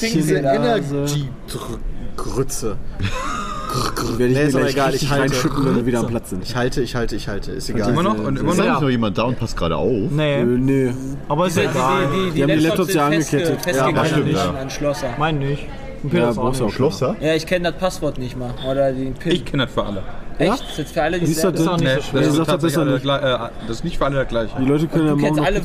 [3.69, 4.19] Energy-Grütze.
[4.19, 5.23] Werde ich Nee, mir ist gleich egal, ich halte.
[5.23, 6.43] reinschütten, wenn wir wieder am Platz sind.
[6.43, 7.53] Ich halte, ich halte, ich halte.
[7.53, 7.91] Ist egal.
[7.91, 8.19] Immer noch?
[8.19, 8.65] Und immer Ist noch?
[8.67, 10.11] eigentlich noch jemand da und passt gerade auf?
[10.11, 10.93] Nee, Äh, nee.
[11.29, 12.03] aber ist Die, die, egal.
[12.13, 13.63] die, Die haben die Laptops ja angekettet.
[13.63, 14.51] festgegangen Ja, stimmt, ja.
[14.51, 15.09] an Schlosser.
[15.19, 15.67] Mein nicht.
[16.03, 16.73] Und Ja, brauchst du auch.
[16.73, 17.17] Schlosser?
[17.21, 18.55] Ja, ich kenne das Passwort nicht mal.
[18.71, 19.33] Oder den PIN.
[19.33, 20.03] Ich kenne das für alle.
[20.39, 20.53] Echt?
[20.53, 22.37] Das ist jetzt für alle die Siehst du, selbe- das auch nicht Nee, so das.
[22.37, 22.79] Ja, ist tatsächlich
[23.11, 24.53] alle, äh, das ist nicht für alle das gleiche.
[24.61, 25.61] Die Leute können ja morgen alle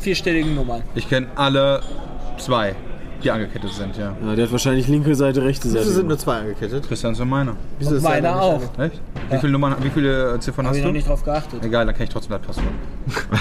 [0.00, 0.82] vierstelligen Nummern.
[0.94, 1.80] Ich kenne alle
[2.38, 2.74] zwei,
[3.22, 4.14] die angekettet sind, ja.
[4.26, 5.90] Ja, der hat wahrscheinlich linke Seite, rechte Wieso Seite.
[5.90, 6.86] sind nur zwei angekettet?
[6.86, 7.56] Christian und meiner.
[7.78, 8.60] Wieso ist Meiner einer auch.
[8.60, 9.00] nicht Echt?
[9.30, 10.96] Wie viele Nummern, wie viele Ziffern Habe hast ich noch du?
[10.96, 11.64] nicht drauf geachtet.
[11.64, 12.66] Egal, dann kenne ich trotzdem das Passwort.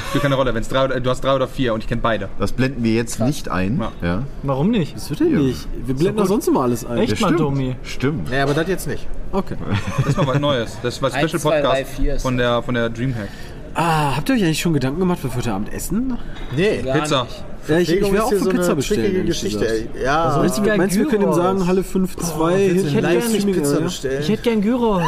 [0.10, 2.30] Spielt keine Rolle, wenn's drei oder, du hast drei oder vier und ich kenne beide.
[2.40, 3.80] Das blenden wir jetzt nicht ein.
[3.80, 4.08] Ja.
[4.08, 4.24] Ja.
[4.44, 4.96] Warum nicht?
[4.96, 5.68] Das wird ja nicht.
[5.86, 6.98] Wir blenden doch sonst immer alles ein.
[7.00, 7.36] Echt mal.
[7.36, 7.76] Domi.
[7.84, 8.30] Stimmt.
[8.30, 9.08] Nee, aber das jetzt nicht.
[9.32, 9.56] Okay.
[9.98, 10.78] Das ist mal was Neues.
[10.84, 13.30] Das war Eins, Special zwei, drei, Podcast vier ist von der, von der Dreamhack.
[13.74, 16.18] Ah, habt ihr euch eigentlich schon Gedanken gemacht, was wir heute Abend essen?
[16.56, 16.82] Nee.
[16.82, 17.24] Gar Pizza.
[17.24, 17.44] nicht.
[17.68, 19.26] Ja, ich, ich wäre auch für so Pizza eine bestellen.
[19.26, 19.88] Geschichte, ey.
[20.04, 20.38] Ja.
[20.40, 23.14] Meinst du, gern meinst du, wir können ihm sagen, Halle 5-2, Willst du hinten live
[23.14, 24.22] Livestreaming, nicht Pizza bestellen?
[24.22, 25.04] Ich hätte gern Gyros.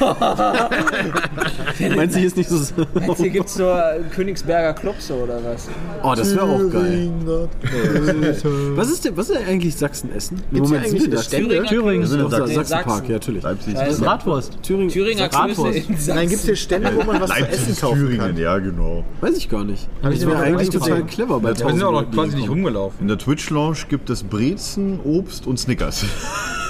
[1.96, 2.56] Meinst du, hier ist nicht so...
[2.56, 3.82] Jetzt hier gibt es nur
[4.14, 5.68] Königsberger Klopse oder was?
[6.02, 7.10] Oh, das wäre auch geil.
[8.74, 10.42] Was ist denn, was ist denn eigentlich Sachsen-Essen?
[10.50, 11.24] Im Gibt's sind eigentlich wir eine das.
[11.26, 11.62] Stände?
[11.64, 12.06] Thüringen.
[12.06, 12.54] sind Doch, Sachsen.
[12.54, 13.06] Sachsenpark, Sachsen.
[13.10, 13.42] ja, natürlich.
[13.42, 13.74] Leipzig.
[13.76, 14.02] Scheiße.
[14.02, 14.62] Bratwurst.
[14.62, 16.08] Thüringen, Thüringer Bratwurst.
[16.08, 18.36] Nein, gibt es hier Stände, wo man was zu essen ist kaufen Thüringen, kann?
[18.36, 19.04] ja genau.
[19.20, 19.88] Weiß ich gar nicht.
[20.02, 22.64] Ich Das wäre eigentlich nicht total clever bei Wir sind 1000 auch quasi nicht kommen.
[22.64, 23.00] rumgelaufen.
[23.00, 26.04] In der Twitch-Lounge gibt es Brezen, Obst und Snickers.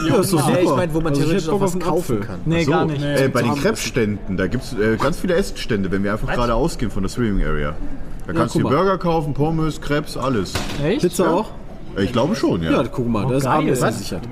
[0.06, 0.52] Ja, ist doch super.
[0.52, 2.38] Nee, ich meine, wo man Also theoretisch auch was kaufen kann.
[2.44, 3.02] Nee, So, gar nicht.
[3.02, 6.54] Äh, bei den Krebsständen, da gibt es äh, ganz viele Essstände, wenn wir einfach gerade
[6.54, 7.74] ausgehen von der Streaming Area.
[8.24, 8.76] Da kannst du dir mal.
[8.76, 10.52] Burger kaufen, Pommes, Krebs, alles.
[10.84, 11.00] Echt?
[11.00, 11.50] Pizza auch?
[11.96, 12.70] Äh, Ich glaube schon, ja.
[12.70, 13.52] Ja, guck mal, da ist geil.
[13.54, 13.98] Abendessen Was?
[13.98, 14.22] gesichert.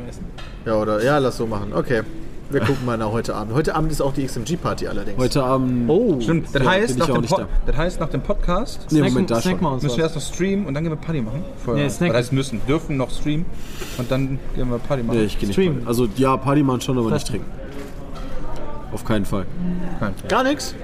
[0.66, 1.03] Ja, oder?
[1.03, 1.72] Ja, lass so machen.
[1.72, 2.03] Okay.
[2.49, 3.55] Wir gucken mal nach heute Abend.
[3.55, 5.18] Heute Abend ist auch die XMG-Party allerdings.
[5.18, 5.90] Heute Abend...
[5.90, 6.20] Oh.
[6.20, 7.49] Stimmt, das, Ja, heißt, nach dem da.
[7.66, 10.14] das heißt, nach dem Podcast Nee, Snacken, Moment, da snacken wir uns müssen wir erst
[10.14, 11.44] noch streamen und dann gehen wir Party machen.
[11.64, 11.82] Vorher.
[11.84, 12.12] Nee, snacken.
[12.14, 13.47] das heißt müssen, dürfen noch streamen
[13.99, 15.18] und dann gehen wir Party machen.
[15.18, 15.57] Nee, ich gehe nicht.
[15.57, 15.78] Streamen.
[15.84, 15.88] Party.
[15.88, 17.47] Also ja, Party machen schon, aber nicht trinken.
[18.92, 19.47] Auf keinen Fall.
[19.99, 20.74] Kein, Gar nichts?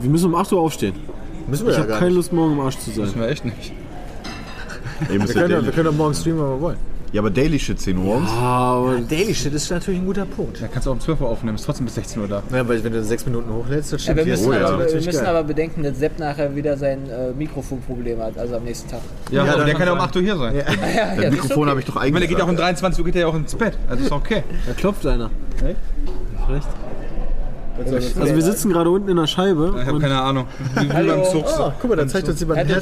[0.00, 0.94] Wir müssen um 8 Uhr aufstehen.
[1.46, 2.16] Müssen wir Ich ja habe keine nicht.
[2.16, 3.04] Lust, morgen im Arsch zu sein.
[3.04, 3.72] müssen wir echt nicht.
[5.08, 6.78] Wir können, wir können doch morgen streamen, wenn wir wollen.
[7.12, 8.30] Ja, aber Daily Shit 10 Uhr morgens.
[8.30, 10.60] Aber Daily Shit ist natürlich ein guter Punkt.
[10.60, 12.42] Da kannst du auch um 12 Uhr aufnehmen, ist trotzdem bis 16 Uhr da.
[12.52, 14.32] Ja, weil wenn du sechs Minuten hochlädst, Ja, stimmt wir hier.
[14.32, 14.68] müssen, Oh ja.
[14.68, 18.64] aber, wir müssen aber bedenken, dass Sepp nachher wieder sein äh, Mikrofonproblem hat, also am
[18.64, 19.00] nächsten Tag.
[19.30, 20.54] Ja, Ja, aber dann der kann ja um kann 8 Uhr hier sein.
[20.56, 20.62] Ja,
[20.96, 21.70] ja, Das das Mikrofon okay.
[21.70, 22.64] habe ich doch Ich meine, der geht ja auch um eigentlich.
[22.80, 23.78] 23 Uhr geht er ja auch ins Bett.
[23.88, 24.42] Also ist okay.
[24.66, 25.30] da klopft einer.
[25.58, 26.68] Vielleicht.
[28.18, 29.74] Also wir sitzen gerade unten in der Scheibe.
[29.80, 30.46] Ich habe keine Ahnung.
[30.80, 31.44] Wie, beim Zug.
[31.58, 32.80] Oh, guck mal, da zeigt uns jemand ein Er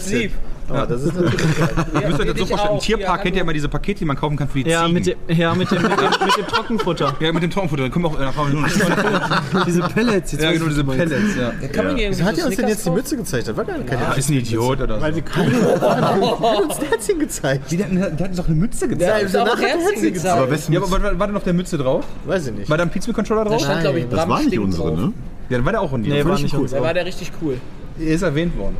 [0.70, 1.02] hat das.
[1.04, 1.68] Oh, ist natürlich geil.
[1.94, 2.80] Ihr müsst euch das so vorstellen, im.
[2.80, 3.42] Tierpark Ja, kennt ihr hallo.
[3.44, 4.94] immer diese Pakete, die man kaufen kann für die Ja, Ziegen.
[4.94, 7.16] mit dem, ja mit, dem, mit, dem, mit dem Trockenfutter.
[7.20, 7.82] ja, mit dem Trockenfutter.
[7.82, 8.66] Dann können wir auch äh, nur
[9.66, 10.32] diese Pellets.
[10.32, 10.84] Jetzt Ja, genau, diese.
[10.84, 11.52] Pellets, ja.
[11.68, 12.90] Kann man hier Wieso hat er uns denn jetzt die?
[12.90, 13.48] Mütze gezeigt?
[13.48, 15.02] Das war gar keine Ah, ist ein Idiot oder so.
[15.02, 17.70] Weil wir Er hat uns ein Herzchen gezeigt.
[17.70, 19.14] Die hatten, die hatten doch eine Mütze Der gezeigt.
[19.14, 20.38] hat uns auch danach hat er Herzchen gezeigt.
[20.38, 22.04] Aber wessen Ja, war, war denn auf der Mütze drauf?
[22.26, 22.70] Weiß ich nicht.
[22.70, 23.60] War da ein Pizza-Controller drauf?
[23.60, 25.12] stand, glaube ich, das war nicht unsere, ne?
[25.50, 26.10] Ja, dann war der auch in die.
[26.10, 26.60] Nee, war nicht cool.
[26.62, 26.70] uns.
[26.70, 27.58] Da war der richtig cool.
[27.98, 28.76] Er ist erwähnt worden.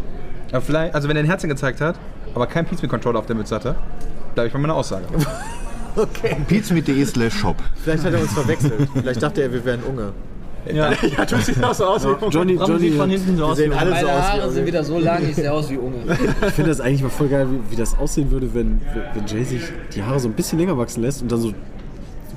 [0.54, 1.96] Aber vielleicht, also wenn er ein Herzchen gezeigt hat,
[2.32, 3.74] aber kein Pizza-Controller auf der Mütze hatte,
[4.34, 5.04] bleibe ich bei meiner Aussage.
[6.46, 7.56] Pizmit.de slash shop.
[7.82, 8.88] Vielleicht hat er uns verwechselt.
[8.94, 10.12] Vielleicht dachte er, wir wären Unge.
[10.72, 10.92] Ja.
[10.92, 13.56] ja, du siehst auch so aus wie Johnny, Bram sieht von Johnny, hinten so aus.
[13.56, 15.76] sehen wie- alle so Meine aus Haare sind wieder so lang, ich sehe aus wie
[15.76, 15.96] Unge.
[16.46, 18.80] ich finde das eigentlich mal voll geil, wie, wie das aussehen würde, wenn,
[19.12, 21.52] wenn Jay sich die Haare so ein bisschen länger wachsen lässt und dann so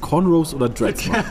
[0.02, 1.26] Cornrows oder Dreads macht.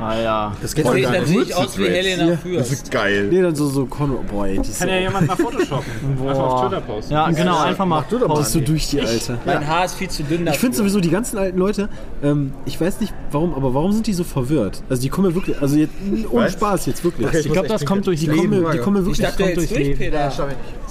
[0.00, 0.52] Ah ja.
[0.62, 2.72] Das geht Sieht natürlich aus wie Helena Das Fürst.
[2.72, 3.28] ist geil.
[3.30, 4.22] Nee, dann so, so Conor.
[4.24, 5.92] Boah, ey, die ist so, Kann ja jemand mal photoshoppen.
[6.28, 7.12] Einfach auf Twitter posten.
[7.12, 8.04] Ja, genau, einfach mal.
[8.08, 9.38] du doch mal so durch die Alte.
[9.44, 10.54] Mein Haar ist viel zu dünn dafür.
[10.54, 11.88] Ich finde sowieso die ganzen alten Leute,
[12.22, 14.82] ähm, ich weiß nicht warum, aber warum sind die so verwirrt?
[14.88, 15.92] Also die kommen mir wirklich, also jetzt,
[16.30, 16.52] ohne Was?
[16.52, 17.26] Spaß jetzt wirklich.
[17.32, 18.62] Ich glaube, das kommt durchs die kommen Leben.
[18.62, 19.98] mir, die kommen mir ich wirklich, dachte kommt jetzt durchs durch, Leben.
[19.98, 20.32] Peter.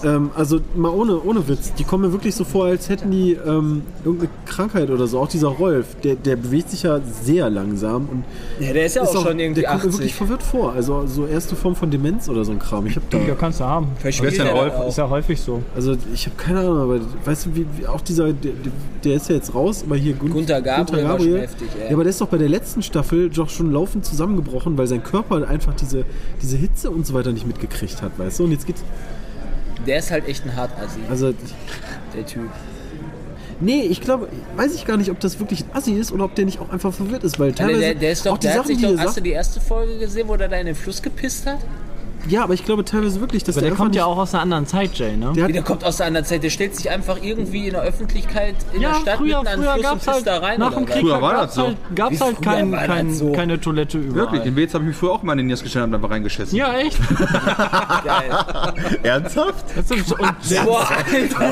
[0.03, 3.33] ähm, also mal ohne, ohne Witz, die kommen mir wirklich so vor, als hätten die
[3.33, 5.19] ähm, irgendeine Krankheit oder so.
[5.19, 8.23] Auch dieser Rolf, der, der bewegt sich ja sehr langsam und
[8.65, 10.15] Ja, der ist ja ist auch schon irgendwie der kommt mir wirklich 80.
[10.15, 10.73] verwirrt vor.
[10.73, 12.85] Also so erste Form von Demenz oder so ein Kram.
[12.87, 13.87] Ich habe da, Ja, kannst du haben.
[13.99, 14.73] Verspielt Wer ist denn er Rolf?
[14.75, 14.87] auch.
[14.89, 15.61] Ist ja häufig so.
[15.75, 18.51] also ich habe keine Ahnung, aber weißt du, wie, wie auch dieser, der,
[19.03, 21.87] der ist ja jetzt raus, aber hier Gun Gunter Gabriel war schon heftig, ey.
[21.87, 25.03] Ja, aber der ist doch bei der letzten Staffel doch schon laufend zusammengebrochen, weil sein
[25.03, 26.05] Körper einfach diese,
[26.41, 28.43] diese Hitze und so weiter nicht mitgekriegt hat, weißt du?
[28.45, 28.83] Und jetzt geht's.
[29.87, 31.33] Der ist halt echt ein Hartassi, Also,
[32.15, 32.43] der Typ.
[33.61, 34.27] nee, ich glaube,
[34.57, 36.69] weiß ich gar nicht, ob das wirklich ein Assi ist oder ob der nicht auch
[36.69, 37.79] einfach verwirrt ist, weil teilweise.
[37.79, 39.21] der, der ist doch, auch die der hat Sachen, sich die doch, er hast du
[39.21, 41.59] die erste Folge gesehen, wo der da in den Fluss gepisst hat?
[42.27, 44.43] Ja, aber ich glaube teilweise wirklich, dass Aber der einfach kommt ja auch aus einer
[44.43, 45.31] anderen Zeit, Jay, ne?
[45.35, 48.55] Der Der kommt aus der anderen Zeit, der stellt sich einfach irgendwie in der Öffentlichkeit
[48.73, 50.59] in ja, der Stadt früher, mitten an früher Fluss und gab's halt, da rein.
[50.59, 51.63] nach dem Krieg Früher war gab's das so.
[51.67, 53.31] halt, gab's halt kein, kein, so?
[53.31, 54.31] keine Toilette überall.
[54.31, 56.09] Wirklich, in Wels habe ich mich früher auch mal in den Niers gestellt und einfach
[56.11, 56.57] reingeschissen.
[56.57, 56.97] Ja, echt?
[58.03, 58.31] Geil.
[59.03, 59.65] Ernsthaft?
[59.75, 60.87] Das ist, und Boah,
[61.39, 61.51] Alter.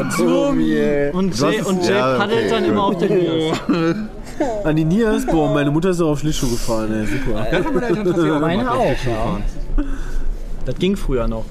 [1.14, 3.58] und Jay, und Jay ja, paddelt okay, dann immer auf der Niers.
[4.64, 7.48] an die Niers, boah, meine Mutter ist auch auf Schlittschuh gefahren, ey, super.
[7.52, 8.96] Ja, meine auch
[10.68, 11.46] Das ging früher noch.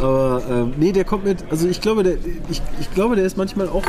[0.00, 2.14] Aber ähm, nee, der kommt mit, also ich glaube, der,
[2.50, 3.82] ich, ich glaube, der ist manchmal auch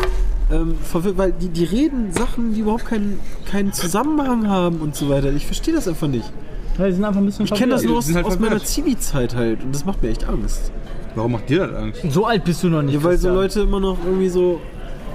[0.52, 5.10] ähm, verwirrt, weil die, die reden Sachen, die überhaupt keinen, keinen Zusammenhang haben und so
[5.10, 5.34] weiter.
[5.34, 6.32] Ich verstehe das einfach nicht.
[6.78, 8.64] Ja, die sind einfach ein bisschen Ich kenne das nur aus, halt aus meiner.
[8.64, 10.72] Zivi-Zeit halt und das macht mir echt Angst.
[11.16, 12.02] Warum macht dir das Angst?
[12.10, 12.96] So alt bist du noch nicht.
[12.96, 13.30] Ja, weil so.
[13.30, 14.62] Leute immer noch irgendwie so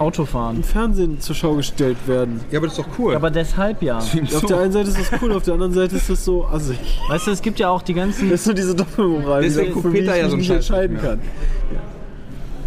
[0.00, 0.62] Auto im.
[0.62, 2.40] Fernsehen zur Schau gestellt werden.
[2.50, 3.12] Ja, aber das ist doch cool.
[3.12, 3.98] Ja, aber deshalb ja.
[3.98, 6.98] Auf der einen Seite ist das cool, auf der anderen Seite ist das so assig.
[7.08, 8.30] Weißt du, es gibt ja auch die ganzen.
[8.30, 10.96] Das ist so diese Doppelmoral, Deswegen dieser, guckt Peter ja so einen nicht Scheiß entscheiden
[10.96, 11.12] nicht mehr.
[11.12, 11.20] kann.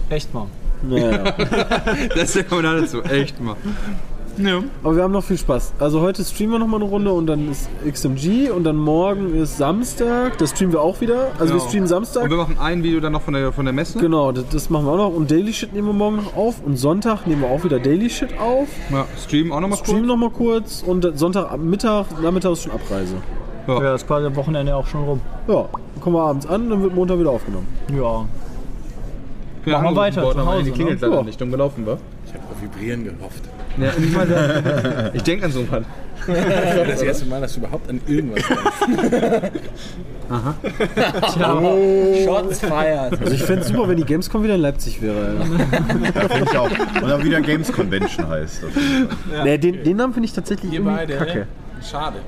[0.09, 0.47] Echt mal.
[0.83, 1.31] Naja.
[2.09, 3.01] das ist der Kommentar dazu.
[3.03, 3.55] Echt mal.
[4.37, 4.63] Ja.
[4.83, 5.73] Aber wir haben noch viel Spaß.
[5.79, 9.35] Also heute streamen wir noch mal eine Runde und dann ist XMG und dann morgen
[9.35, 10.37] ist Samstag.
[10.39, 11.27] Das streamen wir auch wieder.
[11.39, 11.67] Also wir Genau.
[11.69, 12.23] streamen Samstag.
[12.23, 13.99] Und wir machen ein Video dann noch von der, von der Messe.
[13.99, 15.13] Genau, das, das machen wir auch noch.
[15.15, 16.63] Und Daily Shit nehmen wir morgen noch auf.
[16.65, 18.67] Und Sonntag nehmen wir auch wieder Daily Shit auf.
[18.91, 20.07] Ja, streamen auch nochmal Streamen kurz.
[20.09, 20.83] noch mal kurz.
[20.85, 23.15] Und Sonntag Mittag, Nachmittag ist schon Abreise.
[23.67, 25.21] Ja, das ist quasi am Wochenende auch schon rum.
[25.47, 27.67] Ja, dann kommen wir abends an, dann wird Montag wieder aufgenommen.
[27.95, 28.25] Ja.
[29.65, 31.07] Ja, Machen wir weiter, zu Hause, Die klingelt ne?
[31.07, 31.23] leider Ja.
[31.25, 31.97] nicht, dumm gelaufen war.
[32.25, 33.43] Ich habe auf Vibrieren gehofft.
[33.77, 35.85] Ja, nicht mal ich denke an so einen Fall.
[36.27, 38.61] Das war das erste Mal, dass du überhaupt an irgendwas denkst.
[42.25, 43.19] Shots fired.
[43.19, 45.35] Also ich fände es super, wenn die Gamescom wieder in Leipzig wäre.
[46.15, 46.69] Ja, finde ich auch.
[46.69, 48.59] Und dann wieder Games Convention heißt.
[48.59, 48.71] Fall.
[49.43, 51.17] Nee, den, den Namen finde ich tatsächlich Ihr irgendwie beide.
[51.17, 51.47] kacke.
[51.81, 52.19] Schade.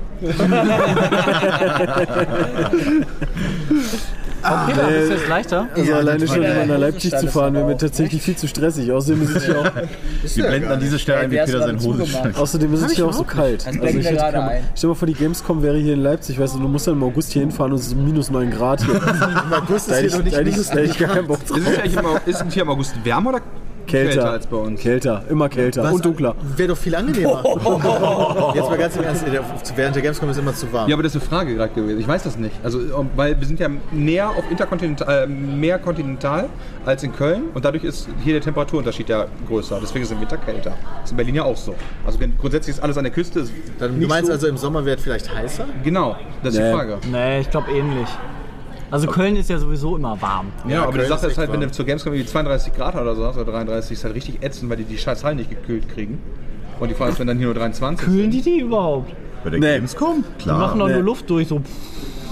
[4.66, 5.68] Peter, ist jetzt leichter?
[5.74, 8.90] Also alleine schon immer nach Leipzig zu fahren, wäre mir tatsächlich viel zu stressig.
[8.92, 9.70] Außerdem ist es hier auch,
[10.34, 12.36] Wir blenden an dieser Stelle ein, wie Peter seine Hose schneidet.
[12.36, 13.64] außerdem ist es hier auch so kalt.
[13.64, 14.62] Blenden wir hätte gerade keinen- ein.
[14.74, 16.94] Stell dir mal vor, die Gamescom wäre hier in Leipzig, weißt du, du musst dann
[16.94, 18.94] im August hier hinfahren und es ist minus 9 Grad hier.
[18.94, 20.50] Im August ist hier ich, noch nicht da hätte
[20.82, 21.58] ich, ich gar keinen Bock drauf.
[22.26, 23.40] Es, ist es hier im August wärmer oder
[23.86, 24.12] Kälter.
[24.14, 24.80] kälter als bei uns?
[24.80, 26.34] Kälter, immer kälter und dunkler.
[26.56, 27.42] Wäre doch viel angenehmer.
[28.54, 29.44] Jetzt mal ganz im Ernst, der-
[29.76, 30.88] während der Gamescom ist immer zu warm.
[30.88, 32.00] Ja, aber das ist eine Frage gerade gewesen.
[32.00, 32.54] Ich weiß das nicht.
[32.62, 32.80] Also,
[33.16, 36.48] weil wir sind ja näher auf interkontinental, äh, mehr kontinental
[36.84, 39.78] als in Köln und dadurch ist hier der Temperaturunterschied ja größer.
[39.80, 40.74] Deswegen ist im Winter kälter.
[41.04, 41.74] ist in Berlin ja auch so.
[42.04, 43.44] Also wenn grundsätzlich ist alles an der Küste.
[43.78, 45.64] Dann, du meinst so, also im Sommer wäre es vielleicht heißer?
[45.84, 46.66] Genau, das ist Nee.
[46.70, 46.98] die Frage.
[47.10, 48.08] Nee, ich glaube ähnlich.
[48.90, 50.46] Also Köln ist ja sowieso immer warm.
[50.68, 51.70] Ja, aber Köln die Sache ist ist halt, echt wenn warm.
[51.70, 54.42] du zur Gamescom irgendwie 32 Grad hat oder so hast, oder 33, ist halt richtig
[54.42, 56.18] ätzend, weil die die scheiß Hallen nicht gekühlt kriegen.
[56.78, 59.12] Und die Frage ist, wenn dann hier nur 23 Kühlen die die überhaupt?
[59.42, 59.74] Bei der Nee.
[59.76, 60.24] Gamescom?
[60.38, 60.58] Die Klar.
[60.58, 60.94] machen doch nee.
[60.94, 61.60] nur Luft durch, so.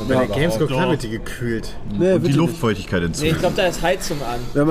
[0.01, 1.68] Und bei der Gamescom klar wird die gekühlt.
[1.97, 3.24] Nee, Und die Luftfeuchtigkeit Nee, hinzu.
[3.26, 4.40] ich glaube, da ist Heizung an.
[4.53, 4.68] Wir haben,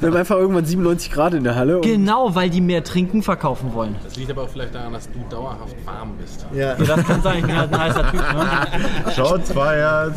[0.00, 1.80] wir haben einfach irgendwann 97 Grad in der Halle.
[1.80, 3.96] Genau, weil die mehr trinken verkaufen wollen.
[4.04, 6.44] Das liegt aber auch vielleicht daran, dass du dauerhaft warm bist.
[6.54, 9.12] Ja, Ja, das kann sein, ich bin halt ein heißer Typ, ne?
[9.14, 10.14] Shots feiert.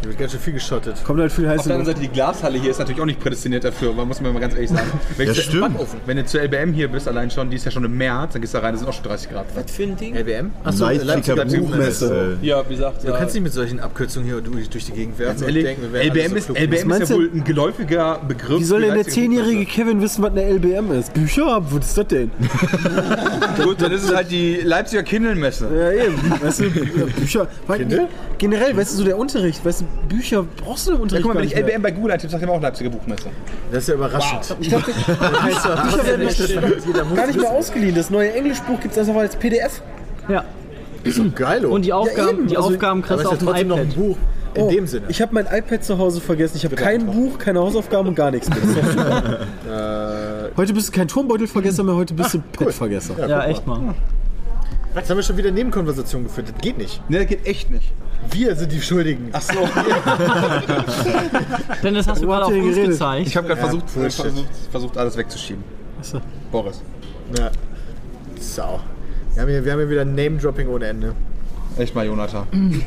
[0.00, 1.02] Hier wird ganz schön viel geschottet.
[1.04, 1.96] kommt halt viel Auf heiße der anderen.
[1.96, 4.54] Seite, die Glashalle hier ist natürlich auch nicht prädestiniert dafür, man muss mir mal ganz
[4.54, 4.90] ehrlich sagen.
[5.16, 5.76] Wenn, Ja, stimmt.
[6.06, 8.40] wenn du zur LBM hier bist, allein schon, die ist ja schon im März, dann
[8.42, 9.46] gehst du da rein, da sind auch schon 30 Grad.
[9.54, 10.14] Was für ein Ding?
[10.14, 10.50] LBM?
[10.64, 12.38] Achso, Leipziger Buchmesse.
[12.42, 15.42] Ja, wie gesagt, Du kannst nicht mit solchen Abkürzungen hier durch, durch die Gegend werfen
[15.44, 16.54] ehrlich, wir wären LBM, ist, so.
[16.54, 18.60] LBM ist ja wohl ein geläufiger Begriff.
[18.60, 21.12] Wie soll denn der Leipziger 10-jährige Kevin wissen, was eine LBM ist?
[21.14, 21.62] Bücher?
[21.70, 22.30] Was ist das denn?
[23.62, 25.68] Gut, dann ist es halt die Leipziger Kindelmesse.
[25.74, 26.16] Ja, eben.
[26.42, 27.48] Weißt du, Bücher.
[27.66, 31.24] Weil, generell, weißt du, so der Unterricht, weißt du, Bücher brauchst du im Ja, Unterricht
[31.24, 31.56] guck mal, wenn ich.
[31.56, 33.28] LBM bei Google eintippe, sagt er immer auch Leipziger Buchmesse.
[33.70, 34.56] Das ist ja überraschend.
[34.60, 37.94] Ich glaube, Bücher werden muss gar nicht mehr ausgeliehen.
[37.94, 39.82] Das neue Englischbuch gibt es einfach als PDF.
[40.28, 40.44] Ja.
[41.04, 43.46] Ist doch geil, Und die Aufgaben, eben, die also- Aufgaben kriegst du auf ja dem
[43.46, 43.88] trotzdem noch iPad.
[43.90, 44.16] ein Buch.
[44.54, 45.04] In Oh, dem Sinne.
[45.08, 46.56] Ich habe mein iPad zu Hause vergessen.
[46.56, 48.58] Ich habe kein Buch, keine Hausaufgaben und gar nichts mehr.
[48.64, 49.38] Super.
[50.56, 53.28] heute bist du kein Turmbeutelvergesser mehr, heute bist du Petvergesser.
[53.28, 53.94] Ja, echt mal.
[54.96, 56.48] Jetzt haben wir schon wieder Nebenkonversation geführt.
[56.52, 57.08] Das geht nicht.
[57.10, 57.92] Ne, das geht echt nicht.
[58.30, 59.30] Wir sind die Schuldigen.
[59.32, 59.54] Ach so.
[61.82, 62.90] Dennis, hast du gerade auf uns geredet?
[62.90, 63.26] gezeigt?
[63.26, 64.20] Ich habe gerade versucht, Bullshit.
[64.22, 65.64] versucht, versucht, alles wegzuschieben.
[65.98, 66.20] Achso.
[66.52, 66.82] Boris.
[67.38, 67.50] Ja.
[68.40, 68.80] Sau.
[69.34, 71.14] Wir haben hier, wir haben hier wieder Name-Dropping ohne Ende.
[71.76, 72.46] Echt mal, Jonathan.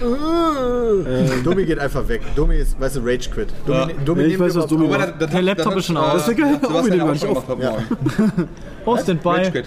[0.00, 2.22] Äh, Domi geht einfach weg.
[2.36, 3.48] Domi ist, weißt du, Rage Quit.
[3.66, 3.88] Domi, Ja.
[4.04, 5.14] Domi Ja, ich weiß, was macht.
[5.20, 6.12] das, Der Laptop ist schon aus.
[6.12, 6.60] Das ist ja geil.
[6.62, 7.48] Auch ich schon auf.
[7.48, 7.84] Morgen.
[8.84, 9.28] Oh, Standby.
[9.28, 9.64] Rage Quit.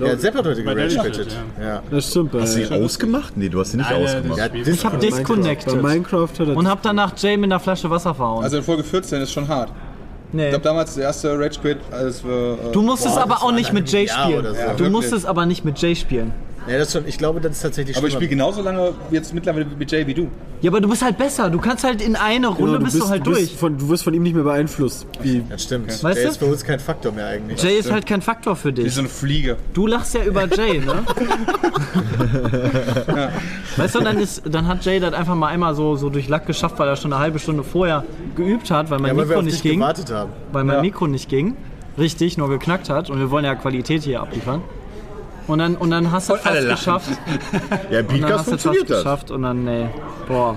[0.00, 1.00] Ja, Sepp hat heute quittet.
[1.00, 1.82] Quit, Ja.
[1.90, 2.32] Das stimmt.
[2.32, 3.36] Bei, Hast du die ausgemacht?
[3.36, 4.38] Nee, du hast sie nicht Nein, ausgemacht.
[4.38, 5.82] Ja, Ich habe hat disconnected.
[5.82, 8.44] bei Minecraft hat er Und hab danach Jay mit einer Flasche Wasser verhauen.
[8.44, 9.70] Also in Folge 14 ist schon hart.
[10.32, 10.44] nee.
[10.44, 12.58] Ich glaube damals der erste Rage Quit, als wir.
[12.68, 14.44] Äh, Du musstest aber auch nicht mit Jay spielen.
[14.44, 14.52] so.
[14.54, 14.90] Ja, du wirklich.
[14.90, 16.32] musstest aber nicht mit Jay spielen.
[16.68, 19.66] Ja, das schon, ich glaube, das ist tatsächlich aber ich spiele genauso lange jetzt mittlerweile
[19.78, 20.28] mit Jay wie du.
[20.62, 21.50] Ja, aber du bist halt besser.
[21.50, 23.58] Du kannst halt in einer Runde Genau, bist, du halt du bist durch.
[23.58, 25.06] Von, du wirst von ihm nicht mehr beeinflusst.
[25.22, 25.88] Wie, Das stimmt.
[25.88, 26.28] Weißt Der du?
[26.30, 27.62] ist für uns kein Faktor mehr eigentlich.
[27.62, 28.94] Jay ist halt kein Faktor für Wie dich.
[28.94, 29.56] so eine Fliege.
[29.74, 30.94] Du lachst ja über Jay, ne?
[33.76, 36.46] Weißt du, dann, ist, dann hat Jay das einfach mal einmal so, so durch Lack
[36.46, 38.04] geschafft, weil er schon eine halbe Stunde vorher
[38.34, 39.80] geübt hat, weil mein Ja, Mikro nicht dich ging.
[39.80, 40.30] gewartet haben.
[40.52, 40.82] Weil mein Ja.
[40.82, 41.56] Mikro nicht ging.
[41.98, 43.10] Richtig, nur geknackt hat.
[43.10, 44.62] Und wir wollen ja Qualität hier abliefern.
[45.46, 47.10] Und dann, und dann hast du es fast geschafft.
[47.90, 48.98] Ja, Beatcast funktioniert das.
[48.98, 49.86] geschafft und dann, nee.
[50.26, 50.56] Boah.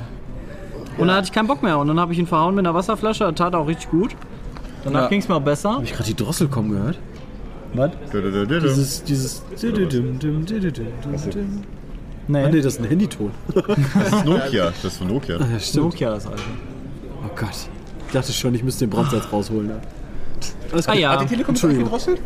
[0.97, 1.77] Und dann hatte ich keinen Bock mehr.
[1.77, 3.33] Und dann habe ich ihn verhauen mit einer Wasserflasche.
[3.35, 4.15] Tat auch richtig gut.
[4.83, 5.07] Danach Ja.
[5.07, 5.75] ging es mir auch besser.
[5.75, 6.99] hab ich gerade die Drossel kommen gehört?
[7.73, 7.91] Was?
[8.63, 9.43] Dieses, dieses.
[12.27, 12.43] Nee.
[12.43, 13.31] Ah, nee, das ist ein Handyton.
[13.55, 14.65] Das ist Nokia.
[14.65, 15.37] Das ist von Nokia.
[15.37, 15.85] Ja, stimmt.
[15.85, 16.41] Nokia das alte.
[17.25, 17.49] Oh Gott.
[18.07, 19.69] Ich dachte schon, ich müsste den Brandsalz rausholen.
[19.69, 19.75] Ja.
[20.71, 21.01] Alles Ah gut.
[21.01, 21.15] ja.
[21.17, 21.83] Telekom ist Entschuldigung.
[21.85, 22.21] gedrosselt?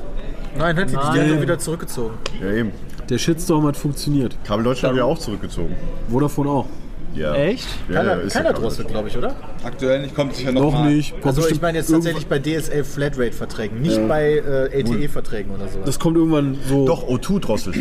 [0.58, 1.30] Nein, hat die, die hat Nein.
[1.36, 2.14] doch wieder zurückgezogen.
[2.42, 2.72] Ja, eben.
[3.10, 4.38] Der Shitstorm hat funktioniert.
[4.46, 5.76] Kabel Deutschland hat ja auch zurückgezogen.
[6.10, 6.66] Vodafone auch.
[7.16, 7.36] Ja.
[7.36, 7.68] Echt?
[7.90, 9.36] Ja, Keiner, ja, ist keiner ja drosselt, glaube ich, oder?
[9.64, 10.92] Aktuell nicht, kommt sicher noch Noch mal.
[10.92, 11.12] nicht.
[11.22, 15.86] Kommt Also ich meine jetzt tatsächlich bei DSL Flatrate-Verträgen, nicht bei äh, LTE-Verträgen oder sowas.
[15.86, 16.88] Das kommt irgendwann so.
[16.88, 17.76] Doch, O2 drosselt.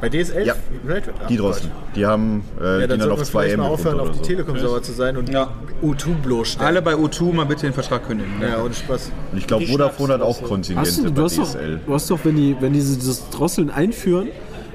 [0.00, 0.54] Bei DSL Ja.
[0.84, 1.14] Flatrate?
[1.22, 1.46] Ach Die Gott.
[1.54, 1.70] drosseln.
[1.96, 4.22] Die haben äh, Ja, dann wir 2 vielleicht M mal aufhören, auf die so.
[4.24, 5.50] Telekom sauer zu sein und Ja.
[5.82, 6.66] U2 bloßstellen.
[6.66, 8.32] Alle bei O2 mal bitte den Vertrag kündigen.
[8.40, 9.10] Ja, ohne Spaß.
[9.32, 11.80] Und ich glaube, Vodafone hat auch Kontingente Hast du, bei du, hast doch, DSL.
[11.86, 14.28] du hast doch, wenn die, wenn diese dieses Drosseln einführen,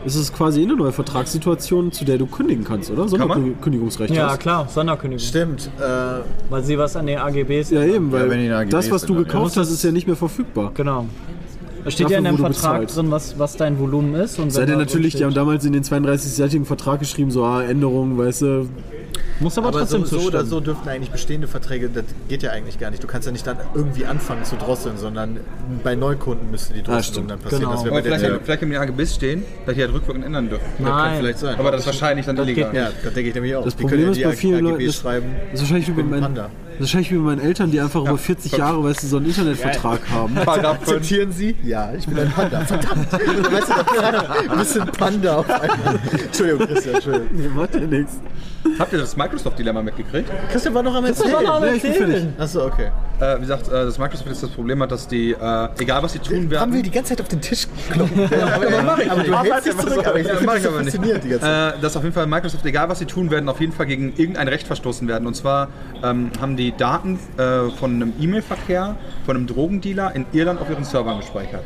[0.06, 3.08] ist es quasi eine neue Vertragssituation, zu der du kündigen kannst, oder?
[3.10, 4.40] Sonderkündigungsrecht Ja, hast.
[4.40, 4.68] klar.
[4.70, 5.26] Sonderkündigung.
[5.26, 5.70] Stimmt.
[5.80, 7.70] Äh, Weil sie was an den AGBs.
[7.72, 10.72] Ja, eben, weil die AGBs das, was du gekauft hast, ist ja nicht mehr verfügbar.
[10.74, 11.06] Genau.
[11.84, 12.98] Da steht ja in Dafür, deinem Vertrag bezahlst.
[12.98, 14.38] drin, was, was dein Volumen ist.
[14.40, 17.44] Und Sei wenn denn da natürlich, die haben damals in den 32-seitigen Vertrag geschrieben, so
[17.44, 18.70] ah, Änderungen, weißt du.
[19.40, 20.46] Muss aber, aber trotzdem so oder zustimmen.
[20.50, 23.02] so dürften eigentlich bestehende Verträge, das geht ja eigentlich gar nicht.
[23.02, 25.40] Du kannst ja nicht dann irgendwie anfangen zu drosseln, sondern
[25.82, 27.32] bei Neukunden müsste die Drosselung stimmt.
[27.32, 27.62] dann passieren.
[27.62, 27.72] Genau.
[27.74, 30.50] Das wäre Aber bei der vielleicht, vielleicht im AGBs stehen, dass die halt rückwirkend ändern
[30.50, 30.66] dürfen.
[30.78, 31.18] Das kann Nein.
[31.20, 31.58] vielleicht sein.
[31.58, 32.76] Aber das ist wahrscheinlich dann illegal.
[32.76, 33.64] ja, das denke ich nämlich auch.
[33.64, 35.26] Das Die Problem können ist ja bei die vielen AGBs Leuten, das, schreiben.
[35.52, 36.50] das ist wahrscheinlich wie meinen, Panda.
[36.80, 39.18] Das ist wahrscheinlich wie bei meinen Eltern, die einfach über 40 Jahre, weißt du, so
[39.18, 40.34] einen Internetvertrag haben.
[40.34, 40.90] Paragraph 5.
[40.90, 41.56] Akzeptieren Sie?
[41.62, 42.62] Ja, ich bin ein Panda.
[42.62, 43.12] Verdammt.
[43.12, 46.00] weißt du, das ein bisschen Panda auf einmal.
[46.26, 47.28] Entschuldigung, Christian, Entschuldigung.
[47.34, 48.14] Nee, macht ja nichts.
[48.80, 50.32] Habt ihr das Microsoft-Dilemma mitgekriegt?
[50.52, 51.44] Christian war noch am Erzählen.
[51.44, 52.28] Ja, ich bin fertig.
[52.38, 52.92] Achso, okay.
[53.20, 56.14] Äh, wie gesagt, äh, das Microsoft jetzt das Problem hat, dass die, äh, egal was
[56.14, 58.24] sie tun Haben werden, wir die ganze Zeit auf den Tisch klopfen.
[58.42, 60.96] aber, mach ich aber du hältst dich zurück, aber ich Ja, mach ich aber nicht.
[60.96, 61.76] die ganze Zeit.
[61.76, 64.14] Äh, dass auf jeden Fall Microsoft, egal was sie tun werden, auf jeden Fall gegen
[64.16, 65.28] irgendein Recht verstoßen werden.
[65.28, 65.68] Und zwar
[66.02, 68.96] ähm, haben die Daten äh, von einem E-Mail-Verkehr
[69.26, 71.64] von einem Drogendealer in Irland auf ihren Servern gespeichert.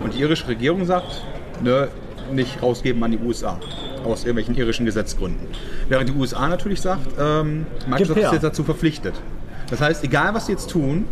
[0.00, 1.22] Und die irische Regierung sagt,
[1.62, 1.88] ne,
[2.32, 3.58] nicht rausgeben an die USA.
[4.04, 5.46] Aus irgendwelchen irischen Gesetzgründen.
[5.88, 9.14] Während die USA natürlich sagt, ähm, Microsoft ist jetzt dazu verpflichtet.
[9.70, 11.06] Das heißt, egal was sie jetzt tun,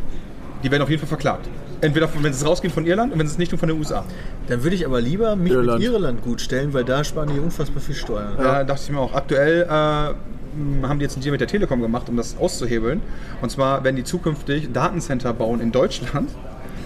[0.63, 1.49] die werden auf jeden Fall verklagt.
[1.81, 3.69] Entweder von, wenn sie es rausgehen von Irland und wenn sie es nicht tun von
[3.69, 4.05] den USA.
[4.49, 5.79] Dann würde ich aber lieber mich Irland.
[5.79, 8.35] mit Irland gut stellen, weil da sparen die unfassbar viel Steuern.
[8.39, 8.65] Ja.
[8.65, 9.15] dachte ich mir auch.
[9.15, 13.03] Aktuell äh, haben die jetzt einen Deal mit der Telekom gemacht, um das auszuhebeln.
[13.43, 16.31] Und zwar werden die zukünftig Datencenter bauen in Deutschland,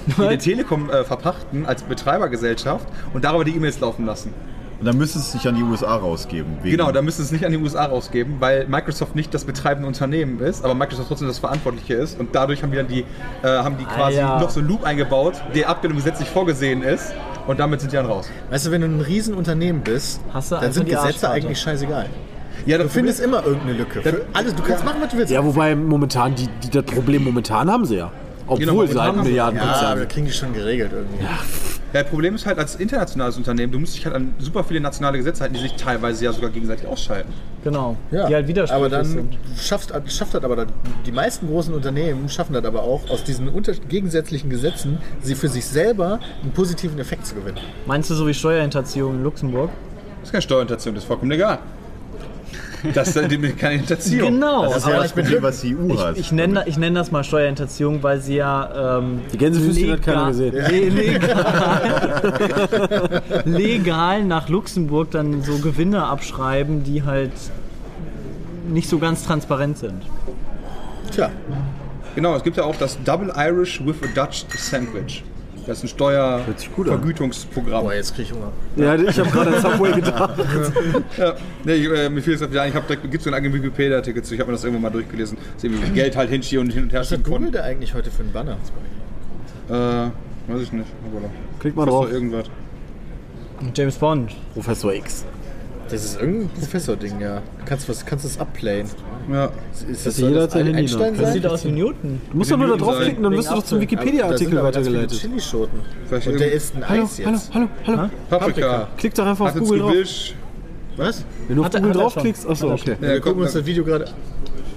[0.06, 4.34] die der Telekom äh, verpachten als Betreibergesellschaft und darüber die E-Mails laufen lassen.
[4.80, 6.56] Und dann müsste es sich an die USA rausgeben.
[6.62, 9.44] wegen- Genau, da müssen sie es nicht an die USA rausgeben, weil Microsoft nicht das
[9.44, 12.18] betreibende Unternehmen ist, aber Microsoft trotzdem das Verantwortliche ist.
[12.18, 13.04] Und dadurch haben die, dann die,
[13.42, 14.40] äh, haben die quasi ja.
[14.40, 17.12] noch so einen Loop eingebaut, der Abbildung gesetzlich vorgesehen ist.
[17.46, 18.30] Und damit sind die dann raus.
[18.50, 21.34] Weißt du, wenn du ein Riesenunternehmen bist, Hast du dann sind die Gesetze Arschkarte.
[21.34, 22.06] eigentlich scheißegal.
[22.66, 24.00] Ja, Du findest immer irgendeine Lücke.
[24.02, 25.32] Für alles, du kannst machen, was du willst.
[25.32, 28.10] Ja, wobei momentan, die, die das Problem momentan haben sie ja.
[28.50, 30.08] Obwohl Genau, halt haben sie- Ja, sind.
[30.08, 31.22] kriegen die schon geregelt irgendwie.
[31.22, 31.38] Ja,
[31.92, 35.18] das Problem ist halt, als internationales Unternehmen, du musst dich halt an super viele nationale
[35.18, 37.32] Gesetze halten, die sich teilweise ja sogar gegenseitig ausschalten.
[37.62, 37.96] Genau.
[38.10, 39.38] Ja, Die halt widersprüchlich aber dann sind.
[39.56, 40.68] schafft, schafft das aber dann,
[41.06, 45.48] die meisten großen Unternehmen schaffen das aber auch, aus diesen unter gegensätzlichen Gesetzen sie für
[45.48, 47.58] sich selber einen positiven Effekt zu gewinnen.
[47.86, 49.70] Meinst du so wie Steuerhinterziehung in Luxemburg?
[50.20, 51.58] Das ist keine Steuerhinterziehung, das ist vollkommen egal.
[52.94, 54.32] Das ist dann keine Hinterziehung.
[54.34, 54.64] Genau.
[54.64, 56.16] Das ist ja aber das Problem, was die EU hat.
[56.18, 60.28] ich nenne ich nenn das mal Steuerhinterziehung, weil sie ja ähm, Die Gänsefüßchen hat keiner
[60.28, 60.54] gesehen.
[60.54, 67.32] le- legal, legal nach Luxemburg dann so Gewinne abschreiben, die halt
[68.68, 70.02] nicht so ganz transparent sind.
[71.12, 71.30] Tja,
[72.16, 75.22] Genau, es gibt ja auch das Double Irish with a Dutch Sandwich.
[75.66, 75.88] Das ist ein.
[75.88, 77.84] Steuervergütungsprogramm.
[77.84, 78.52] boah, jetzt krieg ich Hunger.
[78.76, 80.38] Ja, ich habe gerade an Subway gedacht.
[81.18, 81.34] Ja,
[81.64, 83.54] nee, ich, äh, mir fiel es ja, ich habe direkt, gibt es so einen eigenen
[83.54, 86.70] Wikipedia-Artikel zu, ich habe mir das irgendwann mal durchgelesen, dass irgendwie Geld halt hin und
[86.72, 87.58] hin und her Was hat schieben Google konnte.
[87.58, 88.56] da eigentlich heute für einen Banner?
[89.68, 89.72] Äh,
[90.52, 90.88] weiß ich nicht.
[91.04, 92.10] Aber Klick mal drauf.
[92.10, 92.46] irgendwas.
[93.74, 94.32] James Bond.
[94.54, 95.24] Professor X.
[95.90, 97.42] Das ist irgendein Professor-Ding, ja.
[97.66, 98.88] Kannst du kannst du das abplayen?
[99.30, 99.50] Ja.
[99.90, 101.16] Ist Das jeder das hat sein Handy Einstein.
[101.16, 102.20] Das sieht aus wie Newton.
[102.30, 105.18] Du musst doch nur da draufklicken, dann wirst du doch zum Wikipedia-Artikel weitergeleitet.
[105.18, 105.80] Chilischoten.
[106.08, 107.54] Vielleicht Und der isst ein Hallo, Eis hallo, jetzt.
[107.54, 108.10] hallo, hallo.
[108.28, 108.88] Paprika.
[108.96, 109.92] Klick doch einfach auf Google drauf.
[109.92, 110.34] Gewisch.
[110.96, 111.24] Was?
[111.48, 112.96] Wenn du auf Google draufklickst, achso, okay.
[113.00, 114.06] Ja, wir gucken uns das Video gerade.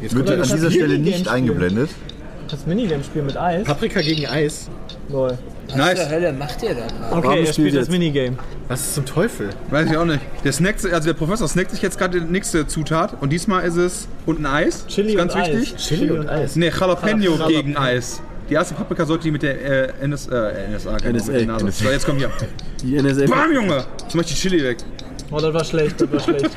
[0.01, 1.89] Jetzt Wird an dieser Stelle nicht eingeblendet.
[2.49, 3.65] Das Minigame-Spiel mit Eis.
[3.65, 4.69] Paprika gegen Eis.
[5.09, 5.37] Lol.
[5.67, 5.99] Was Nice.
[6.01, 6.81] zur Hölle macht ihr da?
[6.85, 7.89] Okay, Warum er spielt spielt das?
[7.89, 8.37] Minigame.
[8.67, 9.49] Was ist zum Teufel?
[9.69, 10.19] Weiß ich auch nicht.
[10.43, 13.75] Der snackt, also der Professor snackt sich jetzt gerade die nächste Zutat und diesmal ist
[13.77, 14.85] es und ein Eis.
[14.87, 15.49] Chili ist ganz und Eis.
[15.55, 15.75] wichtig.
[15.77, 16.55] Chili und Eis.
[16.55, 17.47] Ne, Jalapeno Jalapeno.
[17.47, 18.21] gegen Eis.
[18.49, 21.31] Die erste Paprika sollte die mit der äh, NS, äh, NSA genau, NSA.
[21.31, 21.71] mit der Nase.
[21.71, 22.29] So, jetzt komm hier.
[22.83, 23.25] Die NSA.
[23.25, 23.85] Bam, Junge!
[24.03, 24.77] Jetzt mach ich die Chili weg.
[25.31, 26.49] Oh, das war schlecht, das war schlecht.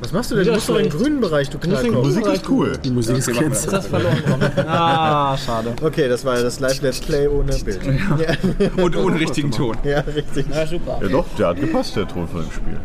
[0.00, 0.46] Was machst du denn?
[0.46, 0.96] Du musst doch im schlecht.
[0.96, 2.04] grünen Bereich, du den Knallkopf.
[2.04, 2.78] Musik ist cool.
[2.84, 3.70] Die Musik ist wir Cancel.
[3.70, 4.22] Das verloren.
[4.66, 5.74] ah, schade.
[5.82, 7.80] Okay, das war das Live-Let's Play ohne Bild.
[7.84, 9.76] Ja, Und ohne richtigen Ton.
[9.84, 10.46] ja richtig.
[10.54, 11.00] Ja, super.
[11.02, 12.80] Ja doch, der hat gepasst, der Ton von dem Spiel.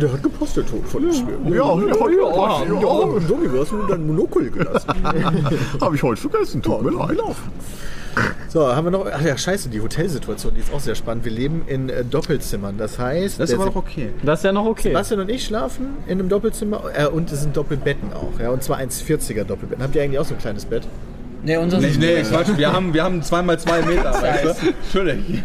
[0.00, 1.38] Der hat gepasst, der Ton von dem Spiel.
[1.46, 4.88] Ja, ja, ja, Ja, und Domi, du hast nur dein Monokel gelassen.
[5.80, 7.18] Habe ich heute vergessen, tut mir leid.
[8.48, 9.06] So, haben wir noch.
[9.12, 11.24] Ach ja, scheiße, die Hotelsituation, die ist auch sehr spannend.
[11.24, 12.78] Wir leben in äh, Doppelzimmern.
[12.78, 14.10] Das heißt, Das ist aber doch okay.
[14.22, 14.88] Das ist ja noch okay.
[14.88, 18.40] Sebastian und ich schlafen in einem Doppelzimmer äh, und es sind Doppelbetten auch.
[18.40, 19.82] Ja, und zwar 1,40er Doppelbetten.
[19.84, 20.84] Habt ihr eigentlich auch so ein kleines Bett?
[21.44, 22.48] Ne, unser Nee, nee, Quatsch.
[22.56, 24.68] Wir haben, wir haben zweimal zwei Meter, weißt du?
[24.82, 25.42] Entschuldigung.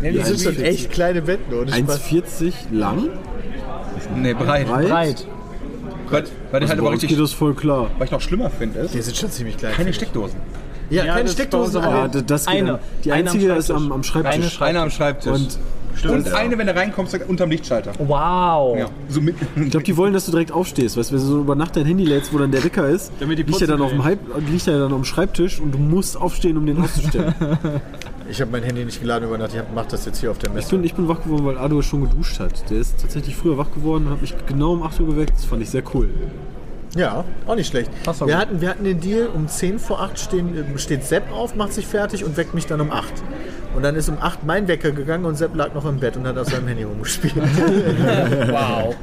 [0.00, 1.52] Nee, Das sind schon echt kleine Betten.
[1.54, 2.00] Ohne Spaß.
[2.10, 3.10] 1,40 lang?
[4.16, 4.66] Nee, breit.
[4.66, 5.26] Breit.
[6.10, 7.90] Weil, weil ich halt aber richtig, geht das voll klar.
[7.98, 9.74] was ich noch schlimmer finde, ist, Die sind schon ziemlich klein.
[9.74, 10.40] keine Steckdosen.
[10.90, 11.70] Ja, Ja, keine Steckdosen.
[11.70, 12.66] ist aber- Ja, das geht Eine.
[12.72, 12.78] dann.
[13.04, 13.76] Die Eine am einzige ist Schreibtisch.
[13.86, 14.62] am, am Schreibtisch.
[14.62, 15.32] Eine am Schreibtisch.
[15.32, 15.58] Und
[16.10, 17.92] Und eine, wenn du reinkommst, unterm Lichtschalter.
[17.98, 18.78] Wow.
[18.78, 19.34] Ja, so mit.
[19.56, 20.96] ich glaube, die wollen, dass du direkt aufstehst.
[20.96, 23.10] Weißt du, wenn du so über Nacht dein Handy lädst, wo dann der Wecker ist,
[23.18, 25.72] Damit die liegt er dann auf dem Hype, liegt er dann auf dem Schreibtisch und
[25.72, 27.34] du musst aufstehen, um den auszustellen.
[28.30, 29.52] Ich habe mein Handy nicht geladen über Nacht.
[29.54, 30.68] Ich hab- mach das jetzt hier auf der ich, Messe.
[30.76, 32.68] bin, ich bin wach geworden, weil Ado schon geduscht hat.
[32.68, 35.32] Der ist tatsächlich früher wach geworden und hat mich genau um 8 Uhr geweckt.
[35.34, 36.10] Das fand ich sehr cool.
[36.98, 37.90] Ja, auch nicht schlecht.
[38.02, 38.34] Passt Wir gut.
[38.36, 41.72] hatten, wir hatten den Deal, um 10 vor 8 stehen, äh, steht Sepp auf, macht
[41.72, 43.12] sich fertig und weckt mich dann um 8.
[43.76, 46.26] Und dann ist um 8 mein Wecker gegangen und Sepp lag noch im Bett und
[46.26, 47.34] hat auf seinem Handy rumgespielt.
[48.48, 48.96] Wow.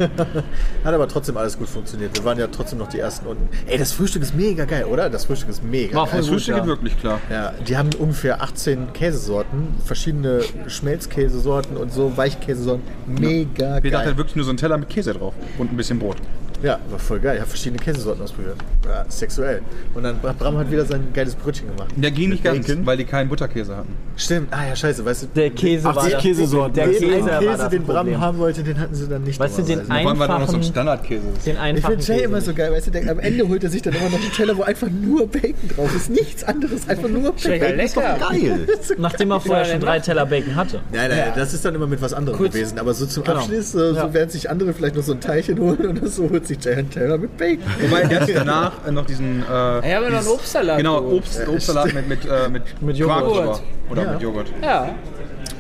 [0.84, 2.16] Hat aber trotzdem alles gut funktioniert.
[2.18, 3.48] Wir waren ja trotzdem noch die Ersten unten.
[3.68, 5.10] Ey, das Frühstück ist mega geil, oder?
[5.10, 6.18] Das Frühstück ist mega War geil.
[6.18, 6.60] Das Frühstück ja.
[6.60, 7.20] geht wirklich klar.
[7.30, 12.84] Ja, die haben ungefähr 18 Käsesorten, verschiedene Schmelzkäsesorten und so Weichkäsesorten.
[13.06, 14.18] Mega Wir dachten geil.
[14.18, 16.18] wirklich nur so ein Teller mit Käse drauf und ein bisschen Brot.
[16.66, 17.36] Ja, war voll geil.
[17.36, 18.56] Ich habe verschiedene Käsesorten ausprobiert.
[18.86, 19.62] Ja, sexuell.
[19.94, 21.94] Und dann hat Bram hat wieder sein geiles Brötchen gemacht.
[21.96, 22.86] Der ging nicht ganz, Bacon.
[22.86, 23.96] weil die keinen Butterkäse hatten.
[24.18, 24.48] Stimmt.
[24.52, 25.06] Ah ja, scheiße.
[25.06, 26.74] Weißt du, Der Käse war 80 das- Käsesorten.
[26.74, 28.20] Der den Käse, einen war Käse, das den Bram Problem.
[28.22, 29.40] haben wollte, den hatten sie dann nicht.
[29.40, 30.02] Weißt du, den dummerweise.
[30.02, 31.22] Vor allem war da noch so ein einfachen, Standardkäse.
[31.46, 33.70] den ich einfachen finde Jay immer so geil, weißt du, der, am Ende holt er
[33.70, 36.10] sich dann immer noch einen Teller, wo einfach nur Bacon drauf ist.
[36.10, 37.38] Nichts anderes, einfach nur Bacon.
[37.40, 38.18] Schmeckt ja lecker.
[38.32, 38.68] Geil.
[38.98, 40.80] Nachdem er vorher schon drei Teller Bacon hatte.
[40.92, 42.80] Nein, nein, das ist dann immer mit was anderem gewesen.
[42.80, 43.38] Aber so zum Genau.
[43.40, 44.14] Abschluss, so Ja.
[44.14, 47.18] während sich andere vielleicht noch so ein Teilchen holen und so holt sich Einen Teller
[47.18, 47.64] mit Bacon.
[47.82, 49.42] Wobei der hat danach äh, noch diesen.
[49.44, 51.02] Äh, habe mir noch einen Obstsalat Genau.
[51.02, 53.62] Obst, Obstsalat mit, mit, äh, mit, Mit Joghurt.
[53.90, 54.12] Oder Ja.
[54.14, 54.48] mit Joghurt.
[54.62, 54.96] Ja,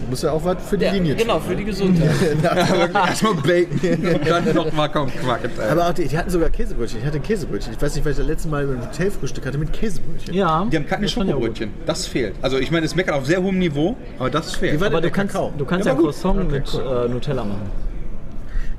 [0.09, 2.09] Muss ja auch was für die ja Linie genau, für die Gesundheit.
[2.93, 5.41] Erstmal Bacon und dann noch mal kaum Quark.
[5.71, 6.99] Aber auch die, die hatten sogar Käsebrötchen.
[7.01, 7.73] Ich hatte Käsebrötchen.
[7.73, 10.33] Ich weiß nicht, weil ich das letzte Mal im Hotelfrühstück hatte mit Käsebrötchen.
[10.33, 10.65] Ja.
[10.71, 11.07] Die haben keine.
[11.07, 11.71] Schokobrötchen.
[11.85, 12.33] Das fehlt.
[12.41, 14.81] Also ich meine, es meckert auf sehr hohem Niveau, aber das fehlt.
[14.81, 16.05] Aber du kannst, du kannst ja gut.
[16.05, 17.05] Croissant Okay, mit cool.
[17.05, 17.69] äh, Nutella machen.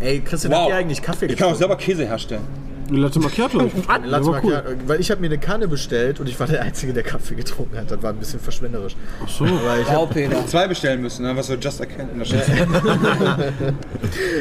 [0.01, 1.59] Ey, Christian, habt ihr eigentlich Kaffee Ich kann auch getrunken?
[1.59, 2.44] selber Käse herstellen.
[2.89, 3.59] Eine Latte Macchiato.
[4.05, 4.53] Latte Ja, war cool.
[4.53, 7.34] Macchiato, Weil ich habe mir eine Kanne bestellt und ich war der Einzige, der Kaffee
[7.34, 7.91] getrunken hat.
[7.91, 8.95] Das war ein bisschen verschwenderisch.
[9.24, 9.45] Ach so.
[9.45, 10.47] Aber ich hab, Wow, Peter.
[10.47, 11.37] Zwei bestellen müssen, ne?
[11.37, 12.11] was wir just erkennen.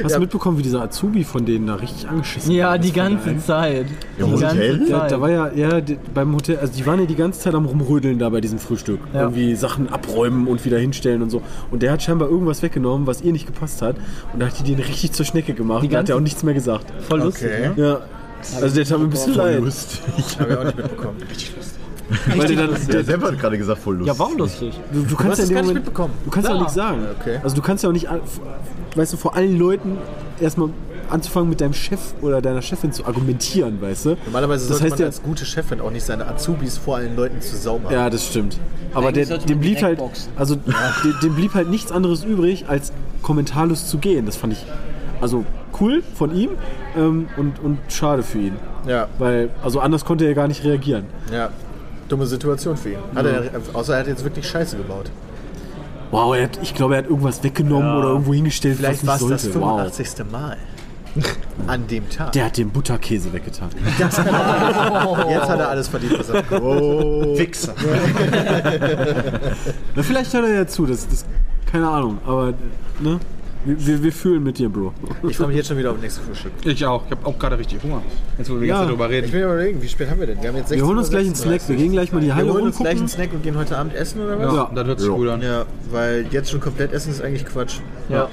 [0.04, 3.38] Hast du mitbekommen, wie dieser Azubi von denen da richtig angeschissen Ja, die ganze?
[3.40, 3.86] Zeit.
[4.18, 4.78] Im Die Hotel?
[4.80, 5.12] ganze Ja, Zeit.
[5.12, 7.66] da war ja, ja, die, beim Hotel, also die waren ja die ganze Zeit am
[7.66, 9.00] rumrödeln da bei diesem Frühstück.
[9.14, 9.22] Ja.
[9.24, 11.42] Irgendwie Sachen abräumen und wieder hinstellen und so.
[11.72, 13.96] Und der hat scheinbar irgendwas weggenommen, was ihr nicht gepasst hat.
[14.34, 15.84] Und da hat die den richtig zur Schnecke gemacht.
[15.84, 16.86] Die und da hat er auch nichts mehr gesagt.
[17.08, 17.50] Voll lustig.
[17.52, 17.70] Okay.
[17.76, 17.84] Ne?
[17.84, 18.00] Ja.
[18.62, 19.64] Also der tat mir ein bisschen leid.
[20.18, 21.18] ich habe ja auch nicht mitbekommen.
[22.36, 24.14] Weil der dann, Der selber hat gerade gesagt, voll lustig.
[24.14, 24.80] Ja, warum lustig?
[24.94, 26.14] du, du kannst ja in dem gar nicht Moment, mitbekommen.
[26.24, 26.64] du kannst ja auch Klar.
[26.64, 27.02] nichts sagen.
[27.20, 27.40] Okay.
[27.44, 28.08] Also du kannst ja auch nicht,
[28.96, 29.98] weißt du, vor allen Leuten
[30.40, 30.70] erstmal
[31.10, 34.18] anzufangen mit deinem Chef oder deiner Chefin zu argumentieren, weißt du?
[34.26, 37.16] Normalerweise das sollte heißt man ja, als gute Chefin auch nicht seine Azubis vor allen
[37.16, 37.94] Leuten zu Sau machen.
[37.94, 38.60] Ja, das stimmt.
[38.94, 40.32] Aber Eigentlich der, sollte dem blieb direkt halt, boxen.
[40.36, 40.74] also dem,
[41.22, 42.92] dem blieb halt nichts anderes übrig, als
[43.22, 44.26] kommentarlos zu gehen.
[44.26, 44.66] Das fand ich
[45.22, 45.46] also
[45.80, 46.52] cool von ihm
[46.98, 48.56] ähm, und, und schade für ihn.
[48.88, 51.06] Ja, Weil, also anders konnte er gar nicht reagieren.
[51.32, 51.50] ja.
[52.08, 53.00] Dumme Situation für ihn.
[53.16, 55.10] Hat er, außer er hat jetzt wirklich Scheiße gebaut.
[56.12, 59.22] Wow, er hat, ich glaube, er hat irgendwas weggenommen oder irgendwo hingestellt, Vielleicht war was
[59.24, 59.60] es nicht das sollte.
[59.62, 59.92] Wow.
[59.92, 60.32] 85.
[60.32, 60.58] Mal.
[61.68, 62.34] An dem Tag.
[62.34, 63.70] Der hat den Butterkäse weggetan.
[63.98, 66.44] Jetzt hat er alles verdient, was er.
[66.62, 67.74] Oh, Wichser.
[69.96, 71.26] Na, vielleicht hört er ja zu, das, das
[71.72, 72.54] keine Ahnung, aber
[73.00, 73.20] ne?
[73.66, 74.94] Wir, wir, wir fühlen mit dir, Bro.
[75.28, 76.52] Ich freue mich jetzt schon wieder auf das nächste Frühstück.
[76.64, 77.04] Ich auch.
[77.06, 78.02] Ich habe auch gerade richtig Hunger.
[78.38, 78.80] Jetzt, wo wir Ja.
[78.82, 79.34] jetzt darüber Ich reden.
[79.34, 80.42] will mal überlegen, wie spät haben wir denn?
[80.42, 82.28] Wir haben jetzt 16 Wir holen uns gleich einen Snack, wir gehen gleich mal die
[82.28, 83.08] Wir Halle holen uns gleich einen.
[83.08, 84.54] Snack und gehen heute Abend essen oder was?
[84.56, 85.16] Ja, das hört sich Ja.
[85.16, 85.42] gut an.
[85.42, 87.80] Ja, weil jetzt schon komplett essen ist eigentlich Quatsch.
[88.10, 88.28] Ja.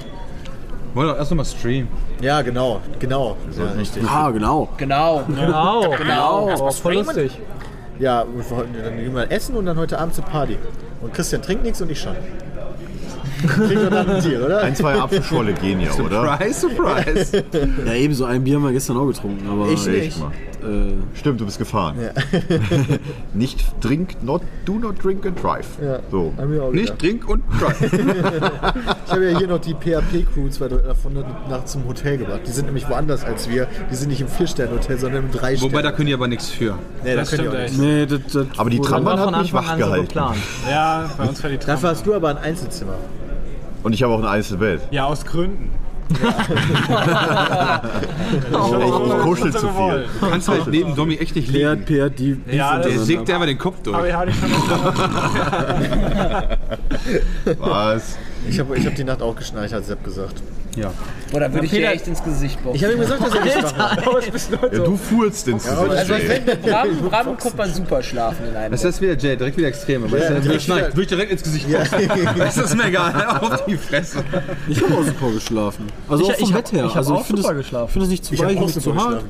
[0.93, 1.87] Wollen wir erst nochmal streamen.
[2.21, 3.35] Ja, genau, genau.
[3.57, 4.03] Ja, richtig.
[4.07, 4.69] Ah, genau.
[4.77, 5.23] Genau.
[5.27, 5.95] Genau.
[5.97, 6.49] Genau.
[6.59, 7.39] Oh, voll lustig.
[7.97, 10.57] Ja, wir wollten- dann gehen wir essen und dann heute Abend zur Party.
[11.01, 12.15] Und Christian trinkt nichts und ich schon.
[13.47, 14.61] Kriegen wir dann einen Deal, oder?
[14.61, 16.37] Ein, zwei Apfelschorle gehen ja, oder?
[16.37, 17.43] Surprise, surprise.
[17.85, 20.19] Ja, eben so ein Bier haben wir gestern auch getrunken, aber Ich Echt nicht.
[20.19, 20.31] mal.
[20.69, 21.95] äh, Stimmt, du bist gefahren.
[23.33, 25.67] Nicht drink, not, do not drink and drive.
[25.83, 25.99] Ja.
[26.11, 26.33] So.
[26.71, 26.99] Nicht gedacht.
[26.99, 27.91] trink und drive.
[29.05, 31.13] Ich habe ja hier noch die PHP-Crew zwei Leute davon
[31.49, 32.41] nach zum Hotel gebracht.
[32.47, 33.67] Die sind nämlich woanders als wir.
[33.91, 36.77] Die sind nicht im Vier-Sterne-Hotel, sondern im drei Wobei, da können die aber nichts für.
[37.03, 37.79] Nee, da Das können die auch stimmt nicht.
[37.79, 40.69] nee, das, das Aber die Trambahn War hat von mich Anfang wach an so.
[40.69, 41.67] Ja, bei uns war die Tram.
[41.75, 42.95] Dafür hast du aber ein Einzelzimmer.
[43.83, 44.81] Und ich habe auch ein Einzelbett.
[44.91, 45.69] Ja, aus Gründen.
[46.09, 46.19] Ich
[49.23, 50.05] kuschel zu viel.
[50.19, 51.85] Du kannst halt neben Domi echt nicht liegen.
[51.85, 53.95] Die Ja, Der das sägt dir aber den Kopf durch.
[53.97, 54.49] aber ja, hatte ich schon
[57.59, 58.17] Was?
[58.47, 60.41] Ich habe ich hab die Nacht auch geschnarcht, hat Sepp gesagt.
[60.75, 60.91] Ja.
[61.31, 62.75] Oder würde ich dir Peter- echt ins Gesicht boxen?
[62.75, 64.69] Ich habe ihm gesagt, dass er nicht machen.
[64.71, 65.81] Ja, du fuhrst ins Gesicht.
[65.91, 69.57] Also wenn Bram, Bram kommt man super schlafen in einem Das ist wieder Jay, direkt
[69.57, 70.03] wieder extrem.
[70.05, 72.09] Aber Ja, ja, direkt schneit, wieder- würde ich direkt ins Gesicht boxen.
[72.37, 73.13] Das ist mir egal.
[73.41, 74.23] Auf die Fresse.
[74.67, 75.87] Ich habe auch super geschlafen.
[76.09, 76.85] Also Ich- auch vom ich Bett her.
[76.85, 77.85] ich hab also auch ich finde super es, geschlafen.
[77.87, 79.23] ich finde es nicht zu Ich weich, nicht zu hart.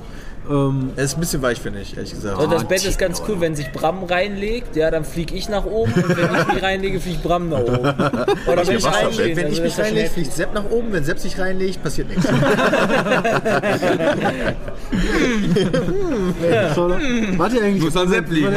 [0.50, 2.42] Ähm, Er ist ein bisschen weich, finde ich, ehrlich gesagt.
[2.42, 5.66] Und das Bett ist ganz cool, wenn sich Bram reinlegt, ja, dann fliege ich nach
[5.66, 7.74] oben und wenn ich mich reinlege, fliegt Bram nach oben.
[8.48, 10.92] Oder wenn ich reinlege, Wenn also ich mich reinlege, fliegt Sepp nach oben.
[10.92, 12.26] Wenn Sepp sich reinlegt, passiert nichts.
[17.38, 17.84] wart ihr eigentlich?
[17.84, 18.54] Muss an Sepp liegen.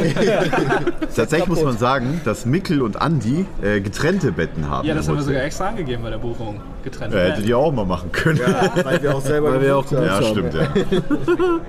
[1.15, 4.89] Tatsächlich muss man sagen, dass Mikkel und Andi äh, getrennte Betten haben.
[4.89, 6.61] Ja, das haben wir sogar extra angegeben bei der Buchung.
[6.87, 7.13] Getrennt.
[7.13, 8.39] Äh, hättet ihr auch mal machen können.
[8.39, 10.05] Ja, weil wir auch selber Weil wir auch haben.
[10.07, 10.69] Ja, stimmt, ja.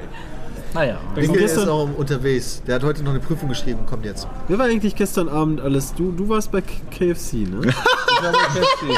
[0.73, 0.97] Naja.
[1.15, 2.61] Winkel ist gestern- auch unterwegs.
[2.67, 4.27] Der hat heute noch eine Prüfung geschrieben, kommt jetzt.
[4.47, 5.93] Wer war eigentlich gestern Abend alles?
[5.95, 7.61] Du, du warst bei KFC, ne?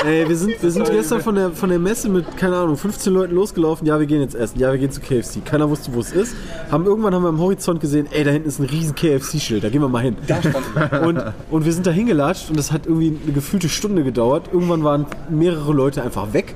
[0.05, 3.13] Ey, wir sind, wir sind gestern von der, von der Messe mit, keine Ahnung, 15
[3.13, 3.85] Leuten losgelaufen.
[3.85, 4.59] Ja, wir gehen jetzt essen.
[4.59, 5.43] Ja, wir gehen zu KFC.
[5.43, 6.35] Keiner wusste, wo es ist.
[6.71, 9.63] Haben, irgendwann haben wir am Horizont gesehen, ey, da hinten ist ein riesen KFC-Schild.
[9.63, 10.17] Da gehen wir mal hin.
[11.03, 14.49] Und, und wir sind da hingelatscht und das hat irgendwie eine gefühlte Stunde gedauert.
[14.51, 16.55] Irgendwann waren mehrere Leute einfach weg.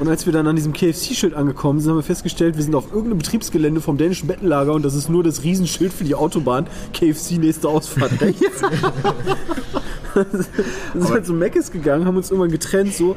[0.00, 2.92] Und als wir dann an diesem KFC-Schild angekommen sind, haben wir festgestellt, wir sind auf
[2.92, 6.66] irgendeinem Betriebsgelände vom dänischen Bettenlager und das ist nur das Riesenschild für die Autobahn.
[6.92, 8.62] KFC nächste Ausfahrt rechts.
[10.14, 13.16] Wir sind halt zu Meckes gegangen, haben uns irgendwann getrennt, so.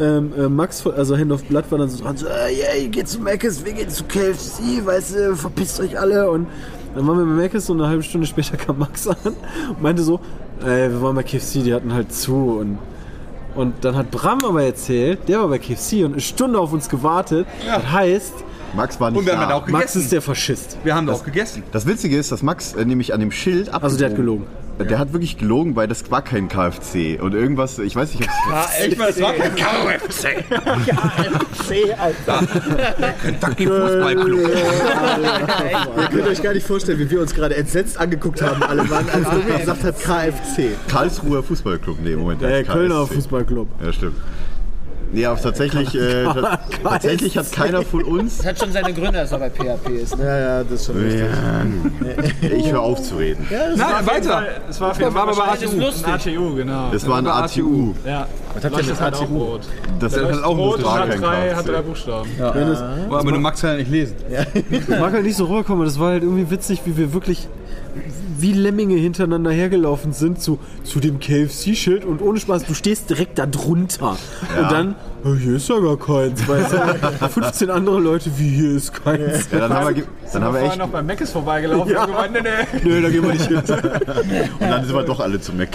[0.00, 2.74] Ähm, äh, Max, von- also Hand of Blood, war dann so dran, so, äh, yeah,
[2.80, 6.30] ihr geht zu Meckes, wir gehen zu KFC, weißt du, verpisst euch alle.
[6.30, 6.46] Und
[6.94, 10.02] dann waren wir bei Meckes und eine halbe Stunde später kam Max an und meinte
[10.02, 10.20] so,
[10.62, 12.58] äh, wir waren bei KFC, die hatten halt zu.
[12.60, 12.78] Und,
[13.56, 16.88] und dann hat Bram aber erzählt, der war bei KFC und eine Stunde auf uns
[16.88, 17.46] gewartet.
[17.66, 18.34] Das heißt,
[18.74, 19.46] Max war nicht Und wir haben da.
[19.48, 20.00] dann auch Max gegessen.
[20.02, 20.78] ist der Faschist.
[20.84, 21.62] Wir haben auch gegessen.
[21.72, 23.84] Das Witzige ist, dass Max äh, nämlich an dem Schild abgelogen.
[23.84, 24.46] Also der hat gelogen.
[24.88, 27.20] Der hat wirklich gelogen, weil das war kein KFC.
[27.20, 30.42] Und irgendwas, ich weiß nicht, ob's- Ich meine, es war kein KFC.
[33.22, 34.40] Kentucky Fußballclub.
[34.40, 39.04] Ihr könnt euch gar nicht vorstellen, wie wir uns gerade entsetzt angeguckt haben, alle Mann,
[39.12, 40.70] als Domi gesagt hat KFC.
[40.88, 41.98] Karlsruher Fußballclub.
[42.02, 42.40] Nee, Moment.
[42.40, 43.06] Der Kölner.
[43.06, 43.68] Fußballclub.
[43.84, 44.16] Ja, stimmt.
[45.12, 48.38] Nee, aber tatsächlich, äh, ta- tatsächlich hat keiner von uns.
[48.38, 50.16] Das hat schon seine Gründe, dass er bei PHP ist.
[50.16, 50.24] Ne?
[50.24, 51.20] Ja, ja, das ist schon richtig.
[52.42, 53.46] Ja, ich höre auf zu reden.
[53.50, 54.42] Nein, weiter.
[54.68, 56.08] Es war auf jeden war Fall aber bei wahrscheinlich ATU.
[56.08, 56.90] ein ATU, genau.
[56.92, 57.94] Das war ein ATU.
[58.06, 58.26] Ja.
[58.54, 59.38] Was habt ihr Das halt auch ATU?
[59.38, 59.60] rot.
[60.00, 62.28] Das hat leuchtet auch rot und hat drei, hat drei Buchstaben.
[63.10, 64.16] Aber du magst ja nicht lesen.
[64.70, 67.48] Ich mag halt nicht so rüberkommen, aber das war halt irgendwie witzig, wie wir wirklich
[68.38, 73.38] wie Lemminge hintereinander hergelaufen sind zu, zu dem KFC-Schild und ohne Spaß, du stehst direkt
[73.38, 74.16] da drunter.
[74.58, 74.94] Und dann,
[75.24, 76.46] hier ist ja gar keins.
[76.48, 77.28] Weißt du?
[77.28, 79.48] 15 andere Leute, wie hier ist keins.
[79.52, 80.02] Ja, dann haben wir,
[80.32, 80.78] dann haben wir Vorher echt.
[80.78, 82.04] noch beim Meckes vorbeigelaufen Ja.
[82.04, 82.80] und gemeint, nee, nee.
[82.88, 83.56] Nö, da gehen wir nicht hin.
[83.58, 85.68] Und dann sind wir doch alle zu Mac.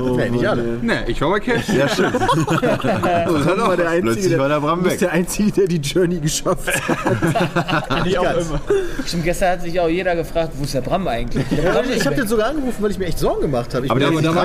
[0.00, 0.62] Oh, Nee, nicht alle.
[0.62, 0.68] ey.
[0.86, 1.68] Ne, ich war bei Cash.
[1.68, 2.12] Ja, stimmt.
[2.18, 6.20] Bram war der Einzige, Plötzlich war der Bram du bist der Einzige, der die Journey
[6.20, 8.06] geschafft hat.
[8.06, 8.60] Ich auch immer.
[9.04, 11.44] Stimmt, gestern hat sich auch jeder gefragt, wo ist der Bram eigentlich?
[11.50, 13.88] Der Bram Ich habe den sogar angerufen, weil ich mir echt Sorgen gemacht habe.
[13.90, 14.44] Aber da, war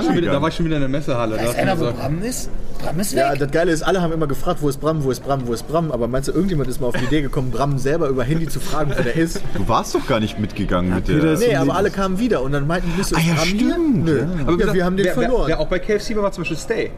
[0.49, 1.37] ich schon wieder, in der Messehalle.
[1.37, 2.49] Da Weiß einer, wo Bram ist?
[2.81, 3.39] Bram ist Ja, weg?
[3.39, 5.67] das Geile ist, alle haben immer gefragt, wo ist Bram, wo ist Bram, wo ist
[5.67, 5.91] Bram.
[5.91, 8.59] Aber meinst du, irgendjemand ist mal auf die Idee gekommen, Bram selber über Handy zu
[8.59, 9.41] fragen, wo der ist?
[9.55, 11.37] Du warst doch gar nicht mitgegangen mit Peter der.
[11.37, 13.71] Nee, aber alle kamen wieder und dann meinten, bist du Ah, ja, Bram hier?
[13.73, 14.05] stimmt.
[14.05, 14.25] Nö.
[14.45, 15.41] Aber ja, wir haben den wer, verloren.
[15.47, 16.91] Wer, wer auch bei KFC war, war zum Beispiel Stay.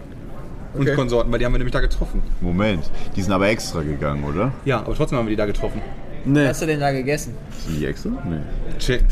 [0.74, 0.96] Und Okay.
[0.96, 2.24] Konsorten, weil die haben wir nämlich da getroffen.
[2.42, 4.52] Moment, die sind aber extra gegangen, oder?
[4.66, 5.82] Ja, aber trotzdem haben wir die da getroffen.
[6.26, 6.44] Nee.
[6.44, 7.36] Was hast du denn da gegessen?
[7.68, 8.10] Sind die extra?
[8.10, 8.38] Nee.
[8.80, 9.04] Check.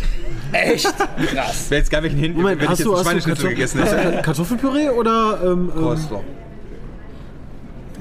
[0.53, 0.85] Echt?
[1.33, 1.69] Krass.
[1.69, 3.49] Wäre jetzt geil, welchen hin, Moment, wenn hast ich du, jetzt hast einen du Schweineschnitzel
[3.49, 4.21] gegessen hätte.
[4.23, 6.23] Kartoffelpüree oder ähm, ähm, Coleslaw.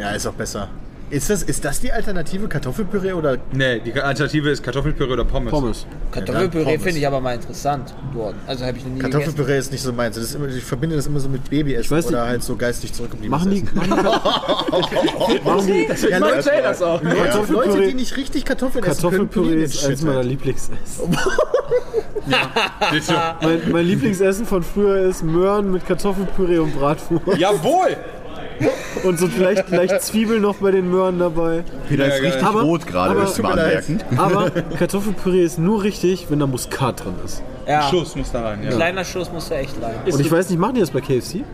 [0.01, 0.69] Ja, ist auch besser.
[1.11, 5.51] Ist das, ist das die Alternative Kartoffelpüree oder Nee, die Alternative ist Kartoffelpüree oder Pommes.
[5.51, 5.87] Pommes?
[6.13, 6.83] Kartoffelpüree Pommes.
[6.85, 8.37] finde ich aber mal interessant dort.
[8.47, 9.11] Also habe ich noch nie gegessen.
[9.19, 10.15] Kartoffelpüree ist nicht so meins.
[10.15, 12.29] Das ist immer, ich verbinde das immer so mit Babyessen weiß oder nicht.
[12.29, 13.37] halt so geistig zurückgeblieben.
[13.37, 17.03] Machen die, machen die, machen die ja, Leute, das auch.
[17.03, 20.19] Leute, Kartoffelpüree- Leute, die nicht richtig Kartoffeln essen können, Kartoffelpüree pürieren ist eins Shit meiner
[20.19, 20.29] halt.
[20.29, 20.79] Lieblingsessen.
[22.93, 23.15] Bitte.
[23.43, 27.37] Mein, mein Lieblingsessen von früher ist Möhren mit Kartoffelpüree und Bratwurst.
[27.37, 27.97] Jawohl!
[29.05, 31.65] Und so vielleicht, vielleicht Zwiebeln noch bei den Möhren dabei.
[31.89, 34.01] Peter ist richtig Aber- rot gerade, aber- das zu anmerken.
[34.17, 37.43] Aber Kartoffelpüree ist nur richtig, wenn da Muskat drin ist.
[37.67, 37.83] Ja.
[37.89, 38.71] Schuss muss da rein, ja.
[38.71, 39.95] Kleiner Schuss muss da echt rein.
[40.13, 41.45] Und ich weiß nicht, machen die das bei KFC?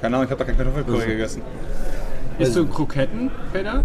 [0.00, 1.42] Keine Ahnung, ich habe da kein Kartoffelpüree gegessen.
[2.38, 3.84] Isst du Kroketten, Peter?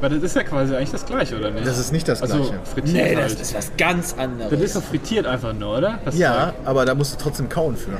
[0.00, 1.66] Weil das ist ja quasi eigentlich das Gleiche, oder nicht?
[1.66, 2.54] Das ist nicht das also Gleiche.
[2.64, 3.40] frittiert Nee, das halt.
[3.40, 4.60] ist was ganz Das anderes.
[4.60, 5.98] ist doch frittiert einfach nur, oder?
[6.06, 7.90] Das Ja, aber da musst du trotzdem kauen für.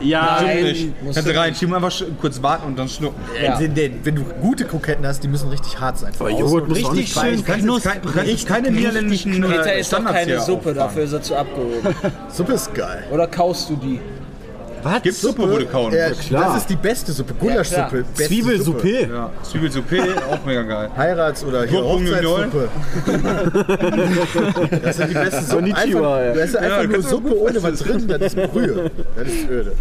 [0.00, 0.64] Ja, Nein.
[0.64, 1.02] Nicht.
[1.02, 3.22] musst Kannst du rein, schieben einfach kurz warten und dann schnuppen.
[3.42, 3.58] Ja.
[3.60, 6.12] Wenn, wenn, wenn du gute Kroketten hast, die müssen richtig hart sein.
[6.18, 10.04] Außen Joghurt muss auch richtig kannst jetzt kein, jetzt keine niederländischen Peter äh, ist doch
[10.04, 11.94] keine Suppe, dafür ist er zu abgehoben.
[12.28, 13.04] Suppe ist geil.
[13.10, 14.00] Oder kaust du die?
[14.82, 15.02] Was?
[15.02, 16.32] Gibt's Suppe, wo du kauen äh, musst?
[16.32, 17.34] Das ist die beste Suppe.
[17.34, 17.98] Gulaschsuppe.
[17.98, 18.78] Ja, beste Zwiebelsuppe.
[18.80, 19.12] Suppe.
[19.12, 19.30] Ja.
[19.42, 20.90] Zwiebelsuppe, auch mega geil.
[20.96, 21.82] Heirats- oder hier.
[21.84, 22.68] Hochzeitssuppe.
[24.82, 25.72] das sind die besten Suppen.
[25.72, 26.32] Konnichiwa, Einfach, ja.
[26.32, 28.90] du hast einfach Ja, nur Suppe ohne was drin, das ist Brühe.
[29.16, 29.72] Das ist öde.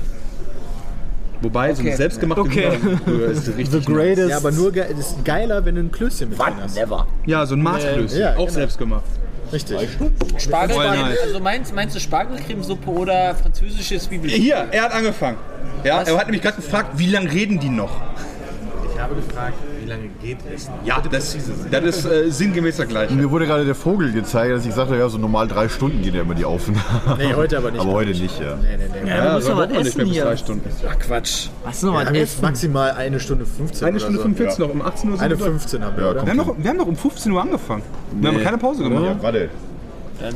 [1.42, 1.90] Wobei, so Okay.
[1.90, 2.72] eine selbstgemachte Okay.
[3.06, 4.30] Brühe ist richtig The greatest.
[4.30, 6.76] Ja, aber nur ge das ist geiler, wenn du ein Klößchen mit drin hast.
[6.76, 7.08] Never.
[7.26, 8.20] Ja, so ein Marschklößchen.
[8.20, 8.50] Ja, auch genau.
[8.50, 9.04] selbst gemacht.
[9.52, 9.90] Richtig.
[10.38, 11.20] Spargel, nice.
[11.24, 14.42] also meinst, meinst du Spargelcremesuppe oder französische Zwiebelsuppe?
[14.42, 15.38] Hier, er hat angefangen.
[15.84, 18.02] Ja, er hat nämlich gerade gefragt, wie lange reden die noch?
[19.12, 20.70] Ich habe gefragt, wie lange geht es?
[20.86, 21.36] Ja, das,
[21.72, 23.14] das ist äh, sinngemäß der gleiche.
[23.16, 26.14] Mir wurde gerade der Vogel gezeigt, dass ich sagte, ja, so normal drei Stunden geht
[26.14, 26.80] ja immer die Aufnahme.
[27.18, 27.82] Nee, heute aber nicht.
[27.82, 28.56] Aber heute nicht, ja.
[28.58, 29.10] Nee, nee, nee.
[29.10, 30.24] Ja, du musst so noch man nicht essen mehr bis hier.
[30.26, 30.70] drei Stunden.
[30.88, 31.48] Ach Quatsch.
[31.64, 32.42] Was noch Wir was essen?
[32.44, 34.24] maximal eine Stunde 15 Eine Stunde so.
[34.24, 35.54] 45 noch, um 18 Uhr sind Eine wir drin.
[35.60, 36.22] 15 haben wir, Ja, oder?
[36.26, 37.84] Wir haben, noch, wir haben noch um 15 Uhr angefangen.
[38.12, 39.04] Wir haben keine Pause gemacht.
[39.06, 39.50] Ja, warte.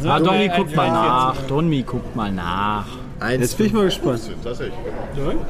[0.07, 1.35] Ah, Domi, guck ein- mal nach.
[1.47, 2.85] Domi, guck mal nach.
[3.23, 3.41] Eins.
[3.41, 4.19] Jetzt bin ich mal gespannt.
[4.43, 4.73] Tatsächlich.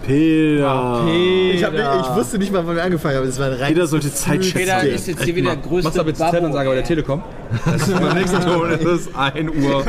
[0.06, 1.08] Peter.
[1.08, 3.26] Ich, hab, ich wusste nicht mal, wann wir angefangen haben.
[3.26, 4.60] Das war ein rein Peter sollte Zeit schätzen.
[4.60, 7.24] Peter ist jetzt hier wieder der größte Machst aber jetzt Zeitansage bei der Telekom.
[7.66, 9.84] Das ist beim nächsten Ton ist es 1 Uhr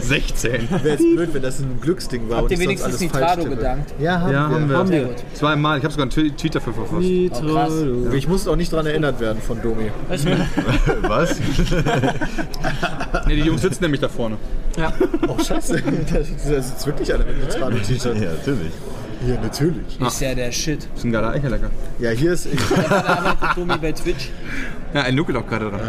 [0.00, 0.68] 16.
[0.82, 2.38] Wäre jetzt blöd, wenn das ein Glücksding war.
[2.38, 3.94] Habt ihr wenigstens alles Nitrado gedankt?
[3.98, 4.54] Ja, haben Ja, wir.
[4.56, 4.76] haben wir.
[4.76, 5.04] Haben wir.
[5.04, 5.16] gut.
[5.32, 5.78] Zweimal.
[5.78, 7.00] Ich habe sogar einen Tweet dafür verfasst.
[7.00, 8.12] Nitrado.
[8.12, 9.90] Ich muss auch nicht daran erinnert werden von Domi.
[11.02, 11.36] Was?
[13.26, 14.36] Nee, die Jungs sitzen nämlich da vorne.
[15.28, 15.82] Oh, scheiße.
[15.82, 16.22] Da
[16.62, 18.16] sitzt wirklich einer mit Nitrado-T-Shirt.
[18.20, 18.72] Ja, natürlich.
[19.26, 20.00] Ja, natürlich.
[20.00, 20.86] Ist ja der Shit.
[20.90, 21.70] Das ist ein geiler Eicherlecker.
[21.98, 22.46] Ja, hier ist...
[22.46, 24.30] Ich, Da arbeitet Domi bei Twitch.
[24.94, 25.80] Ja, ein nuckelt auch gerade dran.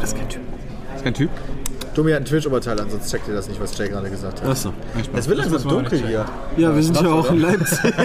[0.00, 0.40] Das ist kein Typ.
[0.90, 1.30] Das ist kein Typ?
[1.94, 4.48] Domi hat ein Twitch-Oberteil an, sonst checkt ihr das nicht, was Jay gerade gesagt hat.
[4.48, 4.72] Achso.
[5.14, 6.24] Es wird langsam dunkel hier.
[6.56, 7.92] Ja, wir sind ja auch in Leipzig.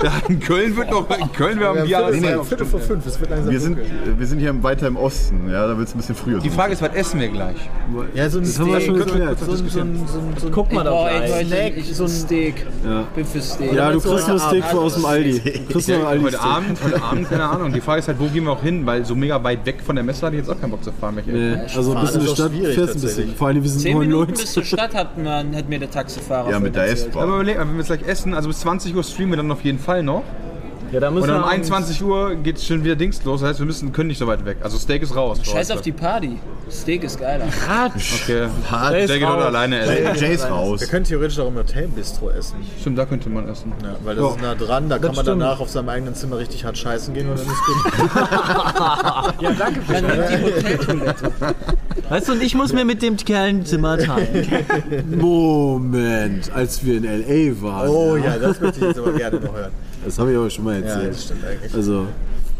[0.00, 1.10] Ja, in Köln wird noch.
[1.18, 1.96] In Köln wir haben Wir Bier.
[1.98, 4.14] haben Viertel, Viertel vor fünf, es wird langsam Wir sind, dunkel.
[4.16, 6.38] wir sind hier weiter im Osten, ja, da wird es ein bisschen früher.
[6.38, 7.56] Die Frage ist, was essen wir gleich?
[8.14, 9.06] Ja, so ein haben wir schon Steak.
[9.08, 9.38] geklärt.
[9.40, 9.82] So so so
[10.40, 11.46] so Guck mal da Oh, gleich.
[11.48, 12.66] Snack, ich so so ein- Steak.
[12.86, 13.04] Ja.
[13.16, 13.72] Bin für Steak.
[13.72, 15.40] Ja, du kriegst nur Steak aus dem Aldi.
[15.68, 16.48] Kriegst nur Aldi Heute Steak.
[16.52, 17.72] Abend, heute Abend, keine Ahnung.
[17.72, 18.86] Die Frage ist halt, wo gehen wir auch hin?
[18.86, 20.92] Weil so mega weit weg von der Messe hatte ich jetzt auch keinen Bock zu
[20.92, 21.16] fahren.
[21.26, 23.34] Nee, also ein bisschen in auch Stadt schwierig fährst ein bisschen.
[23.36, 24.42] Vor allem, wir sind Zehn neun Minuten Leute.
[24.42, 27.08] bis zur Stadt hat, man, hat mir der Taxifahrer Ja, mit der erzählt.
[27.14, 27.34] Aber S-Bahn.
[27.34, 29.78] überlegen, wenn wir jetzt gleich essen, also bis 20 Uhr streamen wir dann auf jeden
[29.78, 30.22] Fall noch.
[30.92, 33.40] Ja, da müssen Und dann um wir 21 Uhr geht schon wieder Dings los.
[33.40, 34.58] Das heißt, wir müssen, können nicht so weit weg.
[34.62, 35.38] Also Steak ist raus.
[35.42, 36.38] Scheiß auf die Party.
[36.70, 37.46] Steak ist geiler.
[37.46, 38.48] Okay.
[38.70, 40.20] Jay Steak geht alleine essen.
[40.20, 40.80] Jay ist raus.
[40.80, 42.56] Wir können theoretisch auch im Hotelbistro essen.
[42.80, 43.72] Stimmt, da könnte man essen.
[43.82, 45.42] Ja, weil das ist nah dran, da kann man stimmt.
[45.42, 47.92] danach auf seinem eigenen Zimmer richtig hart scheißen gehen und dann ist gut.
[49.40, 51.32] Ja, danke für die Hoteltoilette.
[52.08, 55.18] Weißt du, und ich muss mir mit dem Kerl ein Zimmer teilen.
[55.18, 57.62] Moment, als wir in L.A.
[57.62, 57.88] waren.
[57.88, 59.72] Oh ja, das möchte ich jetzt aber gerne noch hören.
[60.08, 61.12] Das habe ich aber schon mal Ja, erzählt.
[61.12, 61.74] das stimmt eigentlich.
[61.74, 62.06] Also,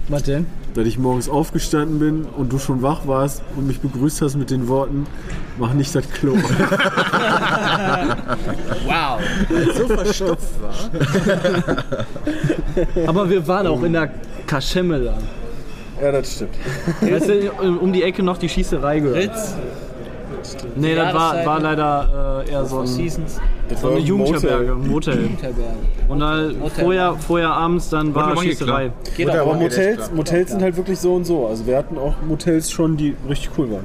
[0.09, 0.45] Was denn?
[0.75, 4.51] dass ich morgens aufgestanden bin und du schon wach warst und mich begrüßt hast mit
[4.51, 5.07] den Worten,
[5.59, 6.35] mach nicht das Klo.
[8.87, 9.21] Wow.
[9.77, 10.75] So verstopft war.
[13.09, 14.11] Aber wir waren auch in der
[14.47, 15.15] Kaschemme
[16.03, 16.51] Ja, das stimmt.
[17.01, 17.51] Weißt du,
[17.81, 19.17] um die Ecke noch die Schießerei gehört.
[19.31, 19.55] Ritz,
[20.77, 21.47] Nee, das war, Jahreszeit.
[21.47, 23.41] war leider äh, eher so, ein, Seasons,
[23.81, 25.29] so eine Jugendherberge, ein Motel.
[26.09, 28.93] Und dann vorher, vorher abends dann war Warte, Schießerei.
[29.17, 29.31] Geht.
[29.31, 30.11] Aber Motels.
[30.13, 31.47] Motels sind halt wirklich so und so.
[31.47, 33.85] Also wir hatten auch Motels schon, die richtig cool waren.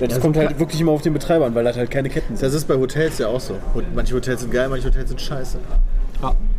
[0.00, 2.46] Das kommt halt wirklich immer auf den Betreiber an, weil das halt keine Ketten sind.
[2.46, 3.54] Das ist bei Hotels ja auch so.
[3.94, 5.58] Manche Hotels sind geil, manche Hotels sind scheiße.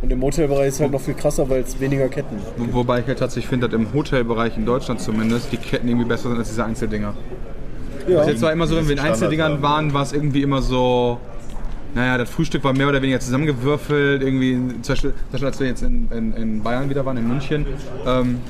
[0.00, 2.36] Und im Motelbereich ist halt noch viel krasser, weil es weniger Ketten.
[2.56, 6.06] Wo- Wobei ich halt tatsächlich finde, dass im Hotelbereich in Deutschland zumindest die Ketten irgendwie
[6.06, 7.14] besser sind als diese Einzeldinger.
[8.08, 8.18] Ja.
[8.18, 11.20] Das jetzt war immer so, wenn wir in Einzeldingern waren, war es irgendwie immer so.
[11.94, 14.22] Naja, das Frühstück war mehr oder weniger zusammengewürfelt.
[14.22, 17.28] Irgendwie, zum Beispiel, zum Beispiel als wir jetzt in, in, in Bayern wieder waren, in
[17.28, 17.66] München,
[18.06, 18.40] ähm,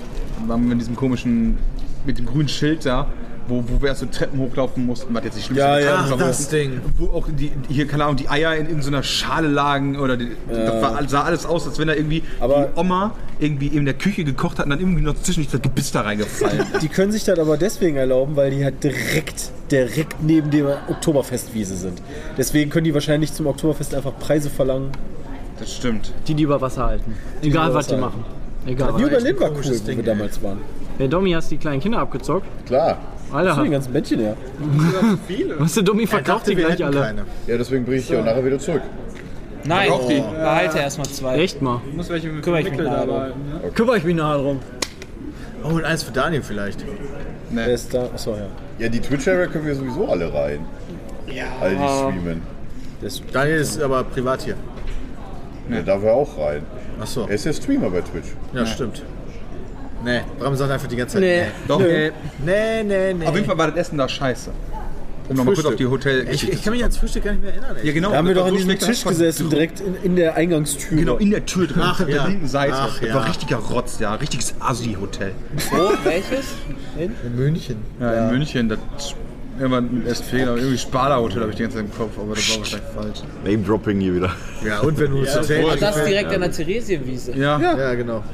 [0.46, 1.58] waren wir in diesem komischen,
[2.06, 3.08] mit dem grünen Schild da,
[3.48, 5.84] wo, wo wir erst so Treppen hochlaufen mussten, was jetzt nicht schlimm Ja, ist.
[5.84, 6.48] ja, Ach, hochlaufen das.
[6.48, 6.80] Ding.
[6.96, 10.16] Wo auch die, hier, keine Ahnung, die Eier in, in so einer Schale lagen oder
[10.16, 13.84] die, das war, sah alles aus, als wenn da irgendwie Aber- die Oma irgendwie in
[13.84, 16.80] der Küche gekocht hat und dann irgendwie noch zwischendurch das Gebiss da reingefallen ist.
[16.82, 21.76] Die können sich das aber deswegen erlauben, weil die halt direkt, direkt neben der Oktoberfestwiese
[21.76, 22.00] sind.
[22.38, 24.90] Deswegen können die wahrscheinlich zum Oktoberfest einfach Preise verlangen.
[25.58, 26.12] Das stimmt.
[26.28, 27.14] Die die über Wasser halten.
[27.42, 28.24] Egal über was die machen.
[28.66, 29.10] Egal New was.
[29.10, 30.58] Berlin war cool, wo Ding, wir damals waren.
[31.00, 32.46] Der Domi hast die kleinen Kinder abgezockt.
[32.66, 32.98] Klar.
[33.32, 34.36] Alter, So, die ganzen Bändchen her.
[35.58, 37.00] was der Domi verkauft die gleich alle.
[37.00, 37.24] keine.
[37.46, 38.82] Ja, deswegen bringe ich die auch nachher wieder zurück.
[39.64, 40.20] Nein, die.
[40.20, 41.36] behalte erstmal zwei.
[41.38, 41.80] Echt mal.
[41.94, 43.28] Muss welche mit Kümmere ich mich nachher dabei.
[43.28, 43.38] drum.
[43.62, 43.70] Ne?
[43.70, 44.58] Kümmere ich mich nachher drum.
[45.64, 46.84] Oh, und eins für Daniel vielleicht.
[47.50, 48.04] Wer ist da?
[48.06, 48.46] Achso, ja.
[48.78, 50.60] Ja, die Twitch-Area können wir sowieso alle rein.
[51.28, 51.44] Ja.
[51.60, 52.42] All die streamen.
[53.00, 54.54] Das, Daniel ist aber privat hier.
[55.70, 56.62] Ja, darf er auch rein.
[57.00, 57.22] Achso.
[57.28, 58.28] Er ist ja Streamer bei Twitch.
[58.52, 59.02] Ja, stimmt.
[60.04, 61.22] Nee, Bram sagt einfach die ganze Zeit.
[61.22, 61.42] Nee.
[61.68, 62.12] Doch, äh,
[62.44, 63.26] Nee, nee, nee.
[63.26, 64.50] auf jeden Fall war das Essen da scheiße.
[65.28, 66.26] Um nochmal kurz auf die Hotel.
[66.30, 67.76] Ich, ich kann mich ans Frühstück gar nicht mehr erinnern.
[67.80, 67.86] Ey.
[67.86, 68.10] ja, genau.
[68.10, 70.98] Da haben wir doch an diesem Tisch gesessen, direkt in, in der Eingangstür.
[70.98, 72.26] Genau, in der Tür drin, Ach, auf der ja.
[72.26, 72.74] linken Seite.
[72.74, 73.14] Ach, das ja.
[73.14, 74.14] war richtiger Rotz, ja.
[74.14, 75.32] Richtiges Asi-Hotel.
[75.70, 75.90] Wo?
[76.04, 76.54] Welches?
[76.98, 77.76] In München.
[78.00, 79.14] Ja, in München, das
[79.58, 82.58] irgendwann mit SFP, irgendwie Sparda-Hotel habe ich die ganze Zeit im Kopf, aber das war
[82.58, 83.18] wahrscheinlich falsch.
[83.44, 84.30] Name-Dropping hier wieder.
[84.66, 85.64] Ja, und wenn du das Hotel.
[85.78, 87.32] Das direkt an der Theresienwiese.
[87.36, 88.24] Ja, Ja, genau.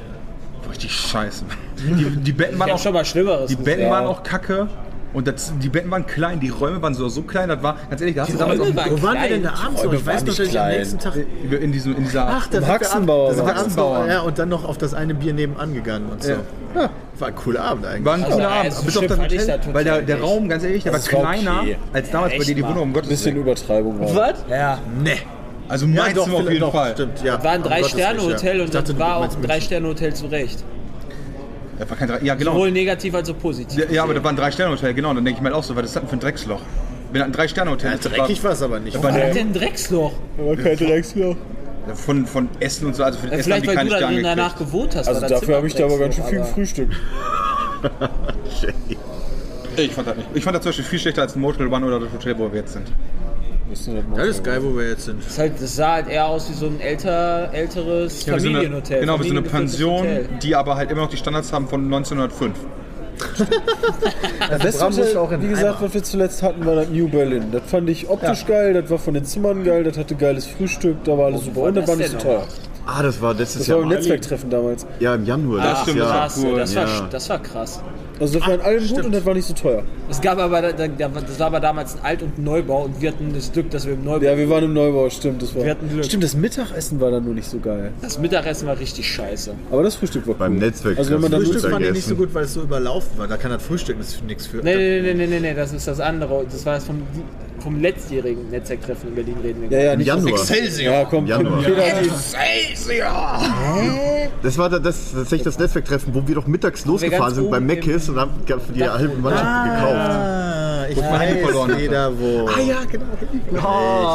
[0.68, 1.44] Richtig scheiße.
[1.78, 3.90] Die, die Betten waren auch, schon mal Schlimmeres die Betten gesehen.
[3.90, 4.68] waren auch kacke.
[5.14, 7.98] Und das, die Betten waren klein, die Räume waren so, so klein, das war, ganz
[8.02, 9.82] ehrlich, da hast du damals Räume auch waren Wo waren wir denn da abends?
[9.82, 11.14] Ich weiß noch, dass ich am nächsten Tag.
[11.50, 14.06] in, diesem, in dieser Ach, da Haxenbauer ab- Da war Haxenbauer.
[14.06, 16.32] ja, und dann noch auf das eine Bier nebenan gegangen und so.
[16.32, 16.90] Ja.
[17.18, 18.04] War ein cooler Abend eigentlich.
[18.04, 18.72] War ein cooler ja, Abend.
[18.74, 20.20] so Bis auf das Hotel, das weil der, der.
[20.20, 21.76] Raum, ganz ehrlich, der war Das war kleiner okay.
[21.94, 22.62] als damals bei echt dir die.
[22.64, 23.44] Wohnung, um Gottes Bisschen Willen.
[23.46, 23.98] Übertreibung.
[24.00, 24.14] war.
[24.14, 24.44] Was?
[24.50, 25.12] Ja, ne.
[25.68, 26.92] Also Ja, mein doch, Zimmer auf jeden doch, Fall.
[26.94, 27.42] Stimmt, ja.
[27.42, 28.64] War ein Drei-Sterne-Hotel ja.
[28.64, 29.42] und das war auch ein.
[29.42, 30.64] Drei-Sterne-Hotel zu Recht.
[31.78, 32.52] Das war kein Drei- ja, genau.
[32.54, 33.78] Sowohl negativ als auch positiv.
[33.78, 35.10] Ja, ja, aber das war ein Drei-Sterne-Hotel, genau.
[35.10, 36.60] Und dann denke ich mir halt auch so, was ist das denn für ein Drecksloch?
[37.12, 38.96] Wenn das ein Drei-Sterne-Hotel Ja, ist, das dreckig war es aber nicht.
[38.96, 40.12] war Was hat denn ein Drecksloch?
[40.38, 41.36] Aber kein Drecksloch.
[41.94, 43.92] von, von Essen und so, also für das Essen haben Vielleicht, die weil keine du
[43.94, 45.08] da Sterne drin danach gewohnt hast.
[45.08, 46.96] Also das dafür habe ich da aber ganz schön viel gefrühstückt.
[49.76, 50.28] Ich fand das nicht.
[50.34, 52.50] Ich fand das zum Beispiel viel schlechter als ein Motel One oder das Hotel, wo
[52.50, 52.88] wir jetzt sind.
[53.70, 55.20] Das ist geil, wo wir jetzt sind.
[55.22, 58.40] Das, ist halt, das sah halt eher aus wie so ein älter, älteres Ja, wie
[58.40, 59.00] so eine, Familienhotel.
[59.00, 60.28] genau, wie so eine Pension, Hotel.
[60.42, 62.54] die aber halt immer noch die Standards haben von 1905.
[64.48, 65.86] Das Beste Hotel, auch in wie gesagt, Eimer.
[65.86, 67.44] was wir zuletzt hatten, war das New Berlin.
[67.52, 71.02] Das fand ich optisch geil, das war von den Zimmern geil, das hatte geiles Frühstück,
[71.04, 71.62] da war alles super.
[71.62, 72.44] Und das das war nicht so teuer.
[72.86, 73.82] Ah, das war letztes Das war Jahr.
[73.82, 74.86] im Netzwerktreffen damals.
[75.00, 75.60] Ja, im Januar.
[75.60, 76.10] Ach, letztes stimmt, Jahr.
[76.12, 76.56] krass, cool.
[76.58, 77.08] das, war, Ja.
[77.10, 77.82] das war krass.
[78.20, 79.82] Also das war in allem gut und das war nicht so teuer.
[80.10, 83.10] Es gab aber, da, da, das war aber damals ein Alt- und Neubau und wir
[83.10, 84.24] hatten das Glück, dass wir im Neubau.
[84.24, 85.42] Ja, wir waren im Neubau, stimmt.
[85.42, 85.64] Das war.
[85.64, 86.04] Wir hatten Glück.
[86.04, 87.92] Stimmt, das Mittagessen war dann nur nicht so geil.
[88.02, 89.52] Das Mittagessen war richtig scheiße.
[89.70, 90.38] Aber das Frühstück war cool.
[90.38, 90.98] Beim Netzwerk.
[90.98, 93.28] Also wenn man dann Frühstück fand ich nicht so gut, weil es so überlaufen war.
[93.28, 93.96] Da kann das Frühstück
[94.26, 94.58] nichts für.
[94.58, 96.44] Nee, nee, nee, nee, nee, nee, das ist das andere.
[96.50, 97.02] Das war das vom,
[97.60, 99.78] vom letztjährigen Netzwerktreffen in Berlin reden wir.
[99.78, 100.40] Ja, ja, nicht Januar.
[100.78, 101.60] Ja, komm, Januar.
[101.62, 101.72] Die-
[104.42, 108.08] Das war da- das, tatsächlich das Netzwerktreffen, wo wir doch mittags losgefahren sind bei Meckes
[108.08, 109.94] und haben für die halbe Mannschaft gekauft.
[110.10, 111.84] Ah, ich Handy verloren weiß hatte.
[111.84, 112.46] wieder wo.
[112.48, 113.04] Ah ja, genau.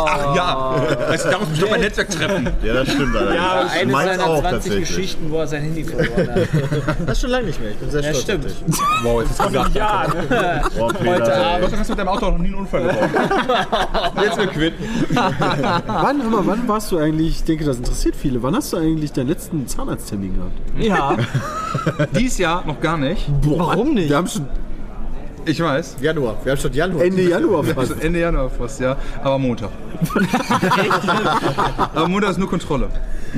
[0.08, 2.48] Ach ja, weißt du, daraus bestimmt mein Netzwerk treffen.
[2.64, 3.36] Ja, das stimmt allerdings.
[3.44, 4.88] Ja, eine seiner auch 20 tatsächlich.
[4.90, 6.38] Geschichten, wo er sein Handy verloren hat.
[7.06, 7.72] Das ist schon lange nicht mehr.
[7.72, 8.24] Ich bin sehr Ja, stolz.
[8.24, 8.46] stimmt.
[9.04, 9.76] Wow, jetzt ist gesagt.
[9.76, 10.62] Ja, ne?
[10.80, 11.72] Oh, Heute Abend.
[11.74, 13.10] Du hast mit deinem Auto noch nie einen Unfall gebaut.
[14.22, 14.74] Jetzt wir quitt.
[15.14, 18.78] Wann, hör mal, wann warst du eigentlich, ich denke, das interessiert viele, wann hast du
[18.78, 20.54] eigentlich deinen letzten Zahnarzttermin gehabt?
[20.80, 21.18] Ja,
[22.16, 23.28] Dies Jahr noch gar nicht.
[23.44, 24.10] warum nicht?
[24.10, 24.46] Wir haben schon
[25.46, 25.98] Ich weiß.
[26.02, 26.38] Januar.
[26.44, 27.04] Wir haben schon Januar.
[27.04, 27.94] Ende Januar fast.
[28.04, 28.96] Ende Januar fast, ja.
[29.24, 29.70] Aber Montag.
[31.94, 32.88] Aber Montag ist nur Kontrolle.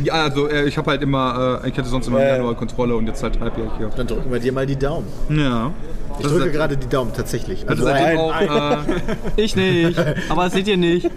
[0.03, 2.95] Ja, also äh, ich habe halt immer, äh, ich hatte sonst immer im Januar Kontrolle
[2.95, 3.89] und jetzt halt halbjährig hier.
[3.95, 5.07] Dann drücken wir dir mal die Daumen.
[5.29, 5.71] Ja.
[6.17, 7.67] Ich Das drücke gerade die Daumen tatsächlich.
[7.67, 8.77] Also Also seitdem auch äh,
[9.41, 9.99] Ich nicht.
[10.29, 11.09] Aber das seht ihr nicht.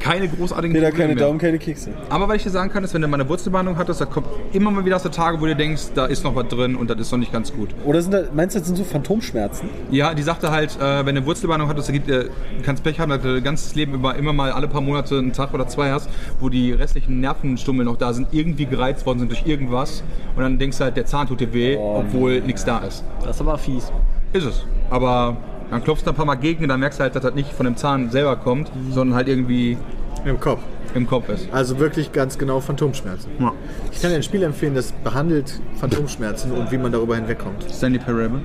[0.00, 1.24] keine großartigen Probleme keine mehr.
[1.24, 1.90] Daumen, keine Kekse.
[2.08, 4.26] Aber was ich dir sagen kann, ist, wenn du mal eine Wurzelbehandlung hattest, da kommt
[4.52, 6.90] immer mal wieder aus der Tage, wo du denkst, da ist noch was drin und
[6.90, 7.70] das ist noch nicht ganz gut.
[7.84, 9.68] Oder sind da, meinst du, das sind so Phantomschmerzen?
[9.90, 12.30] Ja, die sagte halt, äh, wenn du eine Wurzelbehandlung hattest, da gibt, äh, du
[12.64, 15.32] kannst Pech haben, dass du dein ganzes Leben über immer mal alle paar Monate einen
[15.32, 16.08] Tag oder zwei hast,
[16.40, 20.02] wo die restlichen Nervenstummel noch da sind, irgendwie gereizt worden sind durch irgendwas.
[20.36, 23.04] Und dann denkst du halt, der Zahn tut dir weh, obwohl nichts da ist.
[23.22, 23.90] Das ist aber fies.
[24.32, 24.64] Ist es.
[24.90, 25.36] Aber
[25.70, 27.52] dann klopfst du ein paar Mal gegen und dann merkst du halt, dass das nicht
[27.52, 29.76] von dem Zahn selber kommt, sondern halt irgendwie
[30.24, 30.60] im Kopf.
[30.94, 31.48] im Kopf ist.
[31.52, 33.30] Also wirklich ganz genau Phantomschmerzen.
[33.38, 33.52] Ja.
[33.92, 37.64] Ich kann dir ein Spiel empfehlen, das behandelt Phantomschmerzen und wie man darüber hinwegkommt.
[37.70, 38.40] Stanley Parable.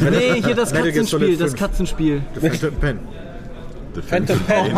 [0.00, 1.60] Nee, hier das Katzenspiel, das 5.
[1.60, 2.22] Katzenspiel.
[2.34, 2.98] The Phantom Pen.
[4.06, 4.74] Phantom Pen.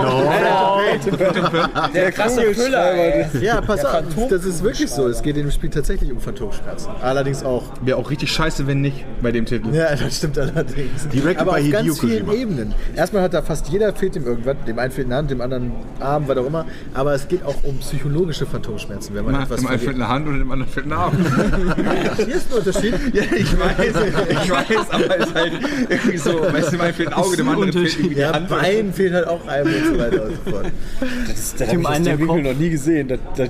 [1.94, 3.26] Der krasse Füller, ey.
[3.40, 5.08] Ja, pass auf, das ist wirklich so.
[5.08, 6.90] Es geht in dem Spiel tatsächlich um Phantomschmerzen.
[7.02, 7.64] Allerdings auch.
[7.82, 9.74] Wäre auch richtig scheiße, wenn nicht bei dem Titel.
[9.74, 11.08] Ja, das stimmt allerdings.
[11.12, 12.32] Direkt Aber bei auf Hideo ganz vielen Kojima.
[12.42, 12.74] Ebenen.
[12.96, 14.56] Erstmal hat da fast jeder fehlt ihm irgendwas.
[14.66, 16.66] Dem einen fehlt eine Hand, dem anderen Arm, was auch immer.
[16.94, 20.26] Aber es geht auch um psychologische Phantomschmerzen, wenn man Dem etwas einen fehlt eine Hand
[20.28, 21.12] und dem anderen fehlt ein Arm.
[22.16, 22.94] Hier ist ein Unterschied.
[23.12, 23.94] ja, ich weiß,
[24.30, 25.52] ich weiß, aber es ist halt
[25.88, 28.32] irgendwie so, weißt du, dem einen fehlt ein Auge, dem anderen fehlt irgendwie die Ja,
[28.34, 28.48] Hand.
[28.48, 30.66] Bein fehlt halt auch einem und so weiter und so fort.
[31.28, 32.42] Das, das habe ich aus dem Winkel Kopf.
[32.42, 33.08] noch nie gesehen.
[33.08, 33.48] Das, das,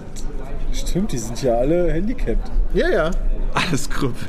[0.73, 2.51] stimmt, die sind ja alle handicapped.
[2.74, 3.11] Ja, ja.
[3.55, 4.27] Alles Krüppel.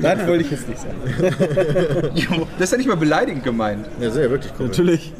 [0.00, 2.10] Das wollte ich jetzt nicht sagen.
[2.14, 3.86] Jo, Das ist ja nicht mal beleidigend gemeint.
[4.00, 4.66] Ja, sehr wirklich cool.
[4.66, 5.12] Natürlich.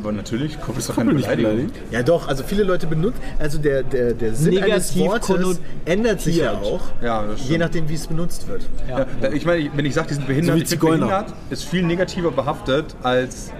[0.00, 1.70] Aber natürlich, Krüppel ist doch keine Beleidigung.
[1.90, 5.60] Ja doch, also viele Leute benutzen, also der, der, der Sinn eines Negativ Wortes konnotiert.
[5.86, 8.62] ändert sich ja auch, Ja, je nachdem wie es benutzt wird.
[8.88, 11.06] Ja, da- ich meine, wenn ich sage, die sind behindert, So wie ich Zigeuner.
[11.06, 13.50] behindert ist viel negativer behaftet als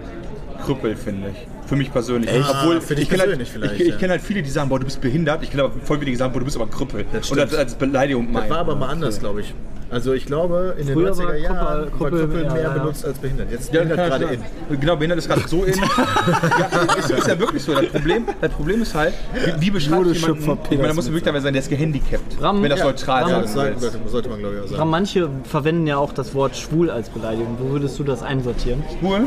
[0.65, 1.47] Krüppel, finde ich.
[1.69, 2.31] Für mich persönlich.
[2.31, 2.49] Echt?
[2.51, 3.97] Obwohl, für dich ich kenne halt, persönlich vielleicht, ich, ich ja.
[3.97, 5.43] kenn halt viele, die sagen, boah, du bist behindert.
[5.43, 7.05] Ich kenne aber voll wenige, die sagen, boah, du bist aber Krüppel.
[7.13, 7.41] Und stimmt.
[7.41, 8.51] das als Beleidigung Das meinen.
[8.51, 9.55] war aber mal anders, glaube ich.
[9.91, 12.69] Also ich glaube, in den Früher 90er war Jahren Krüppel- war Krüppel mehr, mehr ja,
[12.71, 13.51] benutzt als behindert.
[13.51, 14.25] Jetzt Ja, behindert gerade
[14.71, 14.81] in.
[14.81, 15.75] Genau, behindert ist gerade so in.
[15.77, 17.75] ja, ist, ist ja wirklich so.
[17.75, 21.25] Das Problem, das Problem ist halt, wie, wie beschreibt jemanden, ich meine, da muss wirklich
[21.25, 22.41] dabei sein, der ist gehandicapt.
[22.41, 24.91] Ram- wenn das Ja, neutral Ram- sagen das sollte, sollte, man glaube ich auch sagen.
[24.91, 27.57] manche verwenden ja auch das Wort schwul als Beleidigung.
[27.59, 28.83] Wo würdest du das einsortieren?
[28.99, 29.27] Schwul?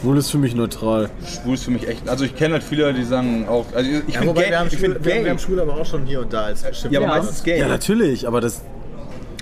[0.00, 1.10] Schwul ist für mich neutral.
[1.26, 2.08] Schwul ist für mich echt.
[2.08, 3.66] Also ich kenne halt viele, die sagen auch.
[3.74, 5.24] Also ich Ja, finde wobei gay, wir haben, ich schwul, find wir, haben- gay.
[5.24, 6.92] wir haben schwul aber auch schon hier und da als Schimpfwort.
[6.92, 7.18] ja, aber Ja.
[7.20, 7.58] meistens gay.
[7.58, 8.62] Ja, natürlich, aber das,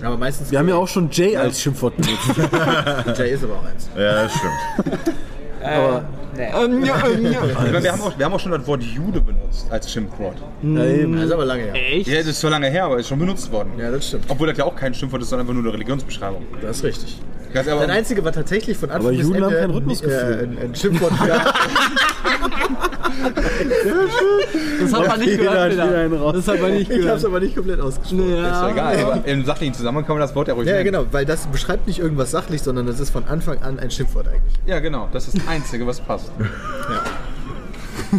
[0.02, 2.22] aber meistens wir haben ja auch schon Jay als Schimpfwort benutzt.
[3.18, 3.88] Jay ist aber auch eins.
[3.96, 5.16] Ja, das stimmt.
[5.62, 6.04] Aber,
[6.36, 6.42] nee.
[6.42, 7.40] Ähm, ja, ähm, ja.
[7.54, 10.36] Meine, wir, haben auch, wir haben auch schon das Wort Jude benutzt als Schimpfwort.
[10.62, 11.16] ja, eben.
[11.16, 11.74] Das ist aber lange her.
[11.74, 12.06] Echt?
[12.08, 13.72] Ja, das ist so lange her, aber ist schon benutzt worden.
[13.78, 14.24] Ja, das stimmt.
[14.28, 16.42] Obwohl das ja auch kein Schimpfwort ist, sondern einfach nur eine Religionsbeschreibung.
[16.62, 17.18] Das ist richtig.
[17.52, 19.76] Ganz aber, Das Einzige war tatsächlich von Anfang Aber bis Juden haben Ende kein ein-
[19.76, 20.14] Rhythmusgefühl.
[20.34, 21.12] äh, ein, ein Schimpfwort
[24.80, 26.32] Das hat man nicht gehört, wieder.
[26.32, 27.24] Das hat man nicht Ich habe es gehört.
[27.24, 28.28] aber nicht komplett ausgesprochen.
[28.32, 28.42] ist Ja.
[28.66, 28.98] ja egal.
[29.04, 30.84] Aber im sachlichen Zusammenhang kann man das Wort ja ruhig Ja, nennen.
[30.86, 34.28] genau, weil das beschreibt nicht irgendwas sachlich, sondern das ist von Anfang an ein Schimpfwort
[34.28, 34.54] eigentlich.
[34.66, 35.08] Ja, genau.
[35.12, 36.30] Das ist das Einzige, was passt.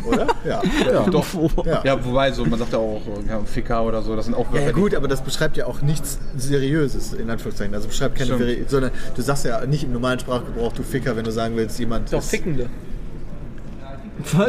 [0.05, 0.27] Oder?
[0.45, 0.61] Ja.
[0.91, 1.25] Ja, doch.
[1.65, 1.81] Ja.
[1.83, 2.05] Ja.
[2.05, 4.65] wobei, so, man sagt ja auch ja, Ficker oder so, das sind auch Ja, Wörter,
[4.65, 7.73] ja gut, aber das beschreibt ja auch nichts Seriöses, in Anführungszeichen.
[7.73, 8.69] Also beschreibt keine, Stimmt.
[8.69, 12.11] Sondern du sagst ja nicht im normalen Sprachgebrauch, du Ficker, wenn du sagen willst, jemand
[12.11, 12.29] Doch, ist...
[12.29, 12.69] Fickende.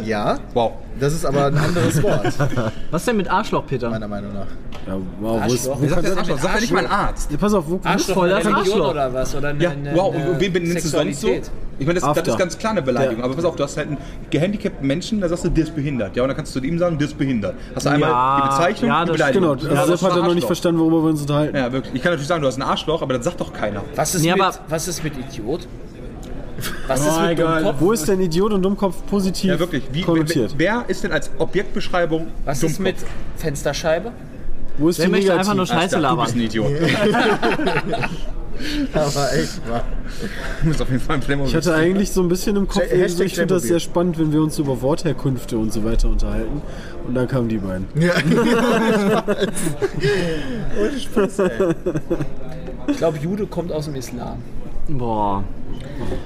[0.05, 0.73] Ja, Wow.
[0.99, 2.33] das ist aber ein anderes Wort,
[2.91, 3.91] Was denn mit Arschloch, Peter?
[3.91, 4.47] meiner Meinung nach.
[4.87, 5.83] Ja, wow, wo ist, Arschloch.
[5.83, 6.39] wo sagt das Arschloch?
[6.39, 7.31] Sagt ja nicht mal ein Arzt.
[7.31, 8.91] ja, pass auf, wo Arschloch, voll das Arschloch.
[8.91, 9.35] oder was?
[9.35, 11.29] Oder eine, Ja, eine, wow, eine und wen benennst du sonst so?
[11.81, 13.25] Ich meine, das, das ist ganz klar eine Beleidigung, Ja.
[13.25, 13.99] aber pass auf, du hast halt einen
[14.31, 16.17] gehandicapten Menschen, da sagst du, der ist behindert.
[16.17, 17.55] Ja, und dann kannst du zu ihm sagen, der ist behindert.
[17.75, 19.57] Hast du einmal Ja, die Bezeichnung, ja, die Beleidigung.
[19.59, 20.47] genau, Ja, also das hat er noch nicht Arschloch.
[20.49, 21.57] verstanden, worüber wir uns unterhalten.
[21.57, 21.95] Ja, wirklich.
[21.95, 23.83] Ich kann natürlich sagen, du hast ein Arschloch, aber das sagt doch keiner.
[23.95, 25.69] Was ist, Nee, mit, aber- was ist mit Idiot?
[26.87, 27.77] Was ist Oh mit Dummkopf?
[27.81, 29.85] Wo ist denn Idiot und Dummkopf positiv Ja, wirklich.
[29.93, 30.55] Wie, konnotiert?
[30.57, 32.97] wer ist denn als Objektbeschreibung Was ist mit
[33.37, 34.13] Fensterscheibe?
[34.79, 35.41] Wo ist Wer möchte negativ?
[35.41, 36.47] einfach nur Scheiße klar, Du bist ein labern?
[36.47, 36.73] Idiot.
[38.93, 39.85] Aber echt, wahr.
[40.63, 41.49] Du bist auf jeden Fall ein Playmobil.
[41.51, 44.43] Ich hatte eigentlich so ein bisschen im Kopf, ich finde das sehr spannend, wenn wir
[44.43, 46.61] uns über Wortherkünfte und so weiter unterhalten.
[47.07, 47.87] Und dann kamen die beiden.
[47.95, 48.13] Ja.
[50.81, 51.51] Ohne Spaß, ey.
[52.89, 54.39] Ich glaube, Jude kommt aus dem Islam.
[54.89, 55.45] Boah.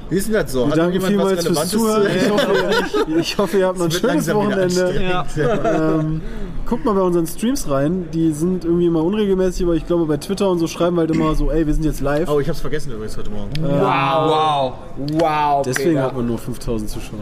[0.08, 0.66] Wie ist denn das so?
[0.74, 2.02] Wir Hat was vielmals fürs Zuhören.
[2.02, 5.24] zu Ich hoffe, ich hoffe, ihr habt noch ein schönes Wochenende.
[5.36, 6.20] Ähm,
[6.66, 8.06] guckt mal bei unseren Streams rein.
[8.12, 11.10] Die sind irgendwie immer unregelmäßig, aber ich glaube bei Twitter und so schreiben wir halt
[11.10, 12.28] immer so, ey, wir sind jetzt live.
[12.28, 13.50] Oh, ich hab's vergessen übrigens heute Morgen.
[13.60, 14.74] Wow.
[15.18, 15.62] Wow.
[15.66, 16.02] Deswegen Peter.
[16.04, 17.20] hat man nur 5000 Zuschauer.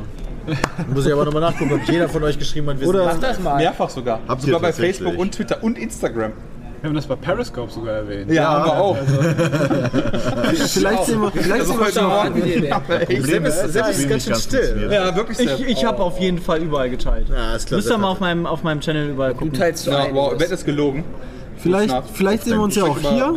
[0.93, 3.41] Muss ich aber nochmal nachgucken, ob jeder von euch geschrieben hat, wir Oder- sind das
[3.41, 3.57] mal.
[3.57, 4.21] Mehrfach sogar.
[4.27, 4.73] Habt ihr sogar bei.
[4.73, 6.33] Facebook und Twitter und Instagram.
[6.81, 8.31] Wir haben das bei Periscope sogar erwähnt.
[8.31, 8.97] Ja, haben wir auch.
[10.55, 13.23] Vielleicht sehen wir, vielleicht sehen wir heute den.
[13.23, 14.89] Selbst, selbst ist Stream ganz schön still.
[14.90, 15.39] Ja, wirklich.
[15.40, 17.28] Ich, ich habe auf jeden Fall überall geteilt.
[17.28, 17.78] Ja, ist klar.
[17.78, 19.52] Müsst ihr mal auf meinem, auf meinem Channel überall Du gucken.
[19.52, 21.05] teilst so Ja, wow, Wett ist gelogen.
[21.59, 23.35] Vielleicht, vielleicht sehen wir uns ja auch hier.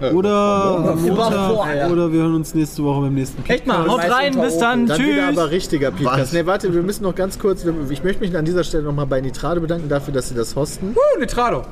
[0.00, 1.90] Äh, Oder Montag.
[1.90, 4.98] Oder wir hören uns nächste Woche beim nächsten Echt mal, haut rein, bis dann, Dann
[4.98, 5.38] wieder tschüss.
[5.38, 6.20] aber richtiger Podcast.
[6.20, 6.32] Was?
[6.32, 9.20] Ne, warte, wir müssen noch ganz kurz, ich möchte mich an dieser Stelle nochmal bei
[9.20, 10.96] Nitrado bedanken dafür, dass sie das hosten.
[10.96, 11.62] Uh, Nitrado.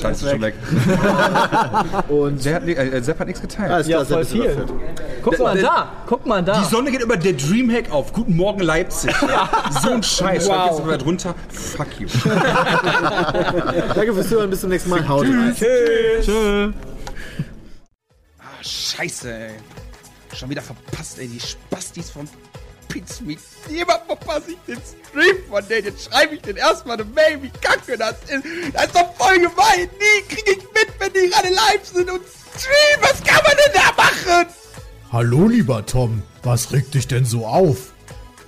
[0.00, 0.54] Scheiße, schon weg.
[2.08, 3.70] Und Der hat, äh, Sepp hat nichts geteilt.
[3.70, 4.66] alles klar, voll Sepp ist viel.
[5.22, 6.60] Guck mal der- da, guck mal da.
[6.60, 8.12] Die Sonne geht über der Dreamhack auf.
[8.12, 9.14] Guten Morgen, Leipzig.
[9.82, 10.48] So ein Scheiß.
[10.48, 10.70] Wow.
[10.70, 11.34] Jetzt mal drunter.
[11.48, 12.08] Fuck you.
[13.94, 15.06] Danke fürs Zuhören, bis zum nächsten Mal.
[15.08, 15.54] Haut rein.
[15.56, 16.72] Tschö.
[18.38, 19.50] Ah, scheiße, ey.
[20.34, 21.28] Schon wieder verpasst, ey.
[21.28, 22.28] Die Spastis von
[22.90, 23.38] Pizmeet.
[23.68, 25.86] Jemand verpasse ich den Stream von denen.
[25.86, 28.44] Jetzt schreibe ich den erstmal eine Mail, wie kacke das ist.
[28.74, 29.88] Das ist doch voll gemein.
[29.98, 32.22] Nie kriege ich mit, wenn die gerade live sind und
[32.56, 33.00] streamen.
[33.00, 34.46] Was kann man denn da machen?
[35.12, 36.22] Hallo, lieber Tom.
[36.42, 37.92] Was regt dich denn so auf?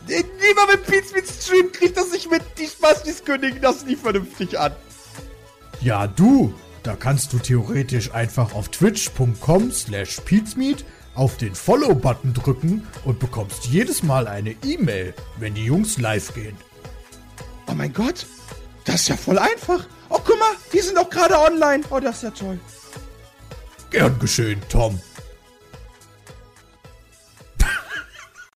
[0.07, 2.43] Niemand mit Pizmeet streamt, kriegt das nicht mit.
[2.59, 4.75] Die Spastis kündigen das nie vernünftig an.
[5.81, 6.55] Ja, du.
[6.83, 10.21] Da kannst du theoretisch einfach auf twitch.com slash
[11.15, 16.57] auf den Follow-Button drücken und bekommst jedes Mal eine E-Mail, wenn die Jungs live gehen.
[17.69, 18.27] Oh mein Gott.
[18.85, 19.87] Das ist ja voll einfach.
[20.09, 21.85] Oh, guck mal, die sind doch gerade online.
[21.91, 22.59] Oh, das ist ja toll.
[23.91, 25.01] Gern geschehen, Tom.